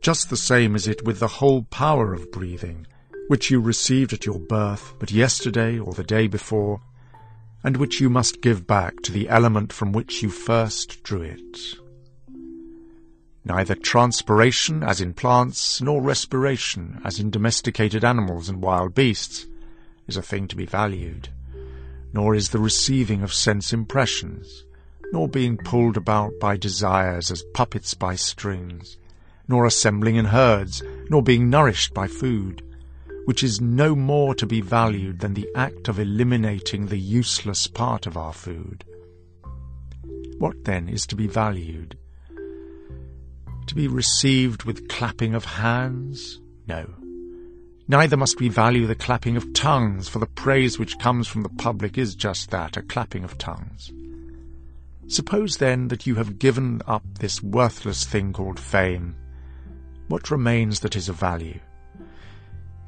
just 0.00 0.28
the 0.28 0.36
same 0.36 0.76
is 0.76 0.86
it 0.86 1.04
with 1.04 1.18
the 1.18 1.28
whole 1.28 1.62
power 1.64 2.12
of 2.12 2.30
breathing, 2.30 2.86
which 3.28 3.50
you 3.50 3.60
received 3.60 4.12
at 4.12 4.26
your 4.26 4.38
birth 4.38 4.94
but 4.98 5.10
yesterday 5.10 5.78
or 5.78 5.94
the 5.94 6.04
day 6.04 6.26
before, 6.26 6.80
and 7.62 7.78
which 7.78 8.00
you 8.00 8.10
must 8.10 8.42
give 8.42 8.66
back 8.66 9.00
to 9.00 9.12
the 9.12 9.28
element 9.30 9.72
from 9.72 9.92
which 9.92 10.22
you 10.22 10.28
first 10.28 11.02
drew 11.02 11.22
it. 11.22 11.58
Neither 13.46 13.74
transpiration, 13.74 14.82
as 14.82 15.02
in 15.02 15.12
plants, 15.12 15.82
nor 15.82 16.00
respiration, 16.00 17.00
as 17.04 17.20
in 17.20 17.30
domesticated 17.30 18.02
animals 18.02 18.48
and 18.48 18.62
wild 18.62 18.94
beasts, 18.94 19.46
is 20.06 20.16
a 20.16 20.22
thing 20.22 20.48
to 20.48 20.56
be 20.56 20.64
valued, 20.64 21.28
nor 22.14 22.34
is 22.34 22.48
the 22.48 22.58
receiving 22.58 23.22
of 23.22 23.34
sense 23.34 23.72
impressions, 23.72 24.64
nor 25.12 25.28
being 25.28 25.58
pulled 25.58 25.98
about 25.98 26.32
by 26.40 26.56
desires 26.56 27.30
as 27.30 27.44
puppets 27.52 27.92
by 27.92 28.14
strings, 28.14 28.96
nor 29.46 29.66
assembling 29.66 30.16
in 30.16 30.24
herds, 30.24 30.82
nor 31.10 31.22
being 31.22 31.50
nourished 31.50 31.92
by 31.92 32.06
food, 32.06 32.62
which 33.26 33.44
is 33.44 33.60
no 33.60 33.94
more 33.94 34.34
to 34.34 34.46
be 34.46 34.62
valued 34.62 35.18
than 35.18 35.34
the 35.34 35.48
act 35.54 35.88
of 35.88 35.98
eliminating 35.98 36.86
the 36.86 36.98
useless 36.98 37.66
part 37.66 38.06
of 38.06 38.16
our 38.16 38.32
food. 38.32 38.84
What 40.38 40.64
then 40.64 40.88
is 40.88 41.06
to 41.08 41.16
be 41.16 41.26
valued? 41.26 41.98
To 43.66 43.74
be 43.74 43.88
received 43.88 44.64
with 44.64 44.88
clapping 44.88 45.34
of 45.34 45.44
hands? 45.44 46.40
No. 46.68 46.88
Neither 47.88 48.16
must 48.16 48.40
we 48.40 48.48
value 48.48 48.86
the 48.86 48.94
clapping 48.94 49.36
of 49.36 49.52
tongues, 49.52 50.08
for 50.08 50.18
the 50.18 50.26
praise 50.26 50.78
which 50.78 50.98
comes 50.98 51.28
from 51.28 51.42
the 51.42 51.48
public 51.48 51.98
is 51.98 52.14
just 52.14 52.50
that, 52.50 52.76
a 52.76 52.82
clapping 52.82 53.24
of 53.24 53.36
tongues. 53.38 53.92
Suppose 55.06 55.58
then 55.58 55.88
that 55.88 56.06
you 56.06 56.14
have 56.14 56.38
given 56.38 56.80
up 56.86 57.02
this 57.18 57.42
worthless 57.42 58.04
thing 58.04 58.32
called 58.32 58.58
fame, 58.58 59.16
what 60.08 60.30
remains 60.30 60.80
that 60.80 60.96
is 60.96 61.08
of 61.08 61.16
value? 61.16 61.58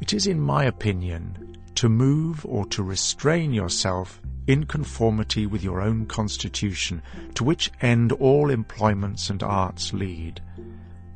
It 0.01 0.13
is, 0.13 0.27
in 0.27 0.41
my 0.41 0.65
opinion, 0.65 1.57
to 1.77 1.89
move 1.89 2.45
or 2.47 2.67
to 2.67 2.83
restrain 2.83 3.53
yourself 3.53 4.21
in 4.47 4.65
conformity 4.65 5.47
with 5.47 5.63
your 5.63 5.81
own 5.81 6.07
constitution, 6.07 7.03
to 7.35 7.45
which 7.45 7.71
end 7.81 8.13
all 8.13 8.51
employments 8.51 9.31
and 9.31 9.43
arts 9.43 9.93
lead. 9.93 10.41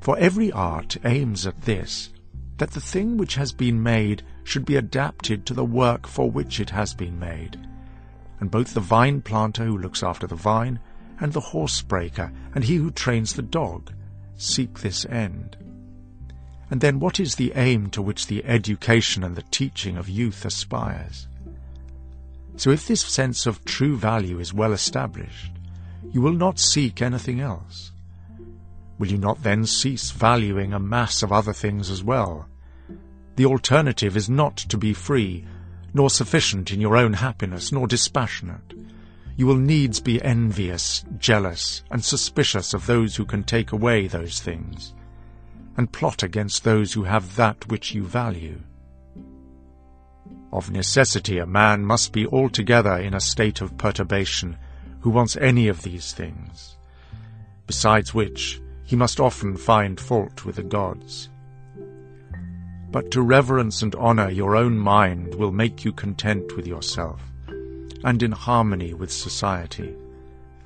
For 0.00 0.18
every 0.18 0.50
art 0.52 0.96
aims 1.04 1.46
at 1.46 1.62
this, 1.62 2.10
that 2.58 2.72
the 2.72 2.80
thing 2.80 3.16
which 3.16 3.36
has 3.36 3.52
been 3.52 3.82
made 3.82 4.22
should 4.44 4.64
be 4.64 4.76
adapted 4.76 5.46
to 5.46 5.54
the 5.54 5.64
work 5.64 6.06
for 6.06 6.30
which 6.30 6.60
it 6.60 6.70
has 6.70 6.92
been 6.92 7.18
made. 7.18 7.58
And 8.40 8.50
both 8.50 8.74
the 8.74 8.80
vine 8.80 9.20
planter 9.22 9.64
who 9.64 9.78
looks 9.78 10.02
after 10.02 10.26
the 10.26 10.34
vine, 10.34 10.80
and 11.20 11.32
the 11.32 11.40
horse 11.40 11.82
breaker, 11.82 12.32
and 12.54 12.64
he 12.64 12.76
who 12.76 12.90
trains 12.90 13.34
the 13.34 13.42
dog, 13.42 13.92
seek 14.36 14.80
this 14.80 15.04
end. 15.06 15.56
And 16.70 16.80
then 16.80 17.00
what 17.00 17.20
is 17.20 17.34
the 17.34 17.52
aim 17.56 17.90
to 17.90 18.00
which 18.02 18.26
the 18.26 18.44
education 18.44 19.24
and 19.24 19.36
the 19.36 19.42
teaching 19.50 19.96
of 19.96 20.08
youth 20.08 20.44
aspires? 20.44 21.26
So 22.60 22.68
if 22.68 22.86
this 22.86 23.00
sense 23.00 23.46
of 23.46 23.64
true 23.64 23.96
value 23.96 24.38
is 24.38 24.52
well 24.52 24.74
established, 24.74 25.50
you 26.12 26.20
will 26.20 26.34
not 26.34 26.58
seek 26.58 27.00
anything 27.00 27.40
else. 27.40 27.90
Will 28.98 29.06
you 29.06 29.16
not 29.16 29.42
then 29.42 29.64
cease 29.64 30.10
valuing 30.10 30.74
a 30.74 30.78
mass 30.78 31.22
of 31.22 31.32
other 31.32 31.54
things 31.54 31.88
as 31.88 32.04
well? 32.04 32.50
The 33.36 33.46
alternative 33.46 34.14
is 34.14 34.28
not 34.28 34.58
to 34.58 34.76
be 34.76 34.92
free, 34.92 35.46
nor 35.94 36.10
sufficient 36.10 36.70
in 36.70 36.82
your 36.82 36.98
own 36.98 37.14
happiness, 37.14 37.72
nor 37.72 37.86
dispassionate. 37.86 38.74
You 39.38 39.46
will 39.46 39.56
needs 39.56 39.98
be 39.98 40.20
envious, 40.20 41.02
jealous, 41.16 41.82
and 41.90 42.04
suspicious 42.04 42.74
of 42.74 42.84
those 42.84 43.16
who 43.16 43.24
can 43.24 43.42
take 43.42 43.72
away 43.72 44.06
those 44.06 44.38
things 44.38 44.92
and 45.78 45.90
plot 45.90 46.22
against 46.22 46.64
those 46.64 46.92
who 46.92 47.04
have 47.04 47.36
that 47.36 47.68
which 47.68 47.94
you 47.94 48.04
value. 48.04 48.60
Of 50.52 50.70
necessity 50.70 51.38
a 51.38 51.46
man 51.46 51.84
must 51.84 52.12
be 52.12 52.26
altogether 52.26 52.96
in 52.96 53.14
a 53.14 53.20
state 53.20 53.60
of 53.60 53.78
perturbation 53.78 54.56
who 55.00 55.10
wants 55.10 55.36
any 55.36 55.68
of 55.68 55.82
these 55.82 56.12
things, 56.12 56.76
besides 57.66 58.12
which 58.12 58.60
he 58.84 58.96
must 58.96 59.20
often 59.20 59.56
find 59.56 60.00
fault 60.00 60.44
with 60.44 60.56
the 60.56 60.64
gods. 60.64 61.28
But 62.90 63.12
to 63.12 63.22
reverence 63.22 63.82
and 63.82 63.94
honour 63.94 64.30
your 64.30 64.56
own 64.56 64.76
mind 64.76 65.36
will 65.36 65.52
make 65.52 65.84
you 65.84 65.92
content 65.92 66.56
with 66.56 66.66
yourself, 66.66 67.22
and 68.02 68.20
in 68.20 68.32
harmony 68.32 68.92
with 68.92 69.12
society, 69.12 69.94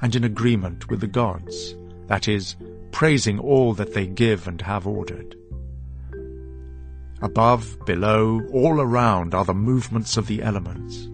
and 0.00 0.16
in 0.16 0.24
agreement 0.24 0.88
with 0.88 1.00
the 1.00 1.06
gods, 1.06 1.76
that 2.06 2.26
is, 2.26 2.56
praising 2.90 3.38
all 3.38 3.74
that 3.74 3.92
they 3.92 4.06
give 4.06 4.48
and 4.48 4.62
have 4.62 4.86
ordered. 4.86 5.36
Above, 7.24 7.78
below, 7.86 8.42
all 8.52 8.82
around 8.82 9.34
are 9.34 9.46
the 9.46 9.54
movements 9.54 10.18
of 10.18 10.26
the 10.26 10.42
elements. 10.42 11.08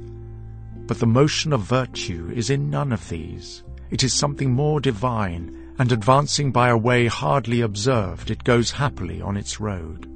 But 0.89 0.99
the 0.99 1.07
motion 1.07 1.53
of 1.53 1.61
virtue 1.61 2.33
is 2.35 2.51
in 2.51 2.69
none 2.69 2.91
of 2.91 3.09
these. 3.09 3.63
It 3.91 4.03
is 4.03 4.13
something 4.13 4.51
more 4.51 4.81
divine, 4.81 5.57
and 5.79 5.93
advancing 5.93 6.51
by 6.51 6.71
a 6.71 6.77
way 6.77 7.07
hardly 7.07 7.61
observed, 7.61 8.29
it 8.29 8.43
goes 8.43 8.73
happily 8.73 9.23
on 9.23 9.37
its 9.37 9.61
road. 9.61 10.11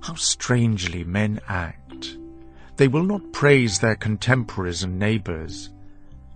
How 0.00 0.14
strangely 0.14 1.02
men 1.02 1.40
act! 1.48 2.16
They 2.76 2.86
will 2.86 3.02
not 3.02 3.32
praise 3.32 3.80
their 3.80 3.96
contemporaries 3.96 4.84
and 4.84 4.96
neighbours, 4.96 5.70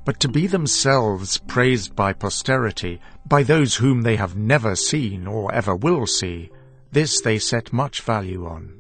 but 0.05 0.19
to 0.19 0.29
be 0.29 0.49
themselves 0.49 1.39
praised 1.47 1.95
by 1.95 2.13
posterity, 2.13 3.01
by 3.25 3.45
those 3.45 3.77
whom 3.77 4.03
they 4.03 4.17
have 4.17 4.37
never 4.37 4.75
seen 4.75 5.29
or 5.29 5.55
ever 5.55 5.77
will 5.77 6.09
see, 6.09 6.51
this 6.93 7.21
they 7.21 7.39
set 7.39 7.73
much 7.73 8.03
value 8.03 8.47
on. 8.47 8.73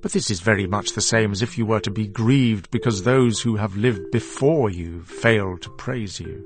But 0.00 0.12
this 0.12 0.30
is 0.30 0.40
very 0.40 0.66
much 0.66 0.92
the 0.92 1.00
same 1.00 1.32
as 1.32 1.42
if 1.42 1.58
you 1.58 1.66
were 1.66 1.80
to 1.80 1.90
be 1.90 2.06
grieved 2.06 2.70
because 2.70 3.02
those 3.02 3.40
who 3.40 3.56
have 3.56 3.76
lived 3.76 4.10
before 4.12 4.70
you 4.70 5.02
fail 5.02 5.58
to 5.58 5.70
praise 5.70 6.20
you. 6.20 6.44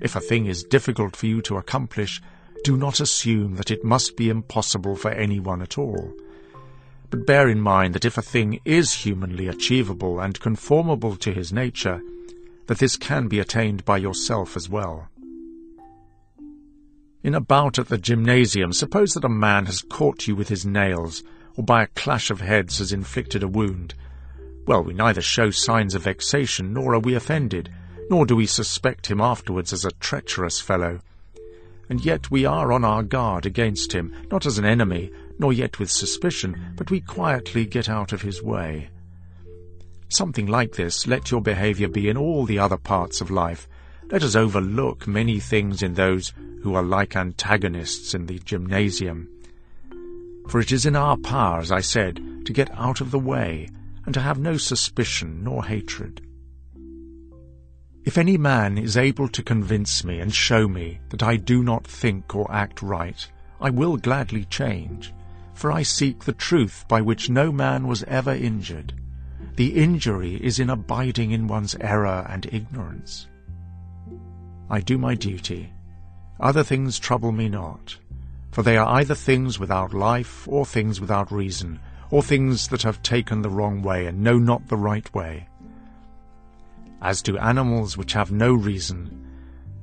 If 0.00 0.16
a 0.16 0.20
thing 0.20 0.46
is 0.46 0.64
difficult 0.64 1.14
for 1.14 1.26
you 1.26 1.40
to 1.42 1.58
accomplish, 1.58 2.20
do 2.64 2.76
not 2.76 2.98
assume 2.98 3.54
that 3.56 3.70
it 3.70 3.84
must 3.84 4.16
be 4.16 4.28
impossible 4.28 4.96
for 4.96 5.12
anyone 5.12 5.62
at 5.62 5.78
all. 5.78 6.12
But 7.10 7.26
bear 7.26 7.48
in 7.48 7.60
mind 7.60 7.94
that 7.94 8.04
if 8.04 8.18
a 8.18 8.22
thing 8.22 8.58
is 8.64 8.92
humanly 8.92 9.46
achievable 9.46 10.18
and 10.18 10.40
conformable 10.40 11.14
to 11.16 11.32
his 11.32 11.52
nature, 11.52 12.00
that 12.66 12.78
this 12.78 12.96
can 12.96 13.28
be 13.28 13.38
attained 13.38 13.84
by 13.84 13.98
yourself 13.98 14.56
as 14.56 14.68
well. 14.68 15.08
In 17.24 17.36
a 17.36 17.40
bout 17.40 17.78
at 17.78 17.86
the 17.86 17.98
gymnasium, 17.98 18.72
suppose 18.72 19.14
that 19.14 19.24
a 19.24 19.28
man 19.28 19.66
has 19.66 19.82
caught 19.82 20.26
you 20.26 20.34
with 20.34 20.48
his 20.48 20.66
nails, 20.66 21.22
or 21.56 21.62
by 21.62 21.84
a 21.84 21.88
clash 21.88 22.32
of 22.32 22.40
heads 22.40 22.78
has 22.78 22.92
inflicted 22.92 23.44
a 23.44 23.48
wound. 23.48 23.94
Well, 24.66 24.82
we 24.82 24.92
neither 24.92 25.22
show 25.22 25.50
signs 25.50 25.94
of 25.94 26.02
vexation, 26.02 26.72
nor 26.72 26.94
are 26.94 26.98
we 26.98 27.14
offended, 27.14 27.70
nor 28.10 28.26
do 28.26 28.34
we 28.34 28.46
suspect 28.46 29.06
him 29.06 29.20
afterwards 29.20 29.72
as 29.72 29.84
a 29.84 29.92
treacherous 29.92 30.60
fellow. 30.60 30.98
And 31.88 32.04
yet 32.04 32.28
we 32.30 32.44
are 32.44 32.72
on 32.72 32.84
our 32.84 33.04
guard 33.04 33.46
against 33.46 33.92
him, 33.92 34.12
not 34.30 34.44
as 34.44 34.58
an 34.58 34.64
enemy, 34.64 35.12
nor 35.38 35.52
yet 35.52 35.78
with 35.78 35.92
suspicion, 35.92 36.72
but 36.76 36.90
we 36.90 37.00
quietly 37.00 37.66
get 37.66 37.88
out 37.88 38.12
of 38.12 38.22
his 38.22 38.42
way. 38.42 38.88
Something 40.08 40.46
like 40.46 40.72
this 40.72 41.06
let 41.06 41.30
your 41.30 41.40
behaviour 41.40 41.88
be 41.88 42.08
in 42.08 42.16
all 42.16 42.46
the 42.46 42.58
other 42.58 42.76
parts 42.76 43.20
of 43.20 43.30
life. 43.30 43.68
Let 44.12 44.24
us 44.24 44.36
overlook 44.36 45.08
many 45.08 45.40
things 45.40 45.82
in 45.82 45.94
those 45.94 46.34
who 46.60 46.74
are 46.74 46.82
like 46.82 47.16
antagonists 47.16 48.12
in 48.12 48.26
the 48.26 48.38
gymnasium. 48.40 49.26
For 50.48 50.60
it 50.60 50.70
is 50.70 50.84
in 50.84 50.94
our 50.94 51.16
power, 51.16 51.60
as 51.60 51.72
I 51.72 51.80
said, 51.80 52.20
to 52.44 52.52
get 52.52 52.70
out 52.72 53.00
of 53.00 53.10
the 53.10 53.18
way, 53.18 53.70
and 54.04 54.12
to 54.12 54.20
have 54.20 54.38
no 54.38 54.58
suspicion 54.58 55.42
nor 55.42 55.64
hatred. 55.64 56.20
If 58.04 58.18
any 58.18 58.36
man 58.36 58.76
is 58.76 58.98
able 58.98 59.28
to 59.28 59.42
convince 59.42 60.04
me 60.04 60.20
and 60.20 60.34
show 60.34 60.68
me 60.68 61.00
that 61.08 61.22
I 61.22 61.36
do 61.36 61.62
not 61.62 61.86
think 61.86 62.36
or 62.36 62.52
act 62.52 62.82
right, 62.82 63.26
I 63.62 63.70
will 63.70 63.96
gladly 63.96 64.44
change, 64.44 65.14
for 65.54 65.72
I 65.72 65.84
seek 65.84 66.24
the 66.24 66.34
truth 66.34 66.84
by 66.86 67.00
which 67.00 67.30
no 67.30 67.50
man 67.50 67.86
was 67.86 68.02
ever 68.02 68.34
injured. 68.34 68.92
The 69.56 69.74
injury 69.74 70.34
is 70.34 70.58
in 70.58 70.68
abiding 70.68 71.30
in 71.30 71.48
one's 71.48 71.76
error 71.80 72.26
and 72.28 72.44
ignorance. 72.52 73.26
I 74.72 74.80
do 74.80 74.96
my 74.96 75.14
duty. 75.14 75.70
Other 76.40 76.64
things 76.64 76.98
trouble 76.98 77.30
me 77.30 77.50
not, 77.50 77.98
for 78.52 78.62
they 78.62 78.78
are 78.78 78.88
either 79.00 79.14
things 79.14 79.58
without 79.58 79.92
life, 79.92 80.48
or 80.48 80.64
things 80.64 80.98
without 80.98 81.30
reason, 81.30 81.78
or 82.10 82.22
things 82.22 82.68
that 82.68 82.80
have 82.80 83.02
taken 83.02 83.42
the 83.42 83.50
wrong 83.50 83.82
way 83.82 84.06
and 84.06 84.22
know 84.22 84.38
not 84.38 84.68
the 84.68 84.78
right 84.78 85.12
way. 85.14 85.46
As 87.02 87.20
to 87.24 87.36
animals 87.36 87.98
which 87.98 88.14
have 88.14 88.32
no 88.32 88.54
reason, 88.54 89.28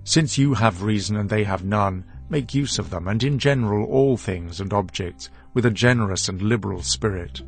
since 0.06 0.40
you 0.40 0.56
have 0.56 0.82
reason 0.82 1.18
and 1.18 1.30
they 1.30 1.44
have 1.44 1.64
none, 1.64 2.04
make 2.28 2.56
use 2.56 2.80
of 2.80 2.90
them, 2.90 3.08
and 3.08 3.24
in 3.24 3.38
general 3.38 3.86
all 3.86 4.18
things 4.18 4.60
and 4.60 4.74
objects, 4.74 5.30
with 5.54 5.68
a 5.68 5.72
generous 5.72 6.28
and 6.28 6.42
liberal 6.42 6.82
spirit. 6.82 7.44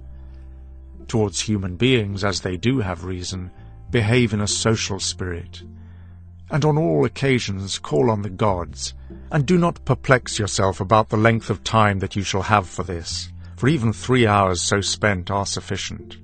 Towards 1.07 1.41
human 1.41 1.75
beings, 1.75 2.23
as 2.23 2.41
they 2.41 2.55
do 2.55 2.81
have 2.81 3.03
reason, 3.03 3.49
behave 3.89 4.31
in 4.31 4.41
a 4.41 4.47
social 4.47 4.99
spirit, 4.99 5.63
and 6.51 6.65
on 6.65 6.77
all 6.77 7.05
occasions 7.05 7.79
call 7.79 8.11
on 8.11 8.21
the 8.21 8.29
gods, 8.29 8.93
and 9.31 9.45
do 9.45 9.57
not 9.57 9.83
perplex 9.85 10.37
yourself 10.37 10.81
about 10.81 11.09
the 11.09 11.17
length 11.17 11.49
of 11.49 11.63
time 11.63 11.99
that 11.99 12.15
you 12.15 12.23
shall 12.23 12.41
have 12.41 12.67
for 12.67 12.83
this, 12.83 13.31
for 13.55 13.69
even 13.69 13.93
three 13.93 14.27
hours 14.27 14.61
so 14.61 14.81
spent 14.81 15.31
are 15.31 15.45
sufficient. 15.45 16.17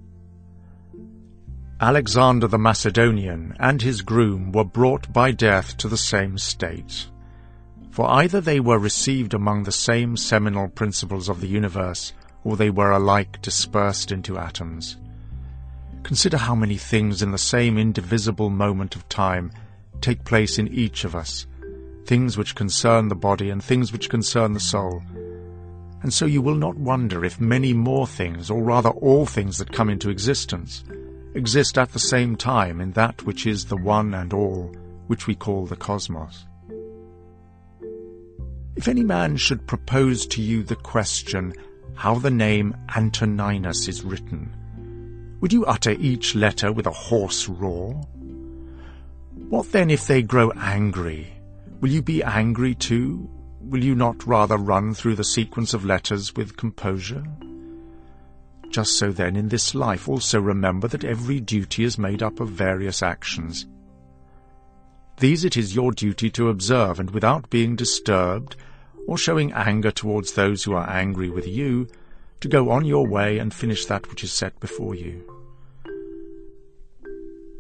Alexander 1.79 2.47
the 2.47 2.57
Macedonian 2.57 3.55
and 3.59 3.81
his 3.81 4.01
groom 4.01 4.51
were 4.51 4.63
brought 4.63 5.11
by 5.13 5.31
death 5.31 5.77
to 5.77 5.87
the 5.87 5.97
same 5.97 6.37
state. 6.37 7.07
For 7.91 8.09
either 8.09 8.41
they 8.41 8.59
were 8.59 8.79
received 8.79 9.33
among 9.33 9.63
the 9.63 9.71
same 9.71 10.17
seminal 10.17 10.67
principles 10.67 11.29
of 11.29 11.39
the 11.39 11.47
universe, 11.47 12.13
or 12.43 12.57
they 12.57 12.69
were 12.69 12.91
alike 12.91 13.41
dispersed 13.41 14.11
into 14.11 14.37
atoms. 14.37 14.97
Consider 16.03 16.37
how 16.37 16.55
many 16.55 16.77
things 16.77 17.21
in 17.21 17.31
the 17.31 17.37
same 17.37 17.77
indivisible 17.77 18.49
moment 18.49 18.95
of 18.95 19.07
time 19.07 19.51
take 20.01 20.23
place 20.23 20.57
in 20.57 20.67
each 20.69 21.03
of 21.03 21.15
us, 21.15 21.47
things 22.05 22.37
which 22.37 22.55
concern 22.55 23.07
the 23.07 23.15
body 23.15 23.49
and 23.49 23.63
things 23.63 23.91
which 23.91 24.09
concern 24.09 24.53
the 24.53 24.59
soul. 24.59 25.01
And 26.01 26.13
so 26.13 26.25
you 26.25 26.41
will 26.41 26.55
not 26.55 26.77
wonder 26.77 27.25
if 27.25 27.39
many 27.39 27.73
more 27.73 28.07
things, 28.07 28.49
or 28.49 28.61
rather 28.61 28.89
all 28.89 29.25
things 29.25 29.57
that 29.57 29.71
come 29.71 29.89
into 29.89 30.09
existence, 30.09 30.83
exist 31.33 31.77
at 31.77 31.91
the 31.91 31.99
same 31.99 32.35
time 32.35 32.79
in 32.79 32.91
that 32.93 33.23
which 33.23 33.45
is 33.45 33.65
the 33.65 33.77
one 33.77 34.13
and 34.13 34.33
all, 34.33 34.75
which 35.07 35.27
we 35.27 35.35
call 35.35 35.65
the 35.65 35.75
cosmos. 35.75 36.45
If 38.75 38.87
any 38.87 39.03
man 39.03 39.37
should 39.37 39.65
propose 39.65 40.27
to 40.27 40.41
you 40.41 40.63
the 40.63 40.75
question 40.75 41.53
how 41.95 42.15
the 42.15 42.29
name 42.29 42.75
Antoninus 42.95 43.87
is 43.87 44.03
written, 44.03 44.53
would 45.41 45.51
you 45.51 45.65
utter 45.65 45.91
each 45.91 46.35
letter 46.35 46.71
with 46.71 46.85
a 46.85 46.91
hoarse 46.91 47.49
roar? 47.49 47.99
What 49.49 49.71
then 49.71 49.89
if 49.89 50.07
they 50.07 50.23
grow 50.23 50.51
angry? 50.57 51.33
Will 51.79 51.89
you 51.89 52.01
be 52.01 52.21
angry 52.21 52.75
too? 52.75 53.29
Will 53.61 53.81
you 53.81 53.95
not 53.95 54.27
rather 54.27 54.57
run 54.57 54.93
through 54.93 55.15
the 55.15 55.23
sequence 55.23 55.73
of 55.73 55.85
letters 55.85 56.35
with 56.35 56.57
composure? 56.57 57.23
Just 58.69 58.97
so 58.97 59.13
then 59.13 59.37
in 59.37 59.47
this 59.47 59.73
life 59.73 60.09
also 60.09 60.41
remember 60.41 60.89
that 60.89 61.05
every 61.05 61.39
duty 61.39 61.85
is 61.85 61.97
made 61.97 62.21
up 62.21 62.41
of 62.41 62.49
various 62.49 63.01
actions. 63.01 63.65
These 65.21 65.45
it 65.45 65.55
is 65.55 65.73
your 65.73 65.93
duty 65.93 66.29
to 66.31 66.49
observe, 66.49 66.99
and 66.99 67.11
without 67.11 67.49
being 67.49 67.77
disturbed, 67.77 68.57
or 69.07 69.17
showing 69.17 69.53
anger 69.53 69.91
towards 69.91 70.33
those 70.33 70.65
who 70.65 70.73
are 70.73 70.89
angry 70.89 71.29
with 71.29 71.47
you, 71.47 71.87
to 72.41 72.49
go 72.49 72.69
on 72.69 72.83
your 72.83 73.07
way 73.07 73.37
and 73.37 73.53
finish 73.53 73.85
that 73.85 74.09
which 74.09 74.25
is 74.25 74.31
set 74.33 74.59
before 74.59 74.93
you. 74.93 75.23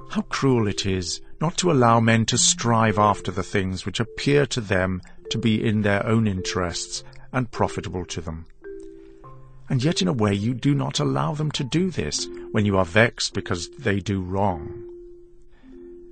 How 0.09 0.21
cruel 0.23 0.67
it 0.67 0.85
is 0.85 1.21
not 1.39 1.57
to 1.57 1.71
allow 1.71 1.99
men 1.99 2.25
to 2.25 2.37
strive 2.37 2.97
after 2.97 3.31
the 3.31 3.43
things 3.43 3.85
which 3.85 3.99
appear 3.99 4.45
to 4.45 4.61
them 4.61 5.01
to 5.29 5.37
be 5.37 5.63
in 5.65 5.81
their 5.81 6.05
own 6.05 6.27
interests 6.27 7.03
and 7.31 7.51
profitable 7.51 8.05
to 8.05 8.21
them 8.21 8.45
and 9.69 9.83
yet 9.83 10.01
in 10.01 10.07
a 10.07 10.13
way 10.13 10.33
you 10.33 10.53
do 10.53 10.73
not 10.73 10.99
allow 10.99 11.33
them 11.33 11.51
to 11.51 11.63
do 11.63 11.91
this 11.91 12.27
when 12.51 12.65
you 12.65 12.77
are 12.77 12.85
vexed 12.85 13.33
because 13.33 13.69
they 13.69 13.99
do 13.99 14.21
wrong. 14.21 14.83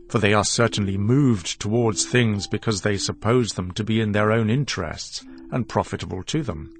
For 0.09 0.19
they 0.19 0.33
are 0.33 0.43
certainly 0.43 0.97
moved 0.97 1.59
towards 1.59 2.05
things 2.05 2.47
because 2.47 2.81
they 2.81 2.97
suppose 2.97 3.53
them 3.53 3.71
to 3.71 3.83
be 3.83 4.01
in 4.01 4.11
their 4.11 4.31
own 4.31 4.49
interests 4.49 5.23
and 5.51 5.67
profitable 5.67 6.23
to 6.23 6.43
them. 6.43 6.75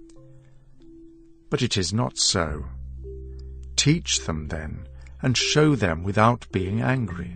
But 1.50 1.62
it 1.62 1.78
is 1.78 1.94
not 1.94 2.18
so. 2.18 2.66
Teach 3.76 4.26
them, 4.26 4.50
then, 4.50 4.88
and 5.22 5.38
show 5.38 5.76
them 5.76 6.04
without 6.04 6.48
being 6.52 6.82
angry. 6.82 7.36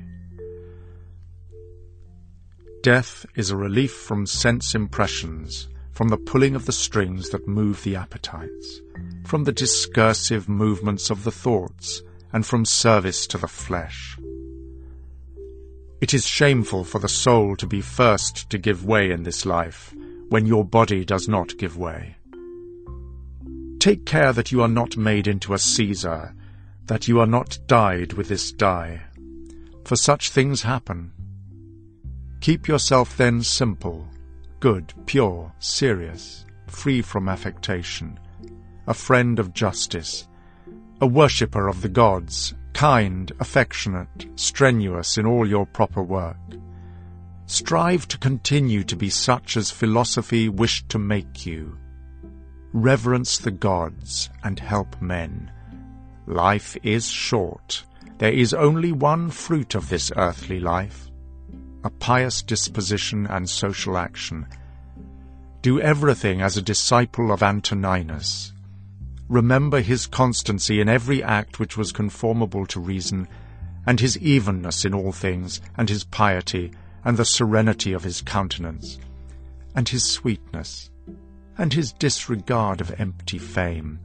Death 2.81 3.25
is 3.35 3.49
a 3.49 3.57
relief 3.57 3.91
from 3.91 4.25
sense 4.25 4.75
impressions, 4.75 5.67
from 5.91 6.09
the 6.09 6.17
pulling 6.17 6.55
of 6.55 6.65
the 6.65 6.71
strings 6.71 7.29
that 7.29 7.47
move 7.47 7.83
the 7.83 7.95
appetites 7.95 8.81
from 9.29 9.43
the 9.43 9.51
discursive 9.51 10.49
movements 10.49 11.11
of 11.11 11.23
the 11.23 11.31
thoughts, 11.31 12.01
and 12.33 12.43
from 12.43 12.65
service 12.65 13.27
to 13.27 13.37
the 13.37 13.47
flesh. 13.47 14.17
It 16.01 16.15
is 16.15 16.25
shameful 16.25 16.83
for 16.83 16.97
the 16.97 17.07
soul 17.07 17.55
to 17.57 17.67
be 17.67 17.81
first 17.81 18.49
to 18.49 18.57
give 18.57 18.85
way 18.85 19.11
in 19.11 19.21
this 19.21 19.45
life, 19.45 19.93
when 20.29 20.47
your 20.47 20.65
body 20.65 21.05
does 21.05 21.27
not 21.27 21.57
give 21.59 21.77
way. 21.77 22.15
Take 23.79 24.07
care 24.07 24.33
that 24.33 24.51
you 24.51 24.63
are 24.63 24.67
not 24.67 24.97
made 24.97 25.27
into 25.27 25.53
a 25.53 25.59
Caesar, 25.59 26.33
that 26.85 27.07
you 27.07 27.19
are 27.19 27.27
not 27.27 27.59
dyed 27.67 28.13
with 28.13 28.29
this 28.29 28.51
dye, 28.51 29.01
for 29.85 29.95
such 29.95 30.31
things 30.31 30.63
happen. 30.63 31.11
Keep 32.41 32.67
yourself 32.67 33.17
then 33.17 33.43
simple, 33.43 34.07
good, 34.61 34.93
pure, 35.05 35.51
serious, 35.59 36.45
free 36.67 37.01
from 37.01 37.27
affectation, 37.27 38.17
a 38.87 38.93
friend 38.93 39.39
of 39.39 39.53
justice, 39.53 40.27
a 41.01 41.07
worshipper 41.07 41.67
of 41.67 41.81
the 41.81 41.89
gods, 41.89 42.53
kind, 42.73 43.31
affectionate, 43.41 44.27
strenuous 44.35 45.17
in 45.17 45.25
all 45.25 45.45
your 45.45 45.65
proper 45.65 46.01
work. 46.01 46.37
Strive 47.45 48.07
to 48.07 48.17
continue 48.17 48.83
to 48.85 48.95
be 48.95 49.09
such 49.09 49.57
as 49.57 49.69
philosophy 49.69 50.47
wished 50.47 50.87
to 50.89 50.99
make 50.99 51.45
you. 51.45 51.77
Reverence 52.71 53.37
the 53.37 53.51
gods 53.51 54.29
and 54.43 54.59
help 54.59 55.01
men. 55.01 55.51
Life 56.25 56.77
is 56.83 57.09
short. 57.09 57.83
There 58.19 58.31
is 58.31 58.53
only 58.53 58.91
one 58.91 59.29
fruit 59.29 59.75
of 59.75 59.89
this 59.89 60.11
earthly 60.15 60.59
life, 60.59 61.08
a 61.83 61.89
pious 61.89 62.41
disposition 62.41 63.25
and 63.27 63.49
social 63.49 63.97
action. 63.97 64.45
Do 65.61 65.79
everything 65.79 66.41
as 66.41 66.57
a 66.57 66.61
disciple 66.61 67.31
of 67.31 67.43
Antoninus. 67.43 68.53
Remember 69.27 69.81
his 69.81 70.07
constancy 70.07 70.81
in 70.81 70.89
every 70.89 71.23
act 71.23 71.59
which 71.59 71.77
was 71.77 71.91
conformable 71.91 72.65
to 72.67 72.79
reason, 72.79 73.27
and 73.85 73.99
his 73.99 74.17
evenness 74.17 74.85
in 74.85 74.93
all 74.93 75.11
things, 75.11 75.61
and 75.77 75.89
his 75.89 76.03
piety, 76.03 76.71
and 77.05 77.15
the 77.15 77.25
serenity 77.25 77.93
of 77.93 78.03
his 78.03 78.21
countenance, 78.21 78.99
and 79.75 79.87
his 79.87 80.03
sweetness, 80.03 80.89
and 81.57 81.73
his 81.73 81.93
disregard 81.93 82.81
of 82.81 82.99
empty 82.99 83.37
fame, 83.37 83.99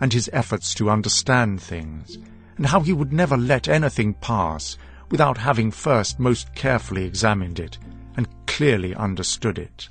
and 0.00 0.12
his 0.12 0.30
efforts 0.32 0.74
to 0.74 0.90
understand 0.90 1.60
things, 1.60 2.18
and 2.56 2.66
how 2.66 2.80
he 2.80 2.92
would 2.92 3.12
never 3.12 3.36
let 3.36 3.68
anything 3.68 4.14
pass 4.14 4.76
without 5.10 5.38
having 5.38 5.70
first 5.70 6.18
most 6.18 6.54
carefully 6.54 7.04
examined 7.04 7.58
it 7.58 7.78
and 8.16 8.28
clearly 8.46 8.94
understood 8.94 9.58
it, 9.58 9.88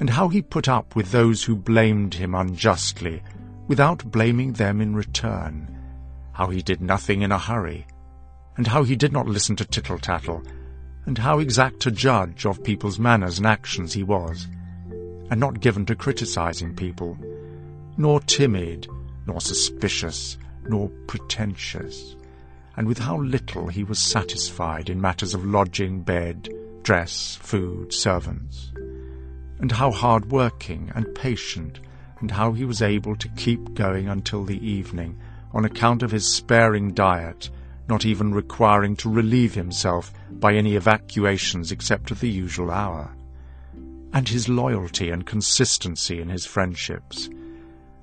and 0.00 0.10
how 0.10 0.28
he 0.28 0.40
put 0.40 0.68
up 0.68 0.94
with 0.94 1.10
those 1.10 1.44
who 1.44 1.56
blamed 1.56 2.14
him 2.14 2.34
unjustly 2.34 3.22
without 3.66 4.10
blaming 4.10 4.52
them 4.52 4.80
in 4.80 4.94
return, 4.94 5.68
how 6.32 6.48
he 6.48 6.62
did 6.62 6.80
nothing 6.80 7.22
in 7.22 7.32
a 7.32 7.38
hurry, 7.38 7.86
and 8.56 8.66
how 8.66 8.82
he 8.82 8.96
did 8.96 9.12
not 9.12 9.26
listen 9.26 9.56
to 9.56 9.64
tittle-tattle, 9.64 10.42
and 11.06 11.18
how 11.18 11.38
exact 11.38 11.86
a 11.86 11.90
judge 11.90 12.46
of 12.46 12.62
people's 12.62 12.98
manners 12.98 13.38
and 13.38 13.46
actions 13.46 13.92
he 13.92 14.02
was, 14.02 14.46
and 15.30 15.38
not 15.38 15.60
given 15.60 15.84
to 15.84 15.94
criticizing 15.94 16.74
people, 16.74 17.18
nor 17.96 18.20
timid, 18.20 18.86
nor 19.26 19.40
suspicious, 19.40 20.38
nor 20.68 20.88
pretentious, 21.06 22.16
and 22.78 22.86
with 22.86 23.00
how 23.00 23.18
little 23.18 23.66
he 23.66 23.82
was 23.82 23.98
satisfied 23.98 24.88
in 24.88 25.00
matters 25.00 25.34
of 25.34 25.44
lodging, 25.44 26.00
bed, 26.00 26.48
dress, 26.84 27.34
food, 27.42 27.92
servants, 27.92 28.70
and 29.58 29.72
how 29.72 29.90
hard-working 29.90 30.92
and 30.94 31.12
patient, 31.16 31.80
and 32.20 32.30
how 32.30 32.52
he 32.52 32.64
was 32.64 32.80
able 32.80 33.16
to 33.16 33.28
keep 33.30 33.74
going 33.74 34.08
until 34.08 34.44
the 34.44 34.64
evening 34.64 35.18
on 35.52 35.64
account 35.64 36.04
of 36.04 36.12
his 36.12 36.32
sparing 36.32 36.94
diet 36.94 37.50
not 37.88 38.06
even 38.06 38.32
requiring 38.32 38.94
to 38.94 39.10
relieve 39.10 39.54
himself 39.54 40.12
by 40.30 40.54
any 40.54 40.76
evacuations 40.76 41.72
except 41.72 42.12
at 42.12 42.20
the 42.20 42.30
usual 42.30 42.70
hour, 42.70 43.10
and 44.12 44.28
his 44.28 44.48
loyalty 44.48 45.10
and 45.10 45.26
consistency 45.26 46.20
in 46.20 46.28
his 46.28 46.46
friendships, 46.46 47.28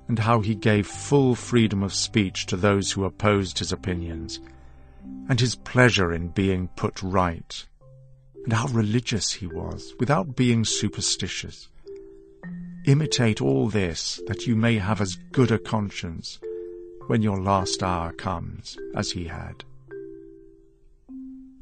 and 0.09 0.19
how 0.19 0.41
he 0.41 0.53
gave 0.53 0.85
full 0.85 1.33
freedom 1.33 1.81
of 1.81 1.93
speech 1.93 2.45
to 2.45 2.57
those 2.57 2.91
who 2.91 3.05
opposed 3.05 3.57
his 3.59 3.71
opinions, 3.71 4.41
and 5.29 5.39
his 5.39 5.55
pleasure 5.55 6.13
in 6.13 6.29
being 6.29 6.67
put 6.75 7.01
right, 7.01 7.65
and 8.43 8.53
how 8.53 8.67
religious 8.67 9.33
he 9.33 9.47
was, 9.47 9.93
without 9.99 10.35
being 10.35 10.63
superstitious. 10.63 11.69
Imitate 12.85 13.41
all 13.41 13.67
this, 13.67 14.21
that 14.27 14.45
you 14.45 14.55
may 14.55 14.77
have 14.77 15.01
as 15.01 15.17
good 15.31 15.51
a 15.51 15.57
conscience 15.57 16.39
when 17.07 17.21
your 17.21 17.41
last 17.41 17.81
hour 17.81 18.11
comes 18.11 18.77
as 18.95 19.11
he 19.11 19.25
had. 19.25 19.63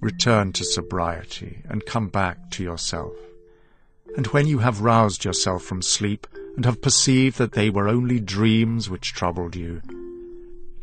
Return 0.01 0.51
to 0.53 0.65
sobriety 0.65 1.61
and 1.69 1.85
come 1.85 2.09
back 2.09 2.51
to 2.51 2.63
yourself. 2.63 3.15
And 4.17 4.27
when 4.27 4.47
you 4.47 4.59
have 4.59 4.81
roused 4.81 5.23
yourself 5.23 5.63
from 5.63 5.81
sleep 5.81 6.27
and 6.55 6.65
have 6.65 6.81
perceived 6.81 7.37
that 7.37 7.53
they 7.53 7.69
were 7.69 7.87
only 7.87 8.19
dreams 8.19 8.89
which 8.89 9.13
troubled 9.13 9.55
you, 9.55 9.81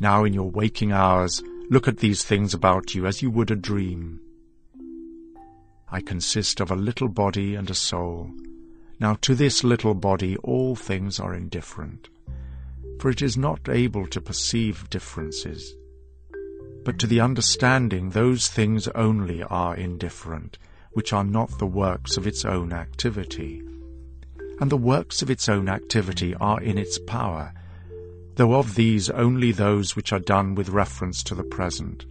now 0.01 0.25
in 0.25 0.33
your 0.33 0.51
waking 0.51 0.91
hours 0.91 1.43
look 1.71 1.89
at 1.89 1.99
these 1.99 2.23
things 2.23 2.53
about 2.53 2.95
you 2.95 3.07
as 3.07 3.23
you 3.23 3.31
would 3.31 3.51
a 3.51 3.57
dream. 3.57 4.21
I 5.91 6.03
consist 6.03 6.61
of 6.61 6.71
a 6.71 6.77
little 6.77 7.09
body 7.09 7.55
and 7.55 7.71
a 7.71 7.75
soul. 7.75 8.31
Now 8.99 9.15
to 9.23 9.35
this 9.35 9.65
little 9.65 9.95
body 9.95 10.37
all 10.39 10.77
things 10.77 11.19
are 11.19 11.35
indifferent, 11.35 12.11
for 13.01 13.09
it 13.09 13.23
is 13.23 13.39
not 13.39 13.69
able 13.71 14.07
to 14.09 14.21
perceive 14.21 14.91
differences 14.91 15.75
but 16.85 16.99
to 16.99 17.07
the 17.07 17.21
understanding 17.21 18.11
those 18.11 18.49
things 18.49 18.89
only 18.89 19.43
are 19.43 19.77
indifferent, 19.77 20.59
which 20.93 21.13
are 21.13 21.25
not 21.25 21.59
the 21.59 21.67
works 21.67 22.17
of 22.17 22.27
its 22.27 22.45
own 22.45 22.73
activity. 22.73 23.63
And 24.61 24.71
the 24.71 24.77
works 24.77 25.23
of 25.23 25.31
its 25.31 25.49
own 25.49 25.69
activity 25.69 26.35
are 26.35 26.61
in 26.61 26.79
its 26.79 26.99
power, 26.99 27.53
though 28.41 28.55
of 28.55 28.75
these 28.75 29.11
only 29.11 29.53
those 29.53 29.95
which 29.95 30.15
are 30.15 30.19
done 30.19 30.55
with 30.55 30.71
reference 30.71 31.23
to 31.23 31.35
the 31.35 31.45
present. 31.45 32.07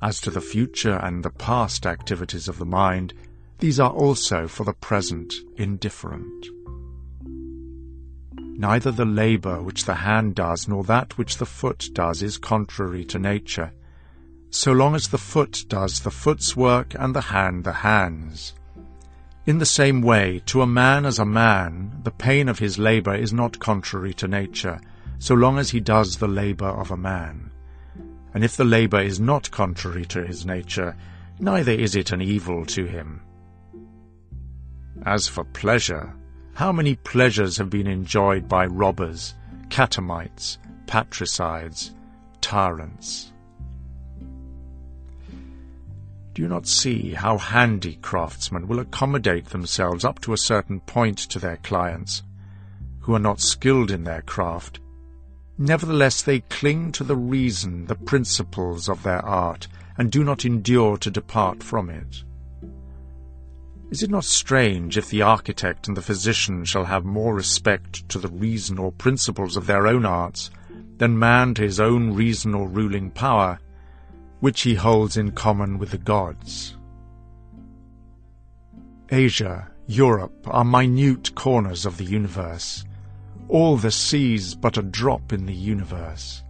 As 0.00 0.18
to 0.22 0.30
the 0.30 0.40
future 0.40 0.96
and 0.96 1.22
the 1.22 1.28
past 1.28 1.84
activities 1.84 2.48
of 2.48 2.56
the 2.56 2.64
mind, 2.64 3.12
these 3.58 3.78
are 3.78 3.90
also 3.90 4.48
for 4.48 4.64
the 4.64 4.72
present 4.72 5.34
indifferent. 5.58 6.46
Neither 8.56 8.92
the 8.92 9.04
labour 9.04 9.60
which 9.60 9.84
the 9.84 9.96
hand 9.96 10.36
does 10.36 10.68
nor 10.68 10.82
that 10.84 11.18
which 11.18 11.36
the 11.36 11.44
foot 11.44 11.90
does 11.92 12.22
is 12.22 12.38
contrary 12.38 13.04
to 13.04 13.18
nature, 13.18 13.74
so 14.48 14.72
long 14.72 14.94
as 14.94 15.08
the 15.08 15.18
foot 15.18 15.66
does 15.68 16.00
the 16.00 16.10
foot's 16.10 16.56
work 16.56 16.94
and 16.98 17.14
the 17.14 17.20
hand 17.20 17.64
the 17.64 17.72
hand's. 17.72 18.54
In 19.44 19.58
the 19.58 19.66
same 19.66 20.00
way, 20.00 20.40
to 20.46 20.62
a 20.62 20.66
man 20.66 21.04
as 21.04 21.18
a 21.18 21.26
man, 21.26 22.00
the 22.04 22.10
pain 22.10 22.48
of 22.48 22.58
his 22.58 22.78
labour 22.78 23.14
is 23.14 23.34
not 23.34 23.58
contrary 23.58 24.14
to 24.14 24.26
nature, 24.26 24.80
so 25.18 25.34
long 25.34 25.58
as 25.58 25.70
he 25.70 25.80
does 25.80 26.16
the 26.16 26.28
labour 26.28 26.68
of 26.68 26.90
a 26.90 26.96
man. 26.96 27.50
And 28.34 28.44
if 28.44 28.56
the 28.56 28.64
labour 28.64 29.00
is 29.00 29.20
not 29.20 29.50
contrary 29.50 30.04
to 30.06 30.24
his 30.24 30.44
nature, 30.44 30.96
neither 31.38 31.72
is 31.72 31.94
it 31.94 32.12
an 32.12 32.20
evil 32.20 32.66
to 32.66 32.84
him. 32.84 33.20
As 35.04 35.28
for 35.28 35.44
pleasure, 35.44 36.14
how 36.54 36.72
many 36.72 36.96
pleasures 36.96 37.56
have 37.58 37.70
been 37.70 37.86
enjoyed 37.86 38.48
by 38.48 38.66
robbers, 38.66 39.34
catamites, 39.68 40.58
patricides, 40.86 41.94
tyrants? 42.40 43.32
Do 46.34 46.42
you 46.42 46.48
not 46.48 46.66
see 46.66 47.14
how 47.14 47.38
handy 47.38 47.96
craftsmen 48.02 48.66
will 48.66 48.80
accommodate 48.80 49.46
themselves 49.46 50.04
up 50.04 50.20
to 50.22 50.32
a 50.32 50.38
certain 50.38 50.80
point 50.80 51.18
to 51.18 51.38
their 51.38 51.58
clients, 51.58 52.24
who 53.00 53.14
are 53.14 53.20
not 53.20 53.40
skilled 53.40 53.92
in 53.92 54.02
their 54.02 54.22
craft? 54.22 54.80
Nevertheless, 55.56 56.22
they 56.22 56.40
cling 56.40 56.90
to 56.92 57.04
the 57.04 57.16
reason, 57.16 57.86
the 57.86 57.94
principles 57.94 58.88
of 58.88 59.02
their 59.02 59.24
art, 59.24 59.68
and 59.96 60.10
do 60.10 60.24
not 60.24 60.44
endure 60.44 60.96
to 60.98 61.10
depart 61.10 61.62
from 61.62 61.88
it. 61.88 62.24
Is 63.90 64.02
it 64.02 64.10
not 64.10 64.24
strange 64.24 64.98
if 64.98 65.08
the 65.08 65.22
architect 65.22 65.86
and 65.86 65.96
the 65.96 66.02
physician 66.02 66.64
shall 66.64 66.86
have 66.86 67.04
more 67.04 67.34
respect 67.34 68.08
to 68.08 68.18
the 68.18 68.28
reason 68.28 68.78
or 68.78 68.90
principles 68.90 69.56
of 69.56 69.66
their 69.66 69.86
own 69.86 70.04
arts 70.04 70.50
than 70.96 71.18
man 71.18 71.54
to 71.54 71.62
his 71.62 71.78
own 71.78 72.12
reason 72.12 72.54
or 72.54 72.68
ruling 72.68 73.10
power, 73.10 73.60
which 74.40 74.62
he 74.62 74.74
holds 74.74 75.16
in 75.16 75.30
common 75.30 75.78
with 75.78 75.90
the 75.90 75.98
gods? 75.98 76.76
Asia, 79.10 79.70
Europe 79.86 80.48
are 80.48 80.64
minute 80.64 81.32
corners 81.36 81.86
of 81.86 81.98
the 81.98 82.04
universe. 82.04 82.84
All 83.48 83.76
the 83.76 83.90
seas 83.90 84.54
but 84.54 84.78
a 84.78 84.82
drop 84.82 85.32
in 85.32 85.46
the 85.46 85.54
universe. 85.54 86.42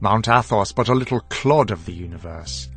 Mount 0.00 0.28
Athos 0.28 0.72
but 0.72 0.88
a 0.88 0.94
little 0.94 1.20
clod 1.28 1.70
of 1.70 1.86
the 1.86 1.92
universe. 1.92 2.68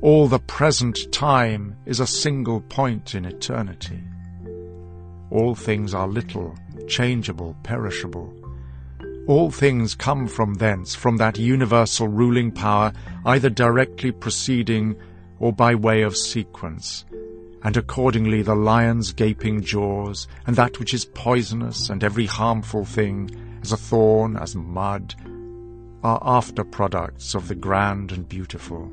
All 0.00 0.28
the 0.28 0.38
present 0.38 1.10
time 1.12 1.76
is 1.86 2.00
a 2.00 2.06
single 2.06 2.60
point 2.60 3.14
in 3.14 3.24
eternity. 3.24 4.02
All 5.30 5.54
things 5.54 5.92
are 5.94 6.08
little, 6.08 6.54
changeable, 6.88 7.56
perishable. 7.62 8.32
All 9.26 9.50
things 9.50 9.94
come 9.94 10.26
from 10.26 10.54
thence, 10.54 10.94
from 10.94 11.18
that 11.18 11.38
universal 11.38 12.08
ruling 12.08 12.50
power, 12.50 12.92
either 13.26 13.50
directly 13.50 14.10
proceeding 14.10 14.96
or 15.38 15.52
by 15.52 15.74
way 15.74 16.02
of 16.02 16.16
sequence. 16.16 17.04
And 17.68 17.76
accordingly 17.76 18.40
the 18.40 18.54
lion's 18.54 19.12
gaping 19.12 19.60
jaws, 19.60 20.26
and 20.46 20.56
that 20.56 20.78
which 20.78 20.94
is 20.94 21.04
poisonous, 21.04 21.90
and 21.90 22.02
every 22.02 22.24
harmful 22.24 22.86
thing, 22.86 23.28
as 23.60 23.72
a 23.72 23.76
thorn, 23.76 24.38
as 24.38 24.56
mud, 24.56 25.14
are 26.02 26.18
after 26.22 26.64
products 26.64 27.34
of 27.34 27.46
the 27.46 27.54
grand 27.54 28.10
and 28.10 28.26
beautiful. 28.26 28.90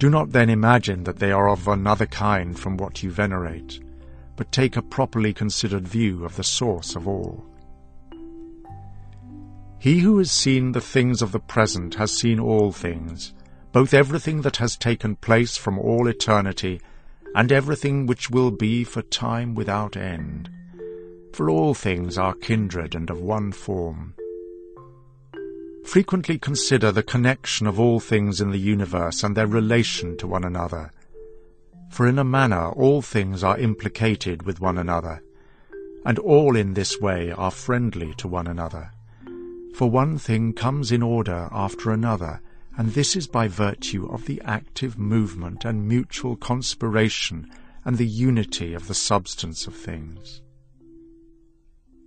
Do 0.00 0.10
not 0.10 0.32
then 0.32 0.50
imagine 0.50 1.04
that 1.04 1.20
they 1.20 1.30
are 1.30 1.48
of 1.48 1.68
another 1.68 2.06
kind 2.06 2.58
from 2.58 2.76
what 2.76 3.04
you 3.04 3.12
venerate, 3.12 3.78
but 4.34 4.50
take 4.50 4.76
a 4.76 4.82
properly 4.82 5.32
considered 5.32 5.86
view 5.86 6.24
of 6.24 6.34
the 6.34 6.42
source 6.42 6.96
of 6.96 7.06
all. 7.06 7.46
He 9.78 10.00
who 10.00 10.18
has 10.18 10.32
seen 10.32 10.72
the 10.72 10.80
things 10.80 11.22
of 11.22 11.30
the 11.30 11.38
present 11.38 11.94
has 11.94 12.10
seen 12.10 12.40
all 12.40 12.72
things, 12.72 13.32
both 13.70 13.94
everything 13.94 14.42
that 14.42 14.56
has 14.56 14.76
taken 14.76 15.14
place 15.14 15.56
from 15.56 15.78
all 15.78 16.08
eternity, 16.08 16.80
and 17.36 17.52
everything 17.52 18.06
which 18.06 18.30
will 18.30 18.50
be 18.50 18.82
for 18.82 19.02
time 19.02 19.54
without 19.54 19.94
end. 19.94 20.48
For 21.34 21.50
all 21.50 21.74
things 21.74 22.16
are 22.16 22.32
kindred 22.32 22.94
and 22.94 23.10
of 23.10 23.20
one 23.20 23.52
form. 23.52 24.14
Frequently 25.84 26.38
consider 26.38 26.90
the 26.90 27.02
connection 27.02 27.66
of 27.66 27.78
all 27.78 28.00
things 28.00 28.40
in 28.40 28.52
the 28.52 28.58
universe 28.58 29.22
and 29.22 29.36
their 29.36 29.46
relation 29.46 30.16
to 30.16 30.26
one 30.26 30.44
another. 30.44 30.90
For 31.90 32.08
in 32.08 32.18
a 32.18 32.24
manner 32.24 32.70
all 32.70 33.02
things 33.02 33.44
are 33.44 33.58
implicated 33.58 34.44
with 34.44 34.62
one 34.62 34.78
another, 34.78 35.22
and 36.06 36.18
all 36.18 36.56
in 36.56 36.72
this 36.72 36.98
way 37.02 37.32
are 37.32 37.50
friendly 37.50 38.14
to 38.14 38.28
one 38.28 38.46
another. 38.46 38.90
For 39.74 39.90
one 39.90 40.16
thing 40.16 40.54
comes 40.54 40.90
in 40.90 41.02
order 41.02 41.50
after 41.52 41.90
another, 41.90 42.40
and 42.76 42.92
this 42.92 43.16
is 43.16 43.26
by 43.26 43.48
virtue 43.48 44.06
of 44.12 44.26
the 44.26 44.40
active 44.44 44.98
movement 44.98 45.64
and 45.64 45.88
mutual 45.88 46.36
conspiration 46.36 47.50
and 47.84 47.96
the 47.96 48.06
unity 48.06 48.74
of 48.74 48.86
the 48.86 48.94
substance 48.94 49.66
of 49.66 49.74
things. 49.74 50.42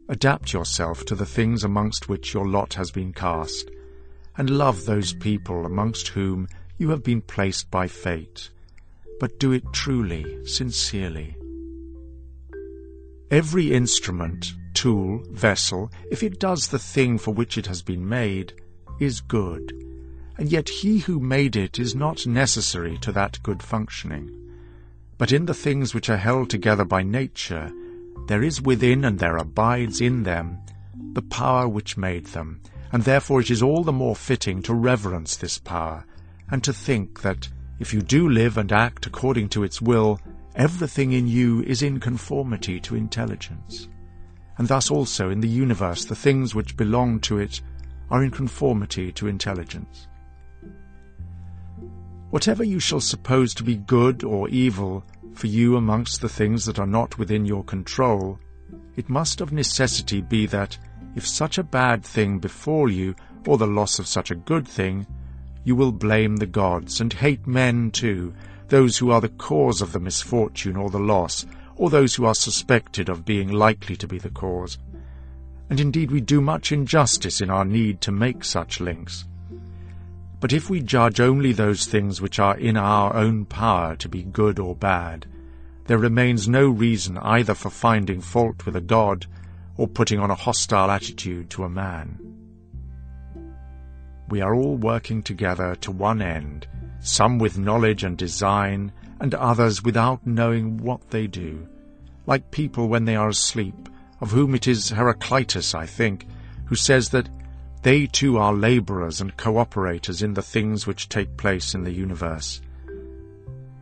Adapt 0.09 0.53
yourself 0.53 1.05
to 1.05 1.15
the 1.15 1.25
things 1.25 1.63
amongst 1.63 2.07
which 2.07 2.33
your 2.33 2.47
lot 2.47 2.73
has 2.75 2.91
been 2.91 3.13
cast, 3.13 3.69
and 4.37 4.49
love 4.49 4.85
those 4.85 5.13
people 5.13 5.65
amongst 5.65 6.09
whom 6.09 6.47
you 6.77 6.89
have 6.89 7.03
been 7.03 7.21
placed 7.21 7.69
by 7.71 7.87
fate, 7.87 8.49
but 9.19 9.39
do 9.39 9.51
it 9.51 9.63
truly, 9.73 10.45
sincerely. 10.45 11.35
Every 13.31 13.73
instrument, 13.73 14.53
tool, 14.73 15.23
vessel, 15.31 15.91
if 16.11 16.23
it 16.23 16.39
does 16.39 16.67
the 16.67 16.79
thing 16.79 17.17
for 17.17 17.31
which 17.31 17.57
it 17.57 17.67
has 17.67 17.81
been 17.81 18.07
made, 18.07 18.53
is 18.99 19.21
good 19.21 19.71
and 20.39 20.53
yet 20.53 20.69
he 20.69 20.99
who 20.99 21.19
made 21.19 21.57
it 21.57 21.77
is 21.77 21.93
not 21.93 22.25
necessary 22.25 22.97
to 22.99 23.11
that 23.11 23.37
good 23.43 23.61
functioning. 23.61 24.31
But 25.17 25.33
in 25.33 25.45
the 25.45 25.53
things 25.53 25.93
which 25.93 26.09
are 26.09 26.15
held 26.15 26.49
together 26.49 26.85
by 26.85 27.03
nature, 27.03 27.69
there 28.27 28.41
is 28.41 28.61
within 28.61 29.03
and 29.03 29.19
there 29.19 29.35
abides 29.35 29.99
in 29.99 30.23
them 30.23 30.59
the 31.11 31.21
power 31.23 31.67
which 31.67 31.97
made 31.97 32.27
them, 32.27 32.61
and 32.93 33.03
therefore 33.03 33.41
it 33.41 33.51
is 33.51 33.61
all 33.61 33.83
the 33.83 33.91
more 33.91 34.15
fitting 34.15 34.61
to 34.61 34.73
reverence 34.73 35.35
this 35.35 35.57
power, 35.57 36.05
and 36.49 36.63
to 36.63 36.71
think 36.71 37.21
that 37.21 37.49
if 37.79 37.93
you 37.93 38.01
do 38.01 38.29
live 38.29 38.57
and 38.57 38.71
act 38.71 39.05
according 39.05 39.49
to 39.49 39.63
its 39.63 39.81
will, 39.81 40.21
everything 40.55 41.11
in 41.11 41.27
you 41.27 41.63
is 41.63 41.81
in 41.81 41.99
conformity 41.99 42.79
to 42.79 42.95
intelligence. 42.95 43.89
And 44.57 44.69
thus 44.69 44.89
also 44.89 45.31
in 45.31 45.41
the 45.41 45.49
universe 45.49 46.05
the 46.05 46.15
things 46.15 46.55
which 46.55 46.77
belong 46.77 47.19
to 47.21 47.39
it 47.39 47.59
are 48.09 48.23
in 48.23 48.31
conformity 48.31 49.11
to 49.11 49.27
intelligence. 49.27 50.07
Whatever 52.29 52.63
you 52.63 52.79
shall 52.79 53.01
suppose 53.01 53.55
to 53.55 53.63
be 53.63 53.75
good 53.75 54.23
or 54.23 54.49
evil 54.49 55.03
for 55.33 55.47
you 55.47 55.77
amongst 55.77 56.21
the 56.21 56.29
things 56.29 56.65
that 56.65 56.77
are 56.77 56.85
not 56.85 57.17
within 57.17 57.45
your 57.45 57.63
control, 57.63 58.39
it 58.95 59.09
must 59.09 59.41
of 59.41 59.51
necessity 59.51 60.21
be 60.21 60.45
that, 60.45 60.77
if 61.15 61.25
such 61.25 61.57
a 61.57 61.63
bad 61.63 62.03
thing 62.03 62.37
befall 62.37 62.91
you, 62.91 63.15
or 63.47 63.57
the 63.57 63.65
loss 63.65 63.97
of 63.97 64.07
such 64.07 64.29
a 64.29 64.35
good 64.35 64.67
thing, 64.67 65.07
you 65.63 65.75
will 65.75 65.91
blame 65.91 66.35
the 66.35 66.45
gods, 66.45 67.01
and 67.01 67.13
hate 67.13 67.47
men 67.47 67.89
too, 67.89 68.33
those 68.67 68.97
who 68.97 69.09
are 69.09 69.21
the 69.21 69.29
cause 69.29 69.81
of 69.81 69.91
the 69.91 69.99
misfortune 69.99 70.75
or 70.75 70.91
the 70.91 70.99
loss, 70.99 71.47
or 71.77 71.89
those 71.89 72.13
who 72.13 72.25
are 72.25 72.35
suspected 72.35 73.09
of 73.09 73.25
being 73.25 73.49
likely 73.51 73.95
to 73.95 74.07
be 74.07 74.19
the 74.19 74.29
cause. 74.29 74.77
And 75.69 75.79
indeed 75.79 76.11
we 76.11 76.21
do 76.21 76.41
much 76.41 76.71
injustice 76.71 77.41
in 77.41 77.49
our 77.49 77.65
need 77.65 78.01
to 78.01 78.11
make 78.11 78.43
such 78.43 78.79
links. 78.79 79.25
But 80.39 80.53
if 80.53 80.69
we 80.69 80.81
judge 80.81 81.19
only 81.19 81.51
those 81.51 81.85
things 81.85 82.21
which 82.21 82.39
are 82.39 82.57
in 82.57 82.77
our 82.77 83.13
own 83.15 83.45
power 83.45 83.95
to 83.97 84.07
be 84.07 84.23
good 84.23 84.57
or 84.57 84.75
bad, 84.75 85.25
there 85.87 85.97
remains 85.97 86.47
no 86.47 86.69
reason 86.69 87.17
either 87.17 87.53
for 87.53 87.69
finding 87.69 88.21
fault 88.21 88.65
with 88.65 88.75
a 88.75 88.81
god 88.81 89.25
or 89.75 89.87
putting 89.87 90.19
on 90.19 90.31
a 90.31 90.35
hostile 90.35 90.91
attitude 90.91 91.49
to 91.49 91.63
a 91.63 91.69
man. 91.69 92.19
We 94.29 94.41
are 94.41 94.53
all 94.53 94.77
working 94.77 95.23
together 95.23 95.75
to 95.81 95.91
one 95.91 96.21
end, 96.21 96.67
some 96.99 97.39
with 97.39 97.57
knowledge 97.57 98.03
and 98.03 98.17
design, 98.17 98.91
and 99.19 99.33
others 99.33 99.83
without 99.83 100.25
knowing 100.25 100.77
what 100.77 101.09
they 101.09 101.27
do, 101.27 101.67
like 102.27 102.51
people 102.51 102.87
when 102.87 103.05
they 103.05 103.15
are 103.15 103.29
asleep, 103.29 103.89
of 104.21 104.31
whom 104.31 104.53
it 104.53 104.67
is 104.67 104.89
Heraclitus, 104.89 105.73
I 105.73 105.85
think, 105.85 106.27
who 106.65 106.75
says 106.75 107.09
that 107.09 107.29
they 107.81 108.07
too 108.07 108.37
are 108.37 108.53
labourers 108.53 109.21
and 109.21 109.37
cooperators 109.37 110.21
in 110.21 110.33
the 110.33 110.41
things 110.41 110.85
which 110.85 111.07
take 111.07 111.37
place 111.37 111.73
in 111.73 111.83
the 111.83 111.91
universe. 111.91 112.61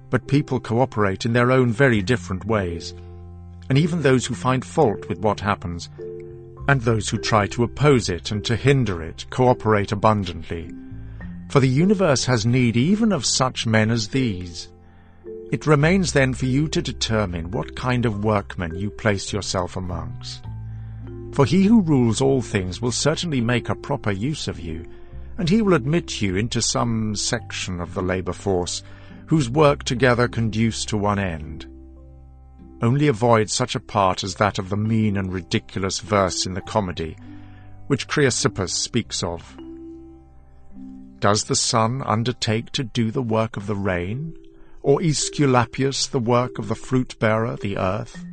But 0.10 0.28
people 0.28 0.60
cooperate 0.60 1.26
in 1.26 1.34
their 1.34 1.52
own 1.52 1.72
very 1.72 2.02
different 2.02 2.46
ways, 2.46 2.94
and 3.70 3.78
even 3.78 4.02
those 4.02 4.26
who 4.26 4.36
find 4.36 4.64
fault 4.64 5.10
with 5.10 5.20
what 5.20 5.40
happens, 5.40 5.90
and 6.68 6.82
those 6.82 7.10
who 7.10 7.18
try 7.18 7.48
to 7.48 7.64
oppose 7.64 8.10
it 8.10 8.32
and 8.32 8.44
to 8.46 8.56
hinder 8.56 9.02
it, 9.02 9.26
cooperate 9.30 9.92
abundantly. 9.92 10.72
For 11.50 11.60
the 11.60 11.68
universe 11.68 12.26
has 12.26 12.46
need 12.46 12.78
even 12.78 13.12
of 13.12 13.26
such 13.26 13.66
men 13.66 13.90
as 13.90 14.10
these. 14.10 14.70
It 15.52 15.66
remains 15.66 16.12
then 16.12 16.34
for 16.34 16.46
you 16.46 16.68
to 16.68 16.82
determine 16.82 17.52
what 17.52 17.76
kind 17.76 18.06
of 18.06 18.24
workmen 18.24 18.76
you 18.76 18.90
place 18.90 19.32
yourself 19.32 19.78
amongst. 19.78 20.46
For 21.38 21.46
he 21.46 21.66
who 21.66 21.82
rules 21.82 22.20
all 22.20 22.42
things 22.42 22.82
will 22.82 22.92
certainly 22.92 23.42
make 23.42 23.70
a 23.70 23.76
proper 23.76 24.10
use 24.10 24.48
of 24.48 24.60
you, 24.60 24.88
and 25.38 25.48
he 25.48 25.62
will 25.62 25.76
admit 25.76 26.20
you 26.20 26.36
into 26.36 26.64
some 26.64 27.16
section 27.16 27.80
of 27.80 27.94
the 27.94 28.02
labour 28.02 28.34
force, 28.34 28.82
whose 29.28 29.48
work 29.48 29.84
together 29.84 30.28
conduce 30.28 30.84
to 30.86 30.98
one 30.98 31.20
end. 31.20 31.68
Only 32.82 33.08
avoid 33.08 33.52
such 33.52 33.76
a 33.76 33.80
part 33.80 34.24
as 34.24 34.34
that 34.38 34.58
of 34.58 34.70
the 34.70 34.78
mean 34.78 35.16
and 35.16 35.32
ridiculous 35.32 36.00
verse 36.00 36.48
in 36.48 36.56
the 36.56 36.62
comedy, 36.62 37.16
which 37.86 38.08
Chrysippus 38.08 38.74
speaks 38.74 39.22
of. 39.22 39.56
Does 41.20 41.44
the 41.44 41.56
sun 41.56 42.02
undertake 42.02 42.72
to 42.72 42.84
do 42.84 43.12
the 43.12 43.22
work 43.22 43.58
of 43.58 43.68
the 43.68 43.76
rain, 43.76 44.36
or 44.82 45.04
Aesculapius 45.04 46.08
the 46.08 46.18
work 46.18 46.58
of 46.58 46.68
the 46.68 46.74
fruit-bearer, 46.74 47.58
the 47.58 47.78
earth? 47.78 48.26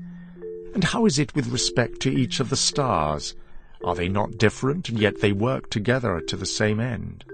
And 0.74 0.82
how 0.82 1.06
is 1.06 1.20
it 1.20 1.34
with 1.36 1.46
respect 1.48 2.00
to 2.00 2.10
each 2.10 2.40
of 2.40 2.50
the 2.50 2.56
stars? 2.56 3.36
Are 3.84 3.94
they 3.94 4.08
not 4.08 4.38
different, 4.38 4.88
and 4.88 4.98
yet 4.98 5.20
they 5.20 5.32
work 5.32 5.70
together 5.70 6.20
to 6.20 6.36
the 6.36 6.46
same 6.46 6.80
end? 6.80 7.24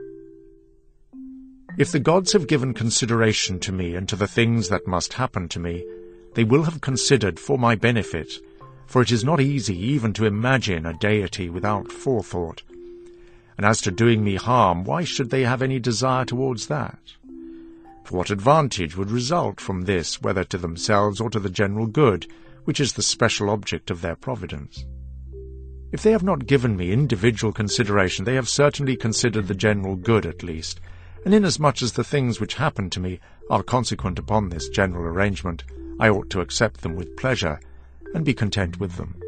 If 1.78 1.90
the 1.90 2.00
gods 2.00 2.32
have 2.34 2.46
given 2.46 2.74
consideration 2.74 3.58
to 3.60 3.72
me 3.72 3.94
and 3.94 4.06
to 4.10 4.16
the 4.16 4.26
things 4.26 4.68
that 4.68 4.86
must 4.86 5.14
happen 5.14 5.48
to 5.48 5.58
me, 5.58 5.84
they 6.34 6.44
will 6.44 6.64
have 6.64 6.82
considered 6.82 7.40
for 7.40 7.58
my 7.58 7.74
benefit, 7.74 8.30
for 8.86 9.00
it 9.00 9.10
is 9.10 9.24
not 9.24 9.40
easy 9.40 9.78
even 9.78 10.12
to 10.14 10.26
imagine 10.26 10.84
a 10.84 10.92
deity 10.92 11.48
without 11.48 11.90
forethought. 11.90 12.62
And 13.56 13.64
as 13.64 13.80
to 13.82 13.90
doing 13.90 14.22
me 14.22 14.34
harm, 14.34 14.84
why 14.84 15.04
should 15.04 15.30
they 15.30 15.44
have 15.44 15.62
any 15.62 15.78
desire 15.78 16.24
towards 16.24 16.66
that? 16.66 16.98
For 18.04 18.18
what 18.18 18.30
advantage 18.30 18.96
would 18.96 19.10
result 19.10 19.60
from 19.60 19.82
this, 19.82 20.20
whether 20.20 20.44
to 20.44 20.58
themselves 20.58 21.20
or 21.20 21.30
to 21.30 21.40
the 21.40 21.48
general 21.48 21.86
good, 21.86 22.26
which 22.64 22.80
is 22.80 22.92
the 22.92 23.02
special 23.02 23.50
object 23.50 23.90
of 23.90 24.00
their 24.00 24.16
providence. 24.16 24.84
If 25.92 26.02
they 26.02 26.12
have 26.12 26.22
not 26.22 26.46
given 26.46 26.76
me 26.76 26.92
individual 26.92 27.52
consideration, 27.52 28.24
they 28.24 28.36
have 28.36 28.48
certainly 28.48 28.96
considered 28.96 29.48
the 29.48 29.54
general 29.54 29.96
good 29.96 30.24
at 30.24 30.42
least, 30.42 30.80
and 31.24 31.34
inasmuch 31.34 31.82
as 31.82 31.92
the 31.92 32.04
things 32.04 32.40
which 32.40 32.54
happen 32.54 32.90
to 32.90 33.00
me 33.00 33.20
are 33.50 33.62
consequent 33.62 34.18
upon 34.18 34.48
this 34.48 34.68
general 34.68 35.04
arrangement, 35.04 35.64
I 35.98 36.08
ought 36.08 36.30
to 36.30 36.40
accept 36.40 36.82
them 36.82 36.94
with 36.94 37.16
pleasure, 37.16 37.60
and 38.14 38.24
be 38.24 38.34
content 38.34 38.78
with 38.78 38.96
them. 38.96 39.20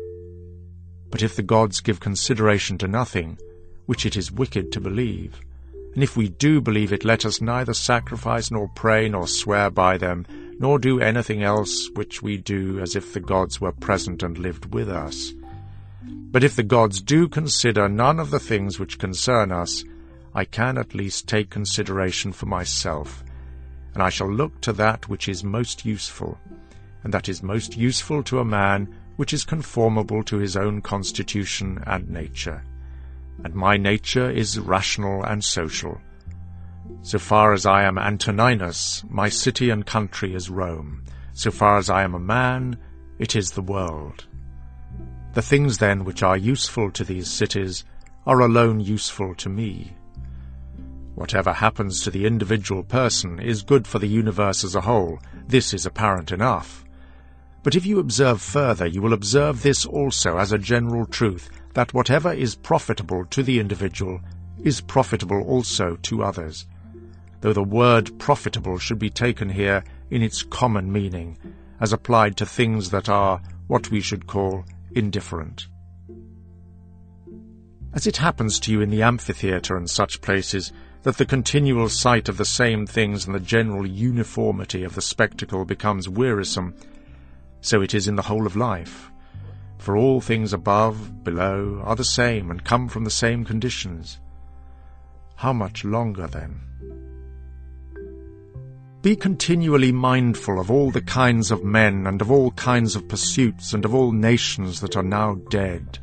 But 1.11 1.23
if 1.23 1.37
the 1.37 1.43
gods 1.43 1.81
give 1.81 2.01
consideration 2.01 2.79
to 2.79 2.89
nothing, 2.89 3.39
which 3.87 4.07
it 4.07 4.17
is 4.17 4.33
wicked 4.33 4.73
to 4.73 4.81
believe, 4.81 5.41
and 5.95 6.03
if 6.03 6.17
we 6.17 6.29
do 6.29 6.61
believe 6.61 6.93
it, 6.93 7.05
let 7.05 7.27
us 7.27 7.41
neither 7.41 7.75
sacrifice 7.75 8.51
nor 8.51 8.69
pray 8.69 9.09
nor 9.09 9.27
swear 9.27 9.71
by 9.71 9.99
them, 9.99 10.27
nor 10.59 10.79
do 10.79 11.01
anything 11.01 11.43
else 11.43 11.91
which 11.95 12.23
we 12.23 12.37
do 12.39 12.81
as 12.81 12.97
if 12.97 13.13
the 13.13 13.21
gods 13.21 13.61
were 13.61 13.73
present 13.73 14.23
and 14.23 14.39
lived 14.39 14.73
with 14.73 14.89
us. 14.89 15.33
But 16.05 16.45
if 16.45 16.57
the 16.57 16.63
gods 16.63 17.03
do 17.03 17.29
consider 17.29 17.89
none 17.89 18.19
of 18.19 18.31
the 18.31 18.41
things 18.41 18.79
which 18.79 18.99
concern 18.99 19.53
us, 19.53 19.85
I 20.35 20.47
can 20.47 20.79
at 20.79 20.95
least 20.95 21.29
take 21.29 21.51
consideration 21.51 22.33
for 22.33 22.47
myself, 22.47 23.23
and 23.93 24.03
I 24.03 24.09
shall 24.09 24.33
look 24.33 24.63
to 24.63 24.73
that 24.75 25.11
which 25.11 25.29
is 25.29 25.45
most 25.45 25.85
useful, 25.85 26.39
and 27.05 27.13
that 27.13 27.29
is 27.29 27.43
most 27.43 27.77
useful 27.77 28.23
to 28.25 28.39
a 28.39 28.45
man 28.45 28.89
which 29.17 29.35
is 29.35 29.45
conformable 29.45 30.23
to 30.25 30.39
his 30.39 30.57
own 30.57 30.81
constitution 30.81 31.83
and 31.87 32.09
nature. 32.09 32.65
And 33.45 33.55
my 33.55 33.77
nature 33.77 34.31
is 34.31 34.59
rational 34.59 35.23
and 35.25 35.43
social, 35.43 35.99
so 37.03 37.19
far 37.19 37.53
as 37.53 37.67
I 37.67 37.85
am 37.85 37.99
Antoninus, 37.99 39.05
my 39.09 39.29
city 39.29 39.71
and 39.71 39.85
country 39.85 40.35
is 40.35 40.51
Rome. 40.51 41.03
So 41.33 41.51
far 41.51 41.79
as 41.79 41.91
I 41.91 42.03
am 42.03 42.15
a 42.15 42.21
man, 42.21 42.77
it 43.19 43.35
is 43.35 43.51
the 43.51 43.63
world. 43.63 44.27
The 45.35 45.43
things 45.43 45.79
then 45.79 46.05
which 46.05 46.23
are 46.23 46.37
useful 46.37 46.91
to 46.93 47.05
these 47.05 47.29
cities 47.29 47.85
are 48.27 48.41
alone 48.41 48.81
useful 48.81 49.35
to 49.37 49.49
me. 49.49 49.97
Whatever 51.15 51.53
happens 51.53 52.03
to 52.03 52.11
the 52.11 52.27
individual 52.27 52.83
person 52.83 53.39
is 53.39 53.63
good 53.63 53.87
for 53.87 53.99
the 53.99 54.07
universe 54.07 54.63
as 54.63 54.75
a 54.75 54.81
whole. 54.83 55.19
This 55.47 55.75
is 55.75 55.87
apparent 55.87 56.31
enough. 56.31 56.85
But 57.63 57.75
if 57.75 57.87
you 57.87 57.99
observe 57.99 58.41
further, 58.41 58.87
you 58.87 59.03
will 59.03 59.13
observe 59.13 59.63
this 59.63 59.87
also 59.87 60.39
as 60.39 60.53
a 60.53 60.59
general 60.59 61.07
truth, 61.07 61.51
that 61.75 61.95
whatever 61.95 62.33
is 62.33 62.55
profitable 62.55 63.25
to 63.27 63.43
the 63.43 63.59
individual 63.59 64.21
is 64.63 64.81
profitable 64.81 65.43
also 65.43 65.97
to 66.03 66.23
others, 66.23 66.67
though 67.41 67.53
the 67.53 67.63
word 67.63 68.19
profitable 68.19 68.79
should 68.79 68.99
be 68.99 69.11
taken 69.11 69.49
here 69.49 69.83
in 70.11 70.23
its 70.23 70.43
common 70.43 70.93
meaning, 70.93 71.37
as 71.81 71.93
applied 71.93 72.37
to 72.37 72.47
things 72.47 72.91
that 72.91 73.09
are 73.09 73.41
what 73.67 73.91
we 73.91 74.01
should 74.01 74.27
call 74.27 74.65
indifferent. 74.93 75.67
As 77.95 78.07
it 78.07 78.17
happens 78.17 78.59
to 78.61 78.73
you 78.73 78.81
in 78.81 78.91
the 78.91 79.03
amphitheatre 79.03 79.77
and 79.77 79.89
such 79.89 80.21
places, 80.21 80.73
that 81.03 81.17
the 81.17 81.27
continual 81.27 81.89
sight 81.89 82.29
of 82.29 82.37
the 82.37 82.45
same 82.45 82.87
things 82.87 83.27
and 83.27 83.35
the 83.35 83.41
general 83.41 83.87
uniformity 83.87 84.85
of 84.85 84.95
the 84.95 85.03
spectacle 85.03 85.65
becomes 85.65 86.09
wearisome, 86.09 86.75
so 87.61 87.83
it 87.83 87.93
is 87.93 88.09
in 88.09 88.17
the 88.17 88.23
whole 88.23 88.47
of 88.47 88.57
life. 88.57 89.12
For 89.83 89.97
all 89.97 90.21
things 90.21 90.53
above, 90.53 91.25
below, 91.25 91.83
are 91.85 91.97
the 91.97 92.05
same 92.05 92.53
and 92.53 92.63
come 92.63 92.89
from 92.89 93.03
the 93.03 93.11
same 93.11 93.45
conditions. 93.45 94.21
How 95.35 95.53
much 95.53 95.85
longer, 95.85 96.29
then? 96.29 96.61
Be 99.03 99.17
continually 99.17 99.91
mindful 99.91 100.61
of 100.61 100.71
all 100.71 100.93
the 100.93 101.03
kinds 101.03 101.51
of 101.51 101.65
men 101.65 102.07
and 102.07 102.23
of 102.23 102.31
all 102.31 102.53
kinds 102.53 102.95
of 102.95 103.09
pursuits 103.09 103.73
and 103.73 103.85
of 103.85 103.93
all 103.93 104.13
nations 104.13 104.81
that 104.83 104.97
are 104.97 105.03
now 105.03 105.35
dead, 105.51 105.99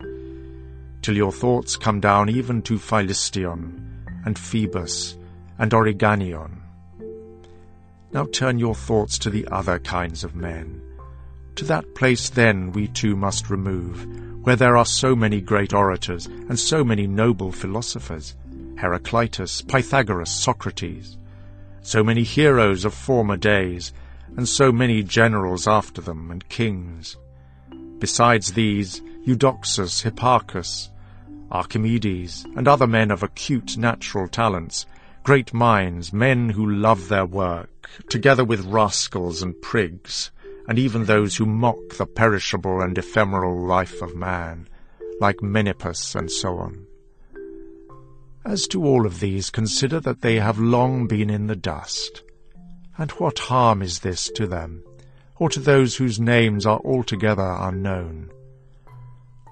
till 1.01 1.15
your 1.15 1.31
thoughts 1.31 1.77
come 1.77 2.01
down 2.01 2.27
even 2.27 2.61
to 2.63 2.77
Philistion, 2.77 4.03
and 4.25 4.37
Phoebus, 4.37 5.15
and 5.57 5.71
Origanion. 5.71 6.59
Now 8.11 8.25
turn 8.25 8.59
your 8.59 8.75
thoughts 8.75 9.17
to 9.19 9.29
the 9.29 9.47
other 9.47 9.79
kinds 9.79 10.25
of 10.25 10.35
men. 10.35 10.81
To 11.59 11.65
that 11.65 11.93
place 11.93 12.29
then 12.29 12.71
we 12.71 12.87
too 12.87 13.17
must 13.17 13.49
remove, 13.49 14.05
where 14.45 14.55
there 14.55 14.77
are 14.77 14.85
so 14.85 15.13
many 15.13 15.41
great 15.41 15.73
orators, 15.73 16.25
and 16.25 16.57
so 16.57 16.85
many 16.85 17.05
noble 17.05 17.51
philosophers, 17.51 18.37
Heraclitus, 18.77 19.61
Pythagoras, 19.63 20.31
Socrates, 20.31 21.17
so 21.81 22.01
many 22.01 22.23
heroes 22.23 22.85
of 22.85 22.93
former 22.93 23.35
days, 23.35 23.91
and 24.37 24.47
so 24.47 24.71
many 24.71 25.03
generals 25.03 25.67
after 25.67 25.99
them, 25.99 26.31
and 26.31 26.47
kings. 26.47 27.17
Besides 27.97 28.53
these, 28.53 29.01
Eudoxus, 29.25 30.01
Hipparchus, 30.01 30.87
Archimedes, 31.51 32.45
and 32.55 32.69
other 32.69 32.87
men 32.87 33.11
of 33.11 33.21
acute 33.21 33.75
natural 33.75 34.29
talents, 34.29 34.85
great 35.23 35.53
minds, 35.53 36.13
men 36.13 36.51
who 36.51 36.65
love 36.65 37.09
their 37.09 37.25
work, 37.25 37.89
together 38.07 38.45
with 38.45 38.65
rascals 38.65 39.41
and 39.41 39.55
prigs, 39.55 40.31
and 40.69 40.77
even 40.77 41.05
those 41.05 41.35
who 41.35 41.47
mock 41.47 41.97
the 41.97 42.05
perishable 42.05 42.79
and 42.79 42.95
ephemeral 42.95 43.59
life 43.65 44.03
of 44.03 44.15
man, 44.15 44.69
like 45.19 45.41
Menippus 45.41 46.13
and 46.13 46.31
so 46.31 46.59
on. 46.59 46.85
As 48.45 48.67
to 48.67 48.85
all 48.85 49.07
of 49.07 49.19
these, 49.19 49.49
consider 49.49 49.99
that 50.01 50.21
they 50.21 50.35
have 50.35 50.59
long 50.59 51.07
been 51.07 51.31
in 51.31 51.47
the 51.47 51.55
dust. 51.55 52.21
And 52.99 53.09
what 53.13 53.39
harm 53.39 53.81
is 53.81 54.01
this 54.01 54.29
to 54.35 54.45
them, 54.45 54.83
or 55.37 55.49
to 55.49 55.59
those 55.59 55.95
whose 55.95 56.19
names 56.19 56.67
are 56.67 56.79
altogether 56.85 57.57
unknown? 57.59 58.29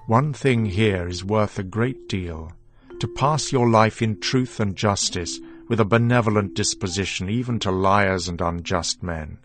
One 0.06 0.32
thing 0.32 0.66
here 0.66 1.08
is 1.08 1.24
worth 1.24 1.58
a 1.58 1.64
great 1.64 2.08
deal, 2.08 2.52
to 3.00 3.08
pass 3.08 3.50
your 3.50 3.68
life 3.68 4.02
in 4.02 4.20
truth 4.20 4.60
and 4.60 4.76
justice 4.76 5.40
with 5.66 5.80
a 5.80 5.84
benevolent 5.84 6.54
disposition 6.54 7.28
even 7.28 7.58
to 7.58 7.72
liars 7.72 8.28
and 8.28 8.40
unjust 8.40 9.02
men. 9.02 9.38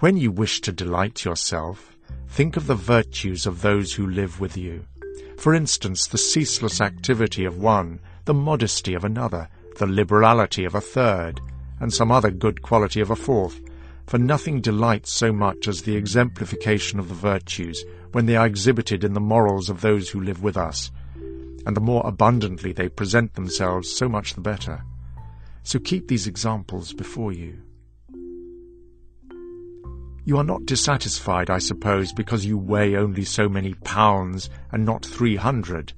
When 0.00 0.16
you 0.16 0.30
wish 0.30 0.60
to 0.60 0.70
delight 0.70 1.24
yourself, 1.24 1.96
think 2.28 2.56
of 2.56 2.68
the 2.68 2.76
virtues 2.76 3.46
of 3.46 3.62
those 3.62 3.94
who 3.94 4.06
live 4.06 4.38
with 4.38 4.56
you. 4.56 4.84
For 5.38 5.52
instance, 5.52 6.06
the 6.06 6.18
ceaseless 6.18 6.80
activity 6.80 7.44
of 7.44 7.58
one, 7.58 7.98
the 8.24 8.32
modesty 8.32 8.94
of 8.94 9.02
another, 9.02 9.48
the 9.80 9.88
liberality 9.88 10.64
of 10.64 10.76
a 10.76 10.80
third, 10.80 11.40
and 11.80 11.92
some 11.92 12.12
other 12.12 12.30
good 12.30 12.62
quality 12.62 13.00
of 13.00 13.10
a 13.10 13.16
fourth, 13.16 13.60
for 14.06 14.18
nothing 14.18 14.60
delights 14.60 15.10
so 15.10 15.32
much 15.32 15.66
as 15.66 15.82
the 15.82 15.96
exemplification 15.96 17.00
of 17.00 17.08
the 17.08 17.14
virtues 17.16 17.84
when 18.12 18.26
they 18.26 18.36
are 18.36 18.46
exhibited 18.46 19.02
in 19.02 19.14
the 19.14 19.20
morals 19.20 19.68
of 19.68 19.80
those 19.80 20.10
who 20.10 20.20
live 20.20 20.44
with 20.44 20.56
us, 20.56 20.92
and 21.66 21.76
the 21.76 21.80
more 21.80 22.06
abundantly 22.06 22.72
they 22.72 22.88
present 22.88 23.34
themselves, 23.34 23.90
so 23.90 24.08
much 24.08 24.34
the 24.34 24.40
better. 24.40 24.84
So 25.64 25.80
keep 25.80 26.06
these 26.06 26.28
examples 26.28 26.92
before 26.92 27.32
you. 27.32 27.62
You 30.28 30.36
are 30.36 30.44
not 30.44 30.66
dissatisfied, 30.66 31.48
I 31.48 31.56
suppose, 31.56 32.12
because 32.12 32.44
you 32.44 32.58
weigh 32.58 32.96
only 32.96 33.24
so 33.24 33.48
many 33.48 33.72
pounds 33.72 34.50
and 34.72 34.84
not 34.84 35.02
three 35.02 35.36
hundred. 35.36 35.94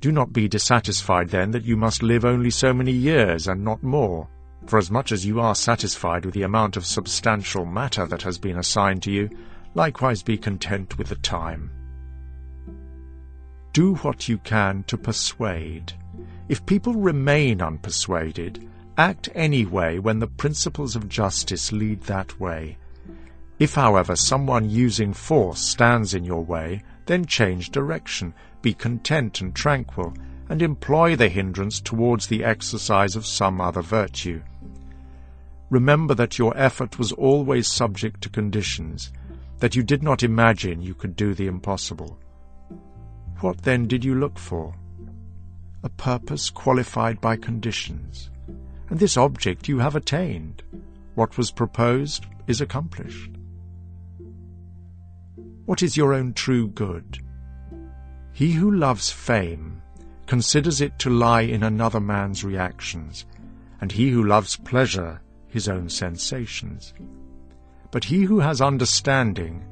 Do 0.00 0.10
not 0.10 0.32
be 0.32 0.48
dissatisfied, 0.48 1.28
then, 1.28 1.50
that 1.50 1.66
you 1.66 1.76
must 1.76 2.02
live 2.02 2.24
only 2.24 2.48
so 2.48 2.72
many 2.72 2.92
years 2.92 3.48
and 3.48 3.62
not 3.62 3.82
more, 3.82 4.26
for 4.66 4.78
as 4.78 4.90
much 4.90 5.12
as 5.12 5.26
you 5.26 5.40
are 5.40 5.54
satisfied 5.54 6.24
with 6.24 6.32
the 6.32 6.44
amount 6.44 6.78
of 6.78 6.86
substantial 6.86 7.66
matter 7.66 8.06
that 8.06 8.22
has 8.22 8.38
been 8.38 8.56
assigned 8.56 9.02
to 9.02 9.12
you, 9.12 9.28
likewise 9.74 10.22
be 10.22 10.38
content 10.38 10.96
with 10.96 11.08
the 11.08 11.16
time. 11.16 11.70
Do 13.74 13.96
what 13.96 14.26
you 14.26 14.38
can 14.38 14.84
to 14.84 14.96
persuade. 14.96 15.92
If 16.48 16.64
people 16.64 16.94
remain 16.94 17.58
unpersuaded, 17.58 18.66
act 18.96 19.28
anyway 19.34 19.98
when 19.98 20.18
the 20.18 20.26
principles 20.26 20.96
of 20.96 21.10
justice 21.10 21.72
lead 21.72 22.00
that 22.04 22.40
way. 22.40 22.78
If, 23.58 23.74
however, 23.74 24.16
someone 24.16 24.68
using 24.68 25.14
force 25.14 25.60
stands 25.60 26.12
in 26.12 26.24
your 26.24 26.44
way, 26.44 26.82
then 27.06 27.24
change 27.24 27.70
direction, 27.70 28.34
be 28.60 28.74
content 28.74 29.40
and 29.40 29.54
tranquil, 29.54 30.12
and 30.48 30.60
employ 30.60 31.16
the 31.16 31.28
hindrance 31.28 31.80
towards 31.80 32.26
the 32.26 32.44
exercise 32.44 33.16
of 33.16 33.26
some 33.26 33.60
other 33.60 33.82
virtue. 33.82 34.42
Remember 35.70 36.14
that 36.14 36.38
your 36.38 36.56
effort 36.56 36.98
was 36.98 37.12
always 37.12 37.66
subject 37.66 38.20
to 38.22 38.28
conditions, 38.28 39.10
that 39.58 39.74
you 39.74 39.82
did 39.82 40.02
not 40.02 40.22
imagine 40.22 40.82
you 40.82 40.94
could 40.94 41.16
do 41.16 41.34
the 41.34 41.46
impossible. 41.46 42.18
What 43.40 43.62
then 43.62 43.86
did 43.86 44.04
you 44.04 44.14
look 44.14 44.38
for? 44.38 44.74
A 45.82 45.88
purpose 45.88 46.50
qualified 46.50 47.20
by 47.20 47.36
conditions. 47.36 48.30
And 48.90 48.98
this 48.98 49.16
object 49.16 49.68
you 49.68 49.78
have 49.78 49.96
attained. 49.96 50.62
What 51.14 51.36
was 51.36 51.50
proposed 51.50 52.26
is 52.46 52.60
accomplished. 52.60 53.35
What 55.66 55.82
is 55.82 55.96
your 55.96 56.14
own 56.14 56.32
true 56.32 56.68
good? 56.68 57.18
He 58.32 58.52
who 58.52 58.70
loves 58.70 59.10
fame 59.10 59.82
considers 60.26 60.80
it 60.80 60.98
to 61.00 61.10
lie 61.10 61.42
in 61.42 61.62
another 61.62 62.00
man's 62.00 62.44
reactions, 62.44 63.26
and 63.80 63.90
he 63.90 64.10
who 64.10 64.24
loves 64.24 64.56
pleasure 64.56 65.20
his 65.48 65.68
own 65.68 65.88
sensations. 65.88 66.94
But 67.90 68.04
he 68.04 68.22
who 68.22 68.38
has 68.38 68.60
understanding 68.60 69.64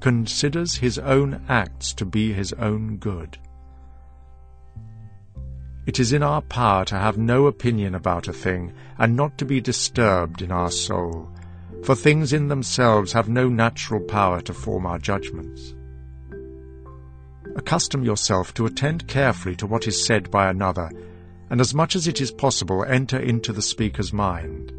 considers 0.00 0.74
his 0.76 0.98
own 0.98 1.44
acts 1.48 1.92
to 1.94 2.04
be 2.04 2.32
his 2.32 2.52
own 2.54 2.96
good. 2.96 3.38
It 5.86 6.00
is 6.00 6.12
in 6.12 6.24
our 6.24 6.42
power 6.42 6.84
to 6.86 6.98
have 6.98 7.18
no 7.18 7.46
opinion 7.46 7.94
about 7.94 8.26
a 8.26 8.32
thing, 8.32 8.72
and 8.98 9.14
not 9.14 9.38
to 9.38 9.44
be 9.44 9.60
disturbed 9.60 10.42
in 10.42 10.50
our 10.50 10.72
soul, 10.72 11.30
for 11.84 11.94
things 11.94 12.32
in 12.32 12.48
themselves 12.48 13.12
have 13.12 13.28
no 13.28 13.48
natural 13.48 14.00
power 14.00 14.40
to 14.40 14.52
form 14.52 14.86
our 14.86 14.98
judgments. 14.98 15.74
Accustom 17.56 18.04
yourself 18.04 18.52
to 18.54 18.66
attend 18.66 19.08
carefully 19.08 19.56
to 19.56 19.66
what 19.66 19.86
is 19.86 20.04
said 20.04 20.30
by 20.30 20.50
another, 20.50 20.90
and 21.48 21.60
as 21.60 21.74
much 21.74 21.96
as 21.96 22.06
it 22.06 22.20
is 22.20 22.30
possible 22.30 22.84
enter 22.84 23.18
into 23.18 23.52
the 23.52 23.62
speaker's 23.62 24.12
mind. 24.12 24.72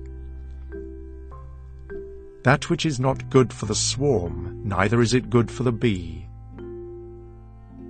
That 2.43 2.69
which 2.69 2.85
is 2.85 2.99
not 2.99 3.29
good 3.29 3.51
for 3.51 3.65
the 3.65 3.75
swarm, 3.75 4.61
neither 4.63 5.01
is 5.01 5.13
it 5.13 5.29
good 5.29 5.49
for 5.49 5.63
the 5.63 5.71
bee. 5.71 6.27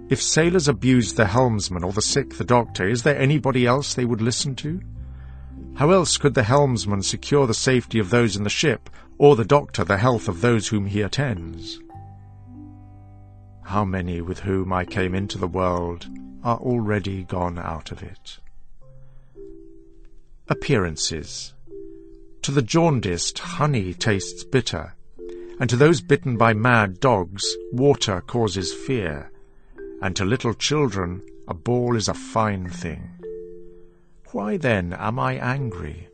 If 0.09 0.21
sailors 0.21 0.69
abused 0.69 1.17
the 1.17 1.25
helmsman 1.25 1.83
or 1.83 1.91
the 1.91 2.01
sick 2.01 2.35
the 2.35 2.45
doctor, 2.45 2.87
is 2.87 3.03
there 3.03 3.19
anybody 3.19 3.65
else 3.65 3.93
they 3.93 4.05
would 4.05 4.21
listen 4.21 4.55
to? 4.55 4.81
How 5.75 5.91
else 5.91 6.17
could 6.17 6.33
the 6.33 6.43
helmsman 6.43 7.03
secure 7.03 7.45
the 7.47 7.53
safety 7.53 7.99
of 7.99 8.09
those 8.09 8.35
in 8.35 8.43
the 8.43 8.49
ship, 8.49 8.89
or 9.17 9.35
the 9.35 9.45
doctor 9.45 9.83
the 9.83 9.97
health 9.97 10.27
of 10.27 10.41
those 10.41 10.67
whom 10.67 10.85
he 10.85 11.01
attends? 11.01 11.79
How 13.63 13.83
many 13.83 14.21
with 14.21 14.39
whom 14.39 14.71
I 14.71 14.85
came 14.85 15.13
into 15.13 15.37
the 15.37 15.47
world 15.47 16.07
are 16.43 16.57
already 16.57 17.23
gone 17.23 17.59
out 17.59 17.91
of 17.91 18.01
it? 18.01 18.39
Appearances 20.47 21.53
to 22.47 22.51
the 22.53 22.61
jaundiced, 22.61 23.39
honey 23.39 23.93
tastes 23.93 24.45
bitter, 24.45 24.95
and 25.59 25.69
to 25.69 25.75
those 25.75 25.99
bitten 25.99 26.37
by 26.37 26.53
mad 26.53 26.97
dogs, 27.01 27.45
water 27.73 28.21
causes 28.21 28.73
fear, 28.73 29.29
and 30.01 30.15
to 30.15 30.23
little 30.23 30.53
children, 30.53 31.21
a 31.49 31.53
ball 31.53 31.97
is 31.97 32.07
a 32.07 32.13
fine 32.13 32.69
thing. 32.69 33.16
Why 34.31 34.57
then 34.57 34.91
am 34.93 35.19
I 35.19 35.35
angry? 35.35 36.09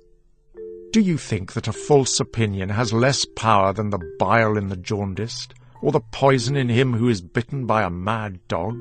Do 0.92 1.00
you 1.00 1.18
think 1.18 1.54
that 1.54 1.68
a 1.68 1.74
false 1.74 2.20
opinion 2.20 2.70
has 2.70 2.94
less 2.94 3.26
power 3.26 3.74
than 3.74 3.90
the 3.90 4.16
bile 4.20 4.56
in 4.56 4.68
the 4.68 4.78
jaundiced, 4.78 5.56
or 5.82 5.92
the 5.92 6.00
poison 6.00 6.56
in 6.56 6.70
him 6.70 6.94
who 6.94 7.10
is 7.10 7.22
bitten 7.22 7.66
by 7.66 7.82
a 7.82 7.90
mad 7.90 8.40
dog? 8.48 8.78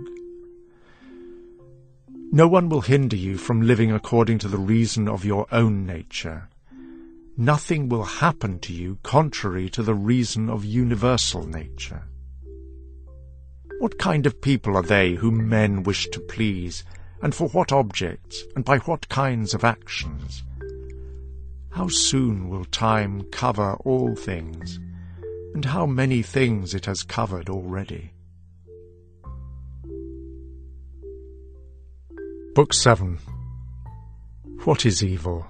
No 2.31 2.47
one 2.47 2.69
will 2.69 2.83
hinder 2.83 3.17
you 3.17 3.39
from 3.39 3.63
living 3.63 3.91
according 3.91 4.39
to 4.41 4.49
the 4.49 4.59
reason 4.59 5.09
of 5.09 5.25
your 5.25 5.47
own 5.51 5.87
nature. 5.87 6.49
Nothing 7.39 7.89
will 7.89 8.05
happen 8.05 8.59
to 8.61 8.75
you 8.75 8.99
contrary 9.03 9.71
to 9.71 9.83
the 9.83 9.95
reason 9.95 10.51
of 10.51 10.67
universal 10.67 11.47
nature. 11.47 12.03
What 13.79 13.99
kind 13.99 14.27
of 14.27 14.43
people 14.43 14.77
are 14.77 14.83
they 14.83 15.15
whom 15.15 15.49
men 15.49 15.83
wish 15.83 16.09
to 16.09 16.21
please, 16.21 16.85
and 17.23 17.35
for 17.35 17.49
what 17.49 17.73
objects, 17.73 18.43
and 18.57 18.65
by 18.65 18.79
what 18.79 19.09
kinds 19.09 19.55
of 19.55 19.65
actions? 19.65 20.43
How 21.71 21.87
soon 21.89 22.49
will 22.49 22.65
time 22.67 23.23
cover 23.31 23.75
all 23.85 24.17
things, 24.17 24.81
and 25.55 25.65
how 25.65 25.87
many 25.87 26.23
things 26.23 26.75
it 26.75 26.87
has 26.87 27.05
covered 27.05 27.49
already? 27.49 28.13
Book 32.55 32.75
7 32.75 33.19
What 34.65 34.85
is 34.85 35.03
evil? 35.03 35.47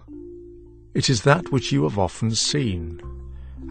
It 0.94 1.08
is 1.08 1.22
that 1.22 1.50
which 1.50 1.72
you 1.72 1.84
have 1.84 1.98
often 1.98 2.34
seen, 2.34 3.00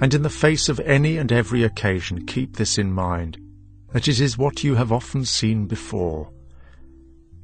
and 0.02 0.14
in 0.14 0.24
the 0.24 0.30
face 0.30 0.70
of 0.70 0.80
any 0.80 1.18
and 1.18 1.32
every 1.32 1.64
occasion 1.64 2.26
keep 2.26 2.56
this 2.56 2.80
in 2.80 2.92
mind, 2.92 3.38
that 3.94 4.08
it 4.08 4.20
is 4.20 4.40
what 4.40 4.64
you 4.64 4.74
have 4.74 4.92
often 4.92 5.24
seen 5.24 5.68
before. 5.68 6.32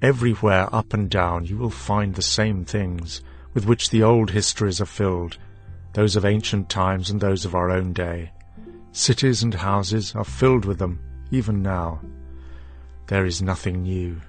Everywhere 0.02 0.74
up 0.74 0.94
and 0.94 1.10
down 1.10 1.46
you 1.46 1.58
will 1.58 1.72
find 1.72 2.14
the 2.14 2.22
same 2.22 2.66
things, 2.66 3.24
with 3.56 3.66
which 3.66 3.90
the 3.90 4.04
old 4.04 4.30
histories 4.30 4.80
are 4.80 4.86
filled, 4.86 5.38
those 5.94 6.16
of 6.16 6.24
ancient 6.24 6.70
times 6.70 7.10
and 7.10 7.20
those 7.20 7.46
of 7.46 7.56
our 7.56 7.72
own 7.72 7.94
day. 7.94 8.32
Cities 8.92 9.42
and 9.42 9.56
houses 9.56 10.14
are 10.16 10.24
filled 10.24 10.66
with 10.66 10.78
them, 10.78 11.00
even 11.32 11.64
now. 11.64 12.00
There 13.08 13.26
is 13.26 13.42
nothing 13.42 13.84
new. 13.84 14.22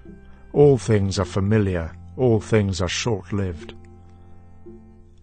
All 0.54 0.78
things 0.78 1.18
are 1.18 1.26
familiar, 1.26 1.94
all 2.16 2.40
things 2.40 2.80
are 2.80 2.88
short-lived. 2.88 3.74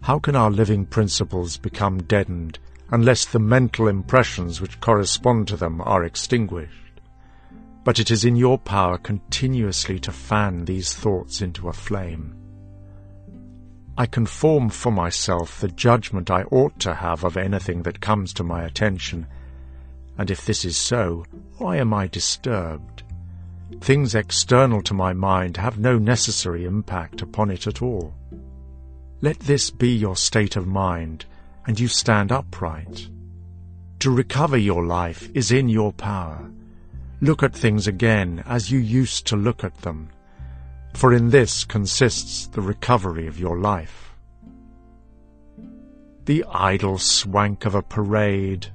How 0.02 0.20
can 0.20 0.36
our 0.36 0.52
living 0.52 0.86
principles 0.86 1.58
become 1.58 2.04
deadened 2.04 2.60
unless 2.92 3.26
the 3.26 3.40
mental 3.40 3.88
impressions 3.88 4.62
which 4.62 4.80
correspond 4.80 5.48
to 5.48 5.58
them 5.58 5.82
are 5.82 6.04
extinguished? 6.04 6.85
But 7.86 8.00
it 8.00 8.10
is 8.10 8.26
in 8.26 8.36
your 8.36 8.58
power 8.58 8.98
continuously 8.98 10.00
to 10.00 10.12
fan 10.12 10.66
these 10.66 10.94
thoughts 10.94 11.42
into 11.42 11.70
a 11.70 11.74
flame. 11.74 12.36
I 13.96 14.08
can 14.08 14.26
form 14.26 14.70
for 14.70 14.92
myself 14.92 15.62
the 15.62 15.70
judgment 15.70 16.32
I 16.32 16.44
ought 16.52 16.80
to 16.80 16.96
have 16.96 17.24
of 17.24 17.38
anything 17.38 17.84
that 17.84 18.02
comes 18.02 18.34
to 18.34 18.44
my 18.44 18.64
attention, 18.64 19.28
and 20.18 20.32
if 20.32 20.46
this 20.46 20.66
is 20.66 20.76
so, 20.76 21.26
why 21.58 21.78
am 21.78 21.94
I 21.94 22.08
disturbed? 22.08 23.04
Things 23.82 24.16
external 24.16 24.82
to 24.82 24.94
my 24.96 25.14
mind 25.14 25.58
have 25.58 25.78
no 25.78 26.00
necessary 26.00 26.66
impact 26.66 27.22
upon 27.22 27.52
it 27.52 27.68
at 27.68 27.84
all. 27.84 28.16
Let 29.22 29.40
this 29.40 29.70
be 29.70 29.96
your 29.96 30.16
state 30.16 30.56
of 30.56 30.66
mind, 30.66 31.26
and 31.68 31.80
you 31.80 31.88
stand 31.88 32.32
upright. 32.32 33.10
To 34.00 34.10
recover 34.10 34.58
your 34.58 34.84
life 34.84 35.30
is 35.36 35.52
in 35.52 35.70
your 35.70 35.94
power. 35.94 36.50
Look 37.22 37.44
at 37.44 37.56
things 37.56 37.88
again 37.88 38.44
as 38.46 38.72
you 38.72 38.80
used 38.80 39.26
to 39.28 39.36
look 39.38 39.64
at 39.64 39.78
them, 39.82 40.10
for 40.94 41.14
in 41.14 41.30
this 41.30 41.64
consists 41.64 42.48
the 42.48 42.62
recovery 42.62 43.28
of 43.28 43.40
your 43.40 43.58
life. 43.58 44.14
The 46.26 46.44
idle 46.50 46.98
swank 46.98 47.66
of 47.66 47.76
a 47.76 47.82
parade, 47.82 48.68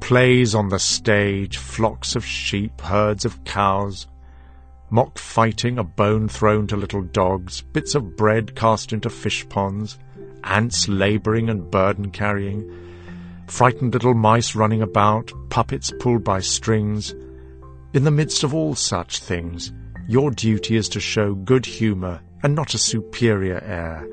plays 0.00 0.54
on 0.54 0.68
the 0.68 0.78
stage, 0.78 1.56
flocks 1.56 2.14
of 2.14 2.24
sheep, 2.24 2.80
herds 2.80 3.24
of 3.24 3.42
cows, 3.44 4.06
mock 4.90 5.18
fighting, 5.18 5.78
a 5.78 5.84
bone 5.84 6.28
thrown 6.28 6.66
to 6.66 6.76
little 6.76 7.02
dogs, 7.02 7.62
bits 7.62 7.94
of 7.94 8.16
bread 8.16 8.54
cast 8.54 8.92
into 8.92 9.10
fish 9.10 9.48
ponds, 9.48 9.98
ants 10.44 10.88
labouring 10.88 11.48
and 11.48 11.70
burden 11.70 12.10
carrying, 12.10 12.70
frightened 13.46 13.94
little 13.94 14.14
mice 14.14 14.54
running 14.54 14.82
about, 14.82 15.30
puppets 15.50 15.92
pulled 16.00 16.24
by 16.24 16.40
strings. 16.40 17.14
In 17.94 18.04
the 18.04 18.10
midst 18.10 18.44
of 18.44 18.54
all 18.54 18.74
such 18.74 19.20
things, 19.20 19.72
your 20.06 20.30
duty 20.30 20.76
is 20.76 20.90
to 20.90 21.00
show 21.00 21.34
good 21.34 21.64
humour 21.64 22.20
and 22.42 22.54
not 22.54 22.74
a 22.74 22.78
superior 22.78 23.62
air. 23.64 24.06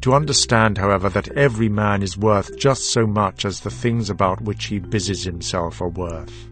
To 0.00 0.14
understand, 0.14 0.76
however, 0.76 1.08
that 1.10 1.28
every 1.32 1.68
man 1.68 2.02
is 2.02 2.16
worth 2.16 2.58
just 2.58 2.90
so 2.90 3.06
much 3.06 3.44
as 3.44 3.60
the 3.60 3.70
things 3.70 4.10
about 4.10 4.40
which 4.40 4.66
he 4.66 4.80
busies 4.80 5.22
himself 5.22 5.80
are 5.80 5.88
worth. 5.88 6.48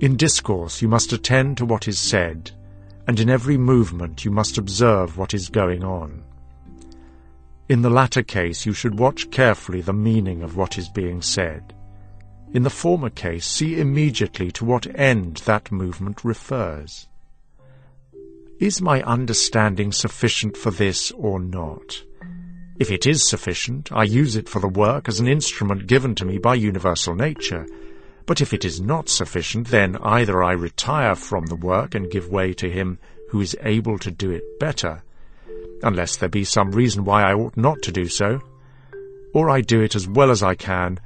In 0.00 0.16
discourse 0.16 0.80
you 0.80 0.88
must 0.88 1.12
attend 1.12 1.58
to 1.58 1.66
what 1.66 1.88
is 1.88 2.00
said, 2.00 2.52
and 3.06 3.20
in 3.20 3.28
every 3.28 3.58
movement 3.58 4.24
you 4.24 4.30
must 4.30 4.56
observe 4.56 5.18
what 5.18 5.34
is 5.34 5.50
going 5.50 5.84
on. 5.84 6.22
In 7.68 7.82
the 7.82 7.90
latter 7.90 8.22
case 8.22 8.64
you 8.64 8.72
should 8.72 8.98
watch 8.98 9.30
carefully 9.30 9.82
the 9.82 9.92
meaning 9.92 10.42
of 10.42 10.56
what 10.56 10.78
is 10.78 10.88
being 10.88 11.20
said. 11.20 11.74
In 12.52 12.64
the 12.64 12.70
former 12.70 13.10
case, 13.10 13.46
see 13.46 13.78
immediately 13.78 14.50
to 14.52 14.64
what 14.64 14.86
end 14.98 15.36
that 15.46 15.70
movement 15.70 16.24
refers. 16.24 17.06
Is 18.58 18.82
my 18.82 19.02
understanding 19.02 19.92
sufficient 19.92 20.56
for 20.56 20.72
this 20.72 21.12
or 21.12 21.38
not? 21.38 22.02
If 22.80 22.90
it 22.90 23.06
is 23.06 23.28
sufficient, 23.28 23.92
I 23.92 24.02
use 24.02 24.34
it 24.34 24.48
for 24.48 24.60
the 24.60 24.68
work 24.68 25.08
as 25.08 25.20
an 25.20 25.28
instrument 25.28 25.86
given 25.86 26.14
to 26.16 26.24
me 26.24 26.38
by 26.38 26.56
universal 26.56 27.14
nature. 27.14 27.66
But 28.26 28.40
if 28.40 28.52
it 28.52 28.64
is 28.64 28.80
not 28.80 29.08
sufficient, 29.08 29.68
then 29.68 29.96
either 30.02 30.42
I 30.42 30.52
retire 30.52 31.14
from 31.14 31.46
the 31.46 31.56
work 31.56 31.94
and 31.94 32.10
give 32.10 32.30
way 32.30 32.52
to 32.54 32.68
him 32.68 32.98
who 33.28 33.40
is 33.40 33.56
able 33.62 33.98
to 33.98 34.10
do 34.10 34.30
it 34.30 34.58
better, 34.58 35.02
unless 35.82 36.16
there 36.16 36.28
be 36.28 36.44
some 36.44 36.72
reason 36.72 37.04
why 37.04 37.22
I 37.22 37.34
ought 37.34 37.56
not 37.56 37.80
to 37.82 37.92
do 37.92 38.06
so, 38.06 38.40
or 39.32 39.48
I 39.50 39.60
do 39.60 39.80
it 39.82 39.94
as 39.94 40.08
well 40.08 40.30
as 40.30 40.42
I 40.42 40.56
can, 40.56 40.98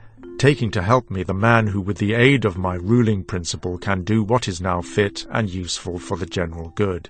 taking 0.44 0.70
to 0.70 0.82
help 0.82 1.10
me 1.10 1.22
the 1.22 1.32
man 1.32 1.66
who 1.68 1.80
with 1.80 1.96
the 1.96 2.12
aid 2.12 2.44
of 2.44 2.58
my 2.58 2.74
ruling 2.74 3.24
principle 3.24 3.78
can 3.78 4.04
do 4.04 4.22
what 4.22 4.46
is 4.46 4.60
now 4.60 4.82
fit 4.82 5.26
and 5.30 5.48
useful 5.48 5.98
for 5.98 6.18
the 6.18 6.26
general 6.26 6.68
good. 6.74 7.08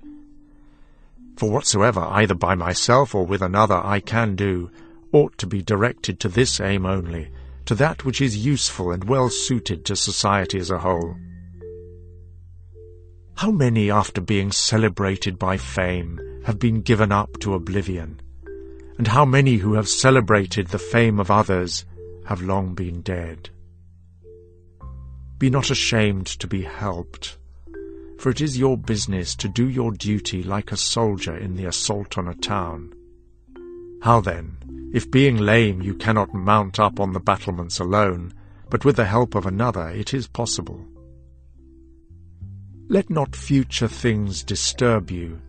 For 1.36 1.50
whatsoever, 1.50 2.02
either 2.12 2.36
by 2.36 2.54
myself 2.54 3.12
or 3.12 3.26
with 3.26 3.42
another, 3.42 3.74
I 3.74 3.98
can 3.98 4.36
do, 4.36 4.70
ought 5.10 5.36
to 5.38 5.48
be 5.48 5.62
directed 5.62 6.20
to 6.20 6.28
this 6.28 6.60
aim 6.60 6.86
only, 6.86 7.28
to 7.64 7.74
that 7.74 8.04
which 8.04 8.20
is 8.20 8.46
useful 8.46 8.92
and 8.92 9.02
well 9.02 9.28
suited 9.28 9.84
to 9.86 9.96
society 9.96 10.60
as 10.60 10.70
a 10.70 10.78
whole. 10.78 11.16
How 13.34 13.50
many, 13.50 13.90
after 13.90 14.20
being 14.20 14.52
celebrated 14.52 15.40
by 15.40 15.56
fame, 15.56 16.20
have 16.44 16.60
been 16.60 16.82
given 16.82 17.10
up 17.10 17.40
to 17.40 17.54
oblivion? 17.54 18.20
And 18.96 19.08
how 19.08 19.24
many 19.24 19.56
who 19.56 19.74
have 19.74 19.88
celebrated 19.88 20.68
the 20.68 20.78
fame 20.78 21.18
of 21.18 21.32
others 21.32 21.84
have 22.26 22.42
long 22.42 22.74
been 22.74 23.02
dead. 23.02 23.50
Be 25.38 25.50
not 25.50 25.70
ashamed 25.70 26.26
to 26.26 26.46
be 26.46 26.62
helped, 26.62 27.38
for 28.18 28.30
it 28.30 28.40
is 28.40 28.58
your 28.58 28.78
business 28.78 29.34
to 29.36 29.48
do 29.48 29.68
your 29.68 29.92
duty 29.92 30.42
like 30.42 30.72
a 30.72 30.76
soldier 30.76 31.36
in 31.36 31.56
the 31.56 31.66
assault 31.66 32.16
on 32.16 32.28
a 32.28 32.34
town. 32.34 32.94
How 34.02 34.20
then, 34.20 34.90
if 34.94 35.10
being 35.10 35.36
lame 35.36 35.82
you 35.82 35.94
cannot 35.94 36.32
mount 36.32 36.78
up 36.78 37.00
on 37.00 37.12
the 37.12 37.20
battlements 37.20 37.78
alone, 37.80 38.32
but 38.70 38.84
with 38.84 38.96
the 38.96 39.04
help 39.04 39.34
of 39.34 39.46
another 39.46 39.88
it 39.90 40.14
is 40.14 40.26
possible? 40.26 40.84
Let 42.88 43.10
not 43.10 43.34
future 43.34 43.88
things 43.88 44.42
disturb 44.42 45.10
you, 45.10 45.40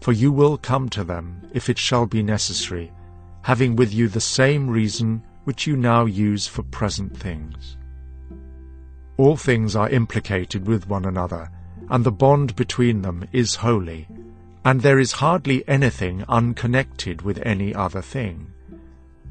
for 0.00 0.12
you 0.12 0.32
will 0.32 0.58
come 0.58 0.88
to 0.90 1.04
them, 1.04 1.48
if 1.52 1.68
it 1.68 1.78
shall 1.78 2.06
be 2.06 2.22
necessary, 2.22 2.92
having 3.42 3.76
with 3.76 3.92
you 3.94 4.08
the 4.08 4.20
same 4.20 4.68
reason 4.68 5.22
which 5.44 5.66
you 5.66 5.76
now 5.76 6.04
use 6.04 6.46
for 6.46 6.62
present 6.62 7.16
things. 7.16 7.76
All 9.16 9.36
things 9.36 9.76
are 9.76 9.88
implicated 9.88 10.66
with 10.66 10.88
one 10.88 11.04
another, 11.04 11.50
and 11.90 12.04
the 12.04 12.12
bond 12.12 12.56
between 12.56 13.02
them 13.02 13.26
is 13.32 13.56
holy, 13.56 14.08
and 14.64 14.80
there 14.80 14.98
is 14.98 15.12
hardly 15.12 15.66
anything 15.68 16.24
unconnected 16.28 17.22
with 17.22 17.38
any 17.44 17.74
other 17.74 18.02
thing. 18.02 18.46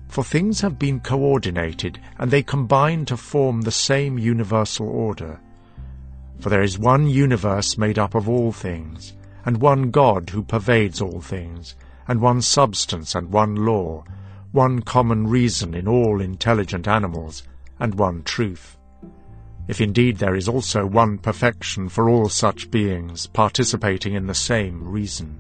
For 0.08 0.24
things 0.24 0.62
have 0.62 0.80
been 0.80 1.00
coordinated, 1.00 2.00
and 2.18 2.32
they 2.32 2.44
combine 2.44 3.06
to 3.06 3.18
form 3.18 3.62
the 3.62 3.72
same 3.72 4.18
universal 4.18 4.90
order. 4.90 5.40
For 6.40 6.50
there 6.50 6.64
is 6.64 6.80
one 6.80 7.08
universe 7.08 7.78
made 7.78 8.00
up 8.00 8.16
of 8.16 8.28
all 8.28 8.52
things, 8.52 9.14
and 9.46 9.58
one 9.58 9.92
God 9.92 10.32
who 10.32 10.44
pervades 10.44 11.02
all 11.02 11.22
things, 11.22 11.76
and 12.08 12.22
one 12.22 12.42
substance 12.42 13.14
and 13.14 13.32
one 13.32 13.56
law, 13.56 14.04
one 14.52 14.82
common 14.82 15.28
reason 15.28 15.76
in 15.76 15.88
all 15.88 16.22
intelligent 16.22 16.88
animals, 16.88 17.44
and 17.80 17.94
one 17.96 18.24
truth. 18.24 18.78
If 19.68 19.80
indeed 19.80 20.18
there 20.18 20.36
is 20.36 20.48
also 20.48 20.88
one 20.88 21.20
perfection 21.20 21.90
for 21.90 22.10
all 22.10 22.30
such 22.30 22.72
beings 22.72 23.28
participating 23.28 24.16
in 24.16 24.26
the 24.26 24.34
same 24.34 24.84
reason. 24.84 25.40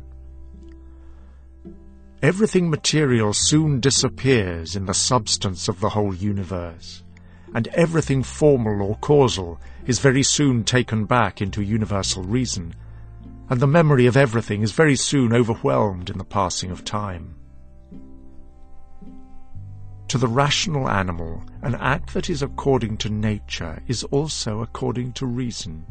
Everything 2.22 2.70
material 2.70 3.34
soon 3.34 3.80
disappears 3.80 4.76
in 4.76 4.86
the 4.86 4.94
substance 4.94 5.68
of 5.68 5.80
the 5.80 5.90
whole 5.90 6.14
universe, 6.14 7.04
and 7.56 7.68
everything 7.70 8.22
formal 8.22 8.82
or 8.84 8.96
causal 8.98 9.60
is 9.88 9.98
very 9.98 10.22
soon 10.22 10.64
taken 10.64 11.06
back 11.06 11.42
into 11.42 11.64
universal 11.64 12.22
reason, 12.22 12.76
and 13.50 13.60
the 13.60 13.66
memory 13.66 14.06
of 14.06 14.16
everything 14.16 14.62
is 14.62 14.72
very 14.72 14.96
soon 14.96 15.34
overwhelmed 15.34 16.12
in 16.12 16.20
the 16.20 16.24
passing 16.24 16.70
of 16.70 16.86
time. 16.86 17.39
To 20.10 20.18
the 20.18 20.28
rational 20.28 20.90
animal, 20.90 21.44
an 21.62 21.76
act 21.76 22.16
that 22.16 22.32
is 22.32 22.42
according 22.42 22.98
to 22.98 23.10
nature 23.10 23.80
is 23.88 24.04
also 24.06 24.62
according 24.62 25.14
to 25.14 25.28
reason. 25.28 25.86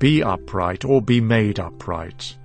Be 0.00 0.20
upright 0.24 0.84
or 0.84 1.00
be 1.00 1.20
made 1.20 1.60
upright. 1.60 2.36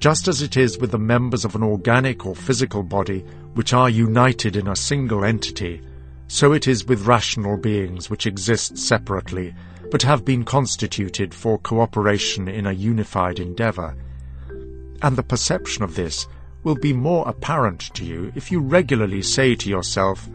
Just 0.00 0.26
as 0.26 0.40
it 0.40 0.56
is 0.56 0.78
with 0.78 0.90
the 0.90 0.98
members 0.98 1.44
of 1.44 1.54
an 1.54 1.62
organic 1.62 2.24
or 2.24 2.34
physical 2.34 2.82
body 2.82 3.20
which 3.52 3.74
are 3.74 3.90
united 3.90 4.56
in 4.56 4.68
a 4.68 4.76
single 4.76 5.22
entity, 5.22 5.82
so 6.26 6.52
it 6.52 6.66
is 6.66 6.86
with 6.86 7.06
rational 7.06 7.58
beings 7.58 8.08
which 8.08 8.26
exist 8.26 8.78
separately, 8.78 9.54
but 9.90 10.00
have 10.00 10.24
been 10.24 10.46
constituted 10.46 11.34
for 11.34 11.58
cooperation 11.58 12.48
in 12.48 12.66
a 12.66 12.72
unified 12.72 13.38
endeavour. 13.38 13.94
And 15.02 15.14
the 15.14 15.22
perception 15.22 15.84
of 15.84 15.94
this 15.94 16.26
will 16.64 16.74
be 16.74 16.92
more 16.92 17.28
apparent 17.28 17.80
to 17.94 18.04
you 18.04 18.32
if 18.34 18.50
you 18.50 18.58
regularly 18.58 19.22
say 19.22 19.54
to 19.54 19.68
yourself, 19.68 20.28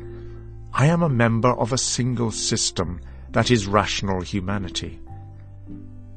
I 0.72 0.86
am 0.86 1.02
a 1.02 1.10
member 1.10 1.50
of 1.50 1.74
a 1.74 1.78
single 1.78 2.32
system 2.32 3.02
that 3.32 3.52
is 3.52 3.68
rational 3.68 4.22
humanity. 4.22 5.00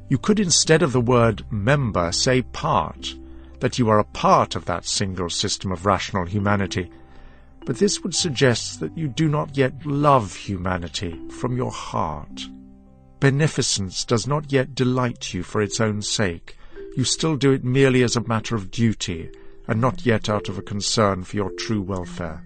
You 0.09 0.17
could 0.19 0.39
instead 0.39 0.83
of 0.83 0.91
the 0.91 1.01
word 1.01 1.43
member 1.51 2.11
say 2.11 2.43
part, 2.43 3.15
that 3.59 3.79
you 3.79 3.89
are 3.89 3.99
a 3.99 4.03
part 4.03 4.55
of 4.55 4.65
that 4.65 4.85
single 4.85 5.29
system 5.29 5.71
of 5.71 5.85
rational 5.85 6.25
humanity, 6.25 6.91
but 7.65 7.77
this 7.77 8.03
would 8.03 8.13
suggest 8.13 8.79
that 8.79 8.95
you 8.97 9.07
do 9.07 9.27
not 9.27 9.57
yet 9.57 9.85
love 9.85 10.35
humanity 10.35 11.19
from 11.29 11.55
your 11.55 11.71
heart. 11.71 12.43
Beneficence 13.19 14.03
does 14.03 14.27
not 14.27 14.51
yet 14.51 14.75
delight 14.75 15.33
you 15.33 15.43
for 15.43 15.61
its 15.61 15.79
own 15.79 16.01
sake. 16.01 16.57
You 16.97 17.05
still 17.05 17.37
do 17.37 17.53
it 17.53 17.63
merely 17.63 18.03
as 18.03 18.17
a 18.17 18.27
matter 18.27 18.53
of 18.55 18.69
duty, 18.69 19.31
and 19.67 19.79
not 19.79 20.05
yet 20.05 20.29
out 20.29 20.49
of 20.49 20.57
a 20.57 20.61
concern 20.61 21.23
for 21.23 21.35
your 21.35 21.51
true 21.51 21.81
welfare. 21.81 22.43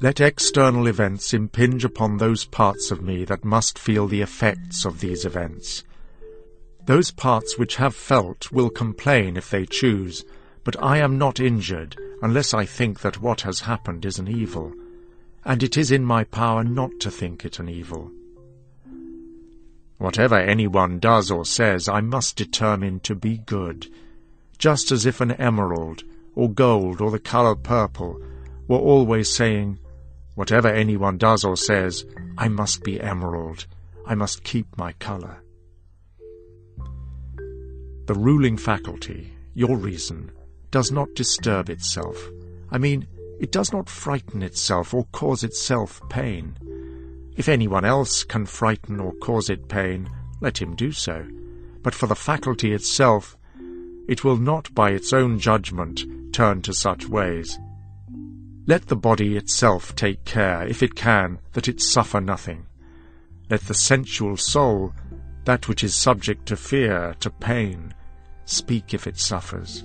Let 0.00 0.20
external 0.20 0.86
events 0.86 1.34
impinge 1.34 1.84
upon 1.84 2.16
those 2.16 2.46
parts 2.46 2.90
of 2.90 3.02
me 3.02 3.24
that 3.26 3.44
must 3.44 3.78
feel 3.78 4.06
the 4.06 4.22
effects 4.22 4.86
of 4.86 5.00
these 5.00 5.26
events. 5.26 5.84
Those 6.86 7.10
parts 7.10 7.58
which 7.58 7.76
have 7.76 7.94
felt 7.94 8.50
will 8.50 8.70
complain 8.70 9.36
if 9.36 9.50
they 9.50 9.66
choose, 9.66 10.24
but 10.64 10.82
I 10.82 10.98
am 10.98 11.18
not 11.18 11.38
injured 11.38 11.96
unless 12.22 12.54
I 12.54 12.64
think 12.64 13.00
that 13.00 13.20
what 13.20 13.42
has 13.42 13.60
happened 13.60 14.06
is 14.06 14.18
an 14.18 14.28
evil, 14.28 14.72
and 15.44 15.62
it 15.62 15.76
is 15.76 15.90
in 15.90 16.04
my 16.04 16.24
power 16.24 16.64
not 16.64 16.92
to 17.00 17.10
think 17.10 17.44
it 17.44 17.58
an 17.58 17.68
evil. 17.68 18.10
Whatever 19.98 20.36
anyone 20.36 20.98
does 20.98 21.30
or 21.30 21.44
says, 21.44 21.88
I 21.88 22.00
must 22.00 22.36
determine 22.36 23.00
to 23.00 23.14
be 23.14 23.36
good, 23.36 23.86
just 24.60 24.92
as 24.92 25.06
if 25.06 25.22
an 25.22 25.32
emerald, 25.32 26.04
or 26.36 26.50
gold, 26.50 27.00
or 27.00 27.10
the 27.10 27.18
colour 27.18 27.56
purple 27.56 28.20
were 28.68 28.78
always 28.78 29.28
saying, 29.28 29.78
Whatever 30.34 30.68
anyone 30.68 31.18
does 31.18 31.44
or 31.44 31.56
says, 31.56 32.04
I 32.38 32.48
must 32.48 32.84
be 32.84 33.00
emerald, 33.00 33.66
I 34.06 34.14
must 34.14 34.44
keep 34.44 34.66
my 34.76 34.92
colour. 34.92 35.42
The 38.06 38.14
ruling 38.14 38.56
faculty, 38.56 39.32
your 39.54 39.76
reason, 39.76 40.30
does 40.70 40.92
not 40.92 41.14
disturb 41.14 41.70
itself. 41.70 42.16
I 42.70 42.78
mean, 42.78 43.06
it 43.40 43.52
does 43.52 43.72
not 43.72 43.88
frighten 43.88 44.42
itself 44.42 44.92
or 44.92 45.06
cause 45.12 45.42
itself 45.42 46.00
pain. 46.10 46.56
If 47.36 47.48
anyone 47.48 47.86
else 47.86 48.24
can 48.24 48.44
frighten 48.44 49.00
or 49.00 49.14
cause 49.14 49.48
it 49.48 49.68
pain, 49.68 50.10
let 50.40 50.60
him 50.60 50.76
do 50.76 50.92
so. 50.92 51.26
But 51.82 51.94
for 51.94 52.06
the 52.06 52.14
faculty 52.14 52.72
itself, 52.72 53.38
it 54.10 54.24
will 54.24 54.36
not 54.36 54.74
by 54.74 54.90
its 54.90 55.12
own 55.12 55.38
judgment 55.38 56.04
turn 56.32 56.60
to 56.60 56.74
such 56.74 57.08
ways. 57.08 57.60
Let 58.66 58.88
the 58.88 58.96
body 58.96 59.36
itself 59.36 59.94
take 59.94 60.24
care, 60.24 60.66
if 60.66 60.82
it 60.82 60.96
can, 60.96 61.38
that 61.52 61.68
it 61.68 61.80
suffer 61.80 62.20
nothing. 62.20 62.66
Let 63.50 63.60
the 63.60 63.74
sensual 63.74 64.36
soul, 64.36 64.92
that 65.44 65.68
which 65.68 65.84
is 65.84 65.94
subject 65.94 66.46
to 66.46 66.56
fear, 66.56 67.14
to 67.20 67.30
pain, 67.30 67.94
speak 68.46 68.94
if 68.94 69.06
it 69.06 69.16
suffers. 69.16 69.84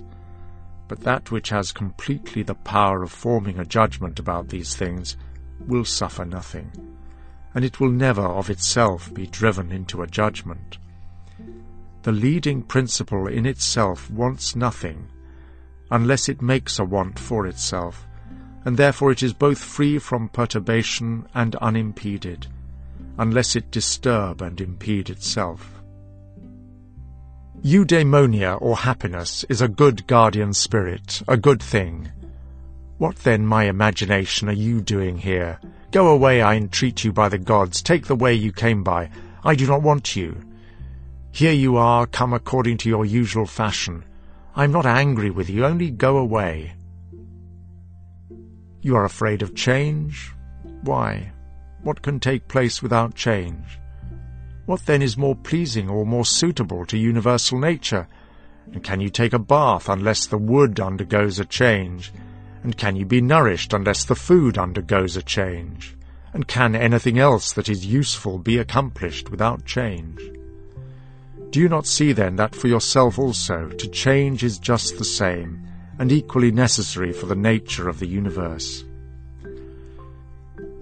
But 0.87 1.01
that 1.01 1.29
which 1.29 1.49
has 1.49 1.71
completely 1.71 2.41
the 2.41 2.55
power 2.55 3.03
of 3.03 3.11
forming 3.11 3.59
a 3.59 3.65
judgment 3.65 4.17
about 4.17 4.49
these 4.49 4.75
things 4.75 5.17
will 5.67 5.85
suffer 5.85 6.25
nothing, 6.25 6.71
and 7.53 7.63
it 7.63 7.79
will 7.79 7.91
never 7.91 8.25
of 8.25 8.49
itself 8.49 9.13
be 9.13 9.27
driven 9.27 9.71
into 9.71 10.01
a 10.01 10.07
judgment. 10.07 10.79
The 12.05 12.11
leading 12.11 12.61
principle 12.61 13.25
in 13.25 13.47
itself 13.47 14.11
wants 14.11 14.55
nothing, 14.55 15.07
unless 15.89 16.29
it 16.29 16.39
makes 16.39 16.77
a 16.77 16.85
want 16.85 17.17
for 17.17 17.47
itself, 17.47 18.05
and 18.63 18.77
therefore 18.77 19.11
it 19.11 19.23
is 19.23 19.33
both 19.33 19.57
free 19.57 19.97
from 19.97 20.29
perturbation 20.29 21.27
and 21.33 21.55
unimpeded, 21.55 22.45
unless 23.17 23.55
it 23.55 23.71
disturb 23.71 24.43
and 24.43 24.61
impede 24.61 25.09
itself. 25.09 25.81
Eudaimonia, 27.63 28.61
or 28.61 28.75
happiness, 28.77 29.43
is 29.49 29.61
a 29.61 29.67
good 29.67 30.05
guardian 30.05 30.53
spirit, 30.53 31.23
a 31.27 31.35
good 31.35 31.59
thing. 31.59 32.11
What 32.99 33.15
then, 33.15 33.47
my 33.47 33.63
imagination, 33.63 34.47
are 34.47 34.51
you 34.67 34.79
doing 34.79 35.17
here? 35.17 35.59
Go 35.89 36.09
away, 36.09 36.43
I 36.43 36.53
entreat 36.53 37.03
you 37.03 37.11
by 37.11 37.29
the 37.29 37.39
gods, 37.39 37.81
take 37.81 38.05
the 38.05 38.15
way 38.15 38.35
you 38.35 38.51
came 38.51 38.83
by. 38.83 39.09
I 39.43 39.55
do 39.55 39.65
not 39.65 39.81
want 39.81 40.15
you. 40.15 40.37
Here 41.35 41.51
you 41.51 41.75
are, 41.75 42.07
come 42.07 42.31
according 42.31 42.77
to 42.77 42.87
your 42.87 43.03
usual 43.03 43.45
fashion. 43.45 44.05
I 44.55 44.63
am 44.63 44.71
not 44.71 44.85
angry 44.85 45.29
with 45.29 45.49
you, 45.49 45.65
only 45.65 45.91
go 45.91 46.17
away. 46.17 46.75
You 48.79 48.95
are 48.95 49.03
afraid 49.03 49.41
of 49.41 49.53
change? 49.53 50.31
Why? 50.83 51.33
What 51.83 52.01
can 52.01 52.21
take 52.21 52.47
place 52.47 52.81
without 52.81 53.15
change? 53.15 53.81
What 54.65 54.85
then 54.85 55.01
is 55.01 55.17
more 55.17 55.35
pleasing 55.35 55.89
or 55.89 56.05
more 56.05 56.23
suitable 56.23 56.85
to 56.85 56.97
universal 56.97 57.59
nature? 57.59 58.07
And 58.71 58.81
can 58.81 59.01
you 59.01 59.09
take 59.09 59.33
a 59.33 59.37
bath 59.37 59.89
unless 59.89 60.27
the 60.27 60.37
wood 60.37 60.79
undergoes 60.79 61.37
a 61.37 61.43
change? 61.43 62.13
And 62.63 62.77
can 62.77 62.95
you 62.95 63.05
be 63.05 63.19
nourished 63.19 63.73
unless 63.73 64.05
the 64.05 64.15
food 64.15 64.57
undergoes 64.57 65.17
a 65.17 65.21
change? 65.21 65.97
And 66.31 66.47
can 66.47 66.77
anything 66.77 67.19
else 67.19 67.51
that 67.51 67.67
is 67.67 67.85
useful 67.85 68.39
be 68.39 68.57
accomplished 68.57 69.29
without 69.29 69.65
change? 69.65 70.21
Do 71.55 71.61
you 71.61 71.69
not 71.69 71.87
see 71.87 72.11
then 72.11 72.35
that 72.35 72.53
for 72.53 72.67
yourself 72.67 73.17
also 73.17 73.69
to 73.69 73.87
change 73.87 74.43
is 74.43 74.59
just 74.59 74.97
the 74.97 75.05
same, 75.05 75.65
and 75.97 76.11
equally 76.11 76.51
necessary 76.51 77.13
for 77.13 77.27
the 77.27 77.35
nature 77.37 77.87
of 77.87 77.97
the 77.97 78.07
universe? 78.07 78.83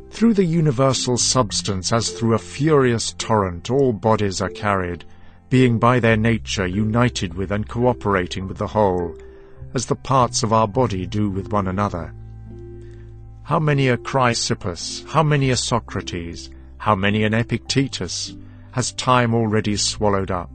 Through 0.09 0.33
the 0.33 0.43
universal 0.43 1.15
substance 1.15 1.93
as 1.93 2.09
through 2.09 2.33
a 2.33 2.39
furious 2.39 3.13
torrent 3.19 3.69
all 3.69 3.93
bodies 3.93 4.41
are 4.41 4.49
carried, 4.49 5.05
being 5.51 5.77
by 5.77 5.99
their 5.99 6.17
nature 6.17 6.65
united 6.65 7.35
with 7.35 7.51
and 7.51 7.69
cooperating 7.69 8.47
with 8.47 8.57
the 8.57 8.65
whole, 8.65 9.15
as 9.75 9.85
the 9.85 9.95
parts 9.95 10.41
of 10.41 10.53
our 10.53 10.67
body 10.67 11.05
do 11.05 11.29
with 11.29 11.51
one 11.51 11.67
another. 11.67 12.15
How 13.43 13.59
many 13.59 13.89
a 13.89 13.97
Chrysippus, 13.97 15.07
how 15.07 15.21
many 15.21 15.51
a 15.51 15.55
Socrates, 15.55 16.49
how 16.79 16.95
many 16.95 17.25
an 17.25 17.35
Epictetus, 17.35 18.33
has 18.73 18.91
time 18.93 19.35
already 19.35 19.77
swallowed 19.77 20.31
up? 20.31 20.51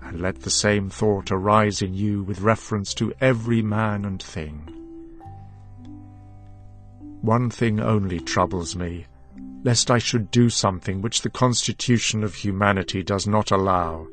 And 0.00 0.20
let 0.22 0.40
the 0.40 0.50
same 0.50 0.88
thought 0.88 1.30
arise 1.30 1.82
in 1.82 1.92
you 1.92 2.22
with 2.22 2.40
reference 2.40 2.94
to 2.94 3.12
every 3.20 3.60
man 3.60 4.06
and 4.06 4.22
thing. 4.22 4.70
One 7.20 7.50
thing 7.50 7.78
only 7.78 8.20
troubles 8.20 8.74
me, 8.74 9.04
lest 9.64 9.90
I 9.90 9.98
should 9.98 10.30
do 10.30 10.48
something 10.48 11.02
which 11.02 11.20
the 11.20 11.30
constitution 11.30 12.24
of 12.24 12.34
humanity 12.34 13.02
does 13.02 13.26
not 13.26 13.50
allow, 13.50 14.06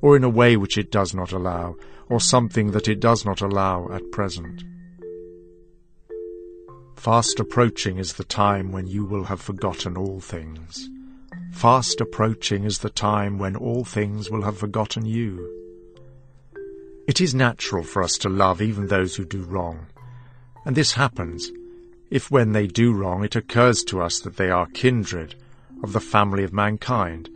or 0.00 0.16
in 0.16 0.24
a 0.24 0.28
way 0.30 0.56
which 0.56 0.78
it 0.78 0.90
does 0.90 1.14
not 1.14 1.32
allow, 1.32 1.76
or 2.08 2.20
something 2.20 2.70
that 2.70 2.88
it 2.88 3.00
does 3.00 3.26
not 3.26 3.42
allow 3.42 3.90
at 3.92 4.10
present. 4.12 4.64
Fast 6.96 7.38
approaching 7.38 7.98
is 7.98 8.14
the 8.14 8.24
time 8.24 8.72
when 8.72 8.86
you 8.86 9.04
will 9.04 9.24
have 9.24 9.42
forgotten 9.42 9.98
all 9.98 10.20
things. 10.20 10.88
Fast 11.50 12.00
approaching 12.00 12.64
is 12.64 12.78
the 12.78 12.90
time 12.90 13.38
when 13.38 13.54
all 13.54 13.84
things 13.84 14.30
will 14.30 14.42
have 14.42 14.56
forgotten 14.56 15.04
you. 15.04 15.48
It 17.06 17.20
is 17.20 17.34
natural 17.34 17.82
for 17.82 18.02
us 18.02 18.16
to 18.18 18.28
love 18.28 18.62
even 18.62 18.86
those 18.86 19.16
who 19.16 19.24
do 19.24 19.42
wrong, 19.42 19.86
and 20.64 20.74
this 20.74 20.92
happens 20.92 21.50
if 22.10 22.30
when 22.30 22.52
they 22.52 22.66
do 22.66 22.92
wrong 22.92 23.24
it 23.24 23.36
occurs 23.36 23.84
to 23.84 24.00
us 24.00 24.20
that 24.20 24.36
they 24.36 24.50
are 24.50 24.66
kindred 24.66 25.34
of 25.82 25.92
the 25.92 26.00
family 26.00 26.44
of 26.44 26.52
mankind, 26.52 27.28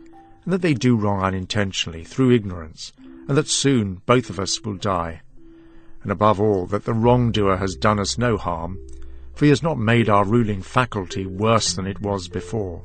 and 0.43 0.53
that 0.53 0.61
they 0.61 0.73
do 0.73 0.95
wrong 0.95 1.21
unintentionally 1.21 2.03
through 2.03 2.31
ignorance, 2.31 2.93
and 3.27 3.37
that 3.37 3.47
soon 3.47 4.01
both 4.05 4.29
of 4.29 4.39
us 4.39 4.63
will 4.63 4.75
die. 4.75 5.21
and 6.05 6.11
above 6.11 6.39
all 6.39 6.67
that 6.67 6.85
the 6.85 6.93
wrongdoer 6.93 7.57
has 7.57 7.75
done 7.75 7.99
us 7.99 8.15
no 8.15 8.37
harm, 8.37 8.79
for 9.33 9.45
he 9.45 9.49
has 9.49 9.63
not 9.63 9.79
made 9.79 10.07
our 10.07 10.23
ruling 10.23 10.61
faculty 10.61 11.25
worse 11.25 11.73
than 11.73 11.87
it 11.87 11.99
was 11.99 12.27
before. 12.27 12.83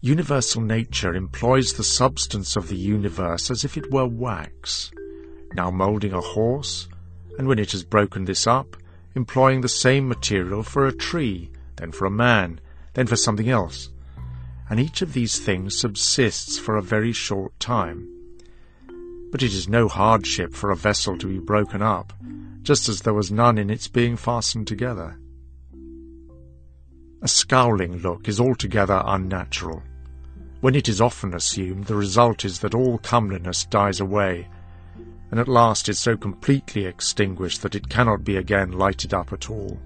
Universal 0.00 0.62
nature 0.62 1.12
employs 1.12 1.72
the 1.72 1.82
substance 1.82 2.54
of 2.54 2.68
the 2.68 2.76
universe 2.76 3.50
as 3.50 3.64
if 3.64 3.76
it 3.76 3.90
were 3.90 4.06
wax, 4.06 4.92
now 5.54 5.72
moulding 5.72 6.12
a 6.12 6.20
horse, 6.20 6.86
and 7.36 7.48
when 7.48 7.58
it 7.58 7.72
has 7.72 7.82
broken 7.82 8.24
this 8.24 8.46
up, 8.46 8.76
employing 9.16 9.60
the 9.60 9.68
same 9.68 10.06
material 10.06 10.62
for 10.62 10.86
a 10.86 10.92
tree, 10.92 11.50
then 11.76 11.90
for 11.90 12.06
a 12.06 12.10
man, 12.12 12.60
then 12.94 13.08
for 13.08 13.16
something 13.16 13.48
else. 13.48 13.88
And 14.70 14.78
each 14.78 15.02
of 15.02 15.14
these 15.14 15.40
things 15.40 15.76
subsists 15.76 16.60
for 16.60 16.76
a 16.76 16.82
very 16.82 17.12
short 17.12 17.58
time. 17.58 18.08
But 19.32 19.42
it 19.42 19.52
is 19.52 19.68
no 19.68 19.88
hardship 19.88 20.54
for 20.54 20.70
a 20.70 20.76
vessel 20.76 21.18
to 21.18 21.26
be 21.26 21.40
broken 21.40 21.82
up, 21.82 22.12
just 22.62 22.88
as 22.88 23.00
there 23.00 23.14
was 23.14 23.32
none 23.32 23.58
in 23.58 23.68
its 23.68 23.88
being 23.88 24.16
fastened 24.16 24.68
together. 24.68 25.18
A 27.20 27.28
scowling 27.28 27.98
look 27.98 28.28
is 28.28 28.38
altogether 28.38 29.02
unnatural. 29.04 29.82
When 30.60 30.74
it 30.74 30.88
is 30.88 31.00
often 31.00 31.34
assumed, 31.34 31.86
the 31.86 31.96
result 31.96 32.44
is 32.44 32.60
that 32.60 32.74
all 32.74 32.98
comeliness 32.98 33.64
dies 33.64 33.98
away, 34.00 34.46
and 35.30 35.40
at 35.40 35.48
last 35.48 35.88
is 35.88 35.98
so 35.98 36.16
completely 36.16 36.84
extinguished 36.86 37.62
that 37.62 37.74
it 37.74 37.88
cannot 37.88 38.24
be 38.24 38.36
again 38.36 38.72
lighted 38.72 39.12
up 39.12 39.32
at 39.32 39.50
all. 39.50 39.78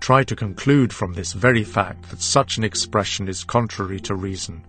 Try 0.00 0.24
to 0.24 0.36
conclude 0.36 0.92
from 0.92 1.12
this 1.12 1.32
very 1.32 1.64
fact 1.64 2.10
that 2.10 2.22
such 2.22 2.56
an 2.56 2.64
expression 2.64 3.28
is 3.28 3.44
contrary 3.44 4.00
to 4.00 4.14
reason. 4.14 4.64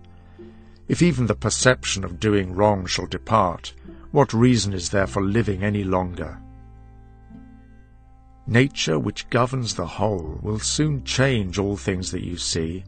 If 0.88 1.02
even 1.02 1.28
the 1.28 1.36
perception 1.36 2.04
of 2.04 2.20
doing 2.20 2.54
wrong 2.54 2.86
shall 2.86 3.08
depart, 3.08 3.74
what 4.12 4.34
reason 4.34 4.74
is 4.74 4.90
there 4.90 5.08
for 5.08 5.22
living 5.22 5.64
any 5.64 5.84
longer? 5.84 6.40
Nature, 8.50 8.98
which 8.98 9.30
governs 9.30 9.76
the 9.76 9.86
whole, 9.86 10.40
will 10.42 10.58
soon 10.60 11.04
change 11.04 11.60
all 11.60 11.76
things 11.76 12.12
that 12.12 12.24
you 12.24 12.38
see, 12.38 12.82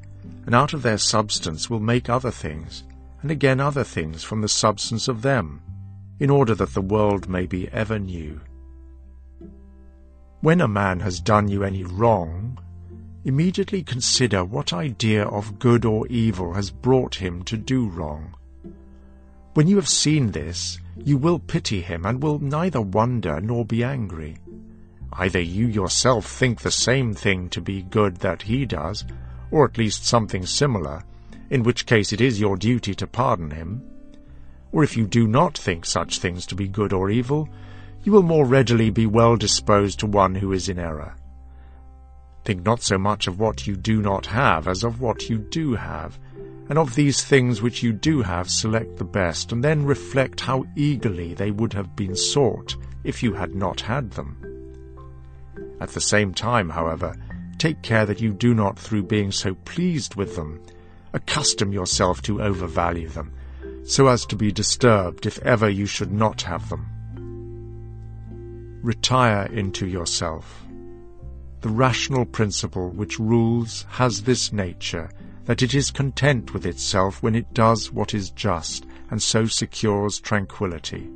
and 0.46 0.56
out 0.56 0.74
of 0.74 0.82
their 0.82 0.98
substance 0.98 1.70
will 1.70 1.82
make 1.82 2.10
other 2.10 2.32
things, 2.32 2.84
and 3.22 3.30
again 3.30 3.60
other 3.60 3.84
things 3.84 4.24
from 4.24 4.40
the 4.40 4.48
substance 4.48 5.10
of 5.10 5.22
them, 5.22 5.62
in 6.18 6.30
order 6.30 6.56
that 6.56 6.74
the 6.74 6.82
world 6.82 7.28
may 7.28 7.46
be 7.46 7.68
ever 7.70 8.00
new. 8.00 8.40
When 10.40 10.62
a 10.62 10.68
man 10.70 11.02
has 11.02 11.20
done 11.20 11.50
you 11.50 11.66
any 11.66 11.84
wrong, 11.84 12.58
immediately 13.26 13.84
consider 13.84 14.46
what 14.46 14.72
idea 14.72 15.26
of 15.26 15.60
good 15.60 15.84
or 15.84 16.08
evil 16.08 16.54
has 16.54 16.72
brought 16.72 17.16
him 17.16 17.44
to 17.44 17.58
do 17.58 17.90
wrong. 17.90 18.34
When 19.56 19.68
you 19.68 19.76
have 19.76 19.90
seen 19.90 20.32
this, 20.32 20.80
you 20.96 21.18
will 21.18 21.40
pity 21.40 21.82
him 21.82 22.06
and 22.06 22.24
will 22.24 22.40
neither 22.40 22.80
wonder 22.80 23.42
nor 23.42 23.66
be 23.66 23.84
angry. 23.84 24.38
Either 25.14 25.42
you 25.42 25.68
yourself 25.68 26.26
think 26.26 26.62
the 26.62 26.72
same 26.72 27.14
thing 27.14 27.50
to 27.50 27.62
be 27.62 27.82
good 27.84 28.18
that 28.18 28.44
he 28.44 28.66
does, 28.66 29.06
or 29.52 29.66
at 29.66 29.78
least 29.78 30.06
something 30.06 30.46
similar, 30.46 31.04
in 31.50 31.64
which 31.64 31.86
case 31.86 32.14
it 32.14 32.22
is 32.22 32.40
your 32.40 32.56
duty 32.56 32.94
to 32.94 33.08
pardon 33.08 33.52
him. 33.52 33.82
Or 34.72 34.84
if 34.84 34.96
you 34.96 35.08
do 35.08 35.28
not 35.28 35.58
think 35.58 35.86
such 35.86 36.20
things 36.20 36.46
to 36.48 36.56
be 36.56 36.68
good 36.68 36.94
or 36.94 37.10
evil, 37.10 37.50
you 38.04 38.12
will 38.12 38.24
more 38.24 38.46
readily 38.46 38.90
be 38.92 39.06
well 39.06 39.36
disposed 39.36 40.00
to 40.00 40.08
one 40.08 40.36
who 40.36 40.54
is 40.54 40.70
in 40.70 40.80
error. 40.80 41.16
Think 42.46 42.66
not 42.66 42.82
so 42.82 42.98
much 42.98 43.28
of 43.28 43.40
what 43.40 43.68
you 43.68 43.76
do 43.76 44.02
not 44.02 44.28
have 44.28 44.68
as 44.68 44.84
of 44.84 45.02
what 45.02 45.30
you 45.30 45.40
do 45.40 45.74
have, 45.74 46.20
and 46.70 46.78
of 46.78 46.94
these 46.94 47.24
things 47.24 47.62
which 47.62 47.82
you 47.82 47.92
do 47.92 48.22
have 48.22 48.50
select 48.50 48.98
the 48.98 49.04
best, 49.04 49.52
and 49.52 49.64
then 49.64 49.84
reflect 49.86 50.40
how 50.40 50.66
eagerly 50.76 51.34
they 51.34 51.52
would 51.52 51.74
have 51.74 51.96
been 51.96 52.16
sought 52.16 52.76
if 53.04 53.24
you 53.24 53.34
had 53.34 53.56
not 53.56 53.82
had 53.82 54.12
them. 54.12 54.59
At 55.82 55.90
the 55.90 56.02
same 56.02 56.34
time, 56.34 56.70
however, 56.70 57.16
Take 57.60 57.82
care 57.82 58.06
that 58.06 58.22
you 58.22 58.32
do 58.32 58.54
not, 58.54 58.80
through 58.80 59.04
being 59.04 59.34
so 59.34 59.54
pleased 59.54 60.16
with 60.16 60.38
them, 60.38 60.62
accustom 61.12 61.74
yourself 61.74 62.22
to 62.22 62.42
overvalue 62.42 63.10
them, 63.10 63.34
so 63.84 64.08
as 64.08 64.26
to 64.28 64.38
be 64.38 64.50
disturbed 64.50 65.26
if 65.26 65.40
ever 65.40 65.68
you 65.70 65.86
should 65.86 66.12
not 66.12 66.42
have 66.44 66.70
them. 66.70 66.88
Retire 68.82 69.48
into 69.48 69.86
yourself. 69.86 70.64
The 71.60 71.68
rational 71.68 72.26
principle 72.26 72.92
which 72.92 73.20
rules 73.20 73.86
has 73.90 74.22
this 74.22 74.54
nature, 74.54 75.10
that 75.44 75.62
it 75.62 75.74
is 75.74 75.92
content 75.92 76.54
with 76.54 76.66
itself 76.66 77.22
when 77.22 77.36
it 77.36 77.54
does 77.54 77.92
what 77.92 78.14
is 78.14 78.30
just, 78.32 78.86
and 79.12 79.22
so 79.22 79.48
secures 79.48 80.22
tranquillity. 80.22 81.10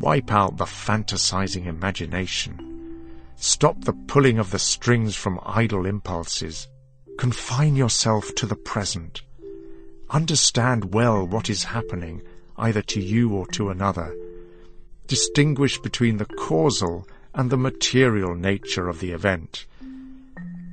Wipe 0.00 0.32
out 0.32 0.56
the 0.56 0.64
fantasizing 0.64 1.66
imagination 1.66 2.70
Stop 3.42 3.86
the 3.86 3.94
pulling 3.94 4.38
of 4.38 4.50
the 4.50 4.58
strings 4.58 5.16
from 5.16 5.40
idle 5.46 5.86
impulses. 5.86 6.68
Confine 7.16 7.74
yourself 7.74 8.34
to 8.34 8.44
the 8.44 8.54
present. 8.54 9.22
Understand 10.10 10.92
well 10.92 11.26
what 11.26 11.48
is 11.48 11.64
happening, 11.64 12.20
either 12.58 12.82
to 12.82 13.00
you 13.00 13.32
or 13.32 13.46
to 13.46 13.70
another. 13.70 14.14
Distinguish 15.06 15.78
between 15.78 16.18
the 16.18 16.26
causal 16.26 17.08
and 17.34 17.48
the 17.48 17.56
material 17.56 18.34
nature 18.34 18.90
of 18.90 19.00
the 19.00 19.12
event. 19.12 19.64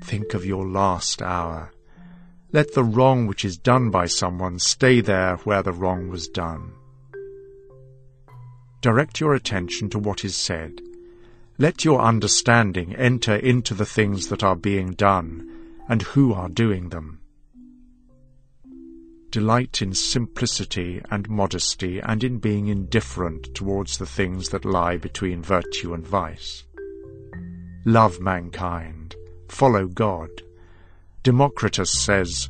Think 0.04 0.34
of 0.34 0.46
your 0.46 0.68
last 0.68 1.22
hour. 1.22 1.72
Let 2.52 2.74
the 2.74 2.84
wrong 2.84 3.28
which 3.28 3.46
is 3.46 3.58
done 3.58 3.92
by 3.92 4.08
someone 4.08 4.60
stay 4.60 5.00
there 5.00 5.38
where 5.38 5.64
the 5.64 5.72
wrong 5.72 6.10
was 6.10 6.28
done. 6.28 6.74
Direct 8.82 9.20
your 9.20 9.34
attention 9.34 9.90
to 9.90 10.00
what 10.00 10.24
is 10.24 10.36
said. 10.36 10.82
Let 11.58 11.84
your 11.84 12.00
understanding 12.00 12.96
enter 12.96 13.36
into 13.36 13.74
the 13.74 13.86
things 13.86 14.28
that 14.28 14.44
are 14.44 14.56
being 14.56 14.92
done, 14.92 15.50
and 15.90 16.04
who 16.04 16.34
are 16.34 16.50
doing 16.50 16.90
them. 16.90 17.20
Delight 19.32 19.82
in 19.82 19.94
simplicity 19.94 21.02
and 21.10 21.28
modesty, 21.28 22.00
and 22.00 22.24
in 22.24 22.38
being 22.38 22.68
indifferent 22.68 23.56
towards 23.56 23.98
the 23.98 24.06
things 24.06 24.50
that 24.50 24.66
lie 24.66 24.98
between 24.98 25.42
virtue 25.42 25.94
and 25.94 26.06
vice. 26.06 26.64
Love 27.86 28.20
mankind, 28.20 29.16
follow 29.50 29.88
God. 29.88 30.30
Democritus 31.24 31.92
says, 31.92 32.50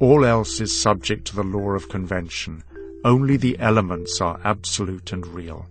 All 0.00 0.24
else 0.24 0.60
is 0.60 0.76
subject 0.76 1.26
to 1.26 1.36
the 1.36 1.44
law 1.44 1.72
of 1.72 1.88
convention, 1.88 2.64
only 3.04 3.36
the 3.36 3.58
elements 3.58 4.20
are 4.20 4.40
absolute 4.44 5.12
and 5.12 5.26
real. 5.26 5.66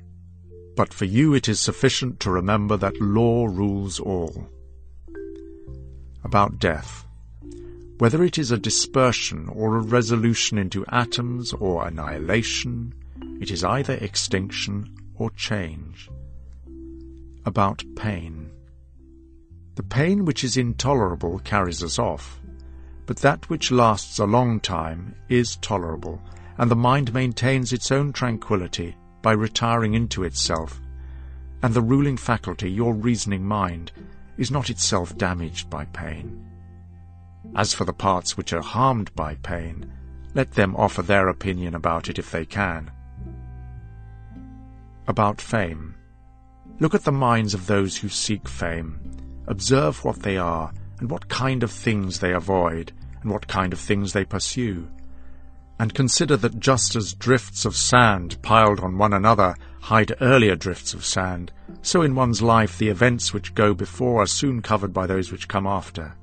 But 0.75 0.93
for 0.93 1.05
you 1.05 1.33
it 1.33 1.47
is 1.47 1.59
sufficient 1.59 2.19
to 2.21 2.31
remember 2.31 2.77
that 2.77 2.99
law 3.01 3.45
rules 3.45 3.99
all. 3.99 4.47
About 6.23 6.59
death. 6.59 7.05
Whether 7.97 8.23
it 8.23 8.37
is 8.37 8.51
a 8.51 8.57
dispersion 8.57 9.47
or 9.49 9.77
a 9.77 9.81
resolution 9.81 10.57
into 10.57 10.85
atoms 10.87 11.53
or 11.53 11.87
annihilation, 11.87 12.93
it 13.39 13.51
is 13.51 13.63
either 13.63 13.93
extinction 13.93 14.95
or 15.15 15.29
change. 15.31 16.09
About 17.45 17.83
pain. 17.95 18.49
The 19.75 19.83
pain 19.83 20.25
which 20.25 20.43
is 20.43 20.57
intolerable 20.57 21.39
carries 21.39 21.83
us 21.83 21.97
off, 21.99 22.39
but 23.05 23.17
that 23.17 23.49
which 23.49 23.71
lasts 23.71 24.19
a 24.19 24.25
long 24.25 24.59
time 24.59 25.15
is 25.29 25.57
tolerable, 25.57 26.21
and 26.61 26.69
the 26.69 26.75
mind 26.75 27.11
maintains 27.11 27.73
its 27.73 27.91
own 27.91 28.13
tranquillity 28.13 28.95
by 29.23 29.31
retiring 29.31 29.95
into 29.95 30.23
itself, 30.23 30.79
and 31.63 31.73
the 31.73 31.81
ruling 31.81 32.15
faculty, 32.15 32.69
your 32.69 32.93
reasoning 32.93 33.43
mind, 33.43 33.91
is 34.37 34.51
not 34.51 34.69
itself 34.69 35.17
damaged 35.17 35.71
by 35.71 35.83
pain. 35.85 36.45
As 37.55 37.73
for 37.73 37.83
the 37.83 37.91
parts 37.91 38.37
which 38.37 38.53
are 38.53 38.61
harmed 38.61 39.13
by 39.15 39.33
pain, 39.41 39.91
let 40.35 40.51
them 40.51 40.75
offer 40.75 41.01
their 41.01 41.29
opinion 41.29 41.73
about 41.73 42.09
it 42.09 42.19
if 42.19 42.29
they 42.29 42.45
can. 42.45 42.91
About 45.07 45.41
fame. 45.41 45.95
Look 46.79 46.93
at 46.93 47.05
the 47.05 47.11
minds 47.11 47.55
of 47.55 47.65
those 47.65 47.97
who 47.97 48.07
seek 48.07 48.47
fame. 48.47 48.99
Observe 49.47 50.05
what 50.05 50.21
they 50.21 50.37
are, 50.37 50.71
and 50.99 51.09
what 51.09 51.27
kind 51.27 51.63
of 51.63 51.71
things 51.71 52.19
they 52.19 52.33
avoid, 52.33 52.91
and 53.23 53.31
what 53.31 53.47
kind 53.47 53.73
of 53.73 53.79
things 53.79 54.13
they 54.13 54.25
pursue 54.25 54.87
and 55.81 55.95
consider 55.95 56.37
that 56.37 56.59
just 56.59 56.95
as 56.95 57.15
drifts 57.15 57.65
of 57.65 57.75
sand 57.75 58.39
piled 58.43 58.79
on 58.81 58.99
one 58.99 59.13
another 59.13 59.55
hide 59.79 60.13
earlier 60.21 60.55
drifts 60.55 60.93
of 60.93 61.03
sand, 61.03 61.51
so 61.81 62.03
in 62.03 62.13
one's 62.13 62.39
life 62.39 62.77
the 62.77 62.87
events 62.87 63.33
which 63.33 63.55
go 63.55 63.73
before 63.73 64.21
are 64.21 64.27
soon 64.27 64.61
covered 64.61 64.93
by 64.93 65.07
those 65.07 65.31
which 65.31 65.47
come 65.47 65.65
after. 65.65 66.13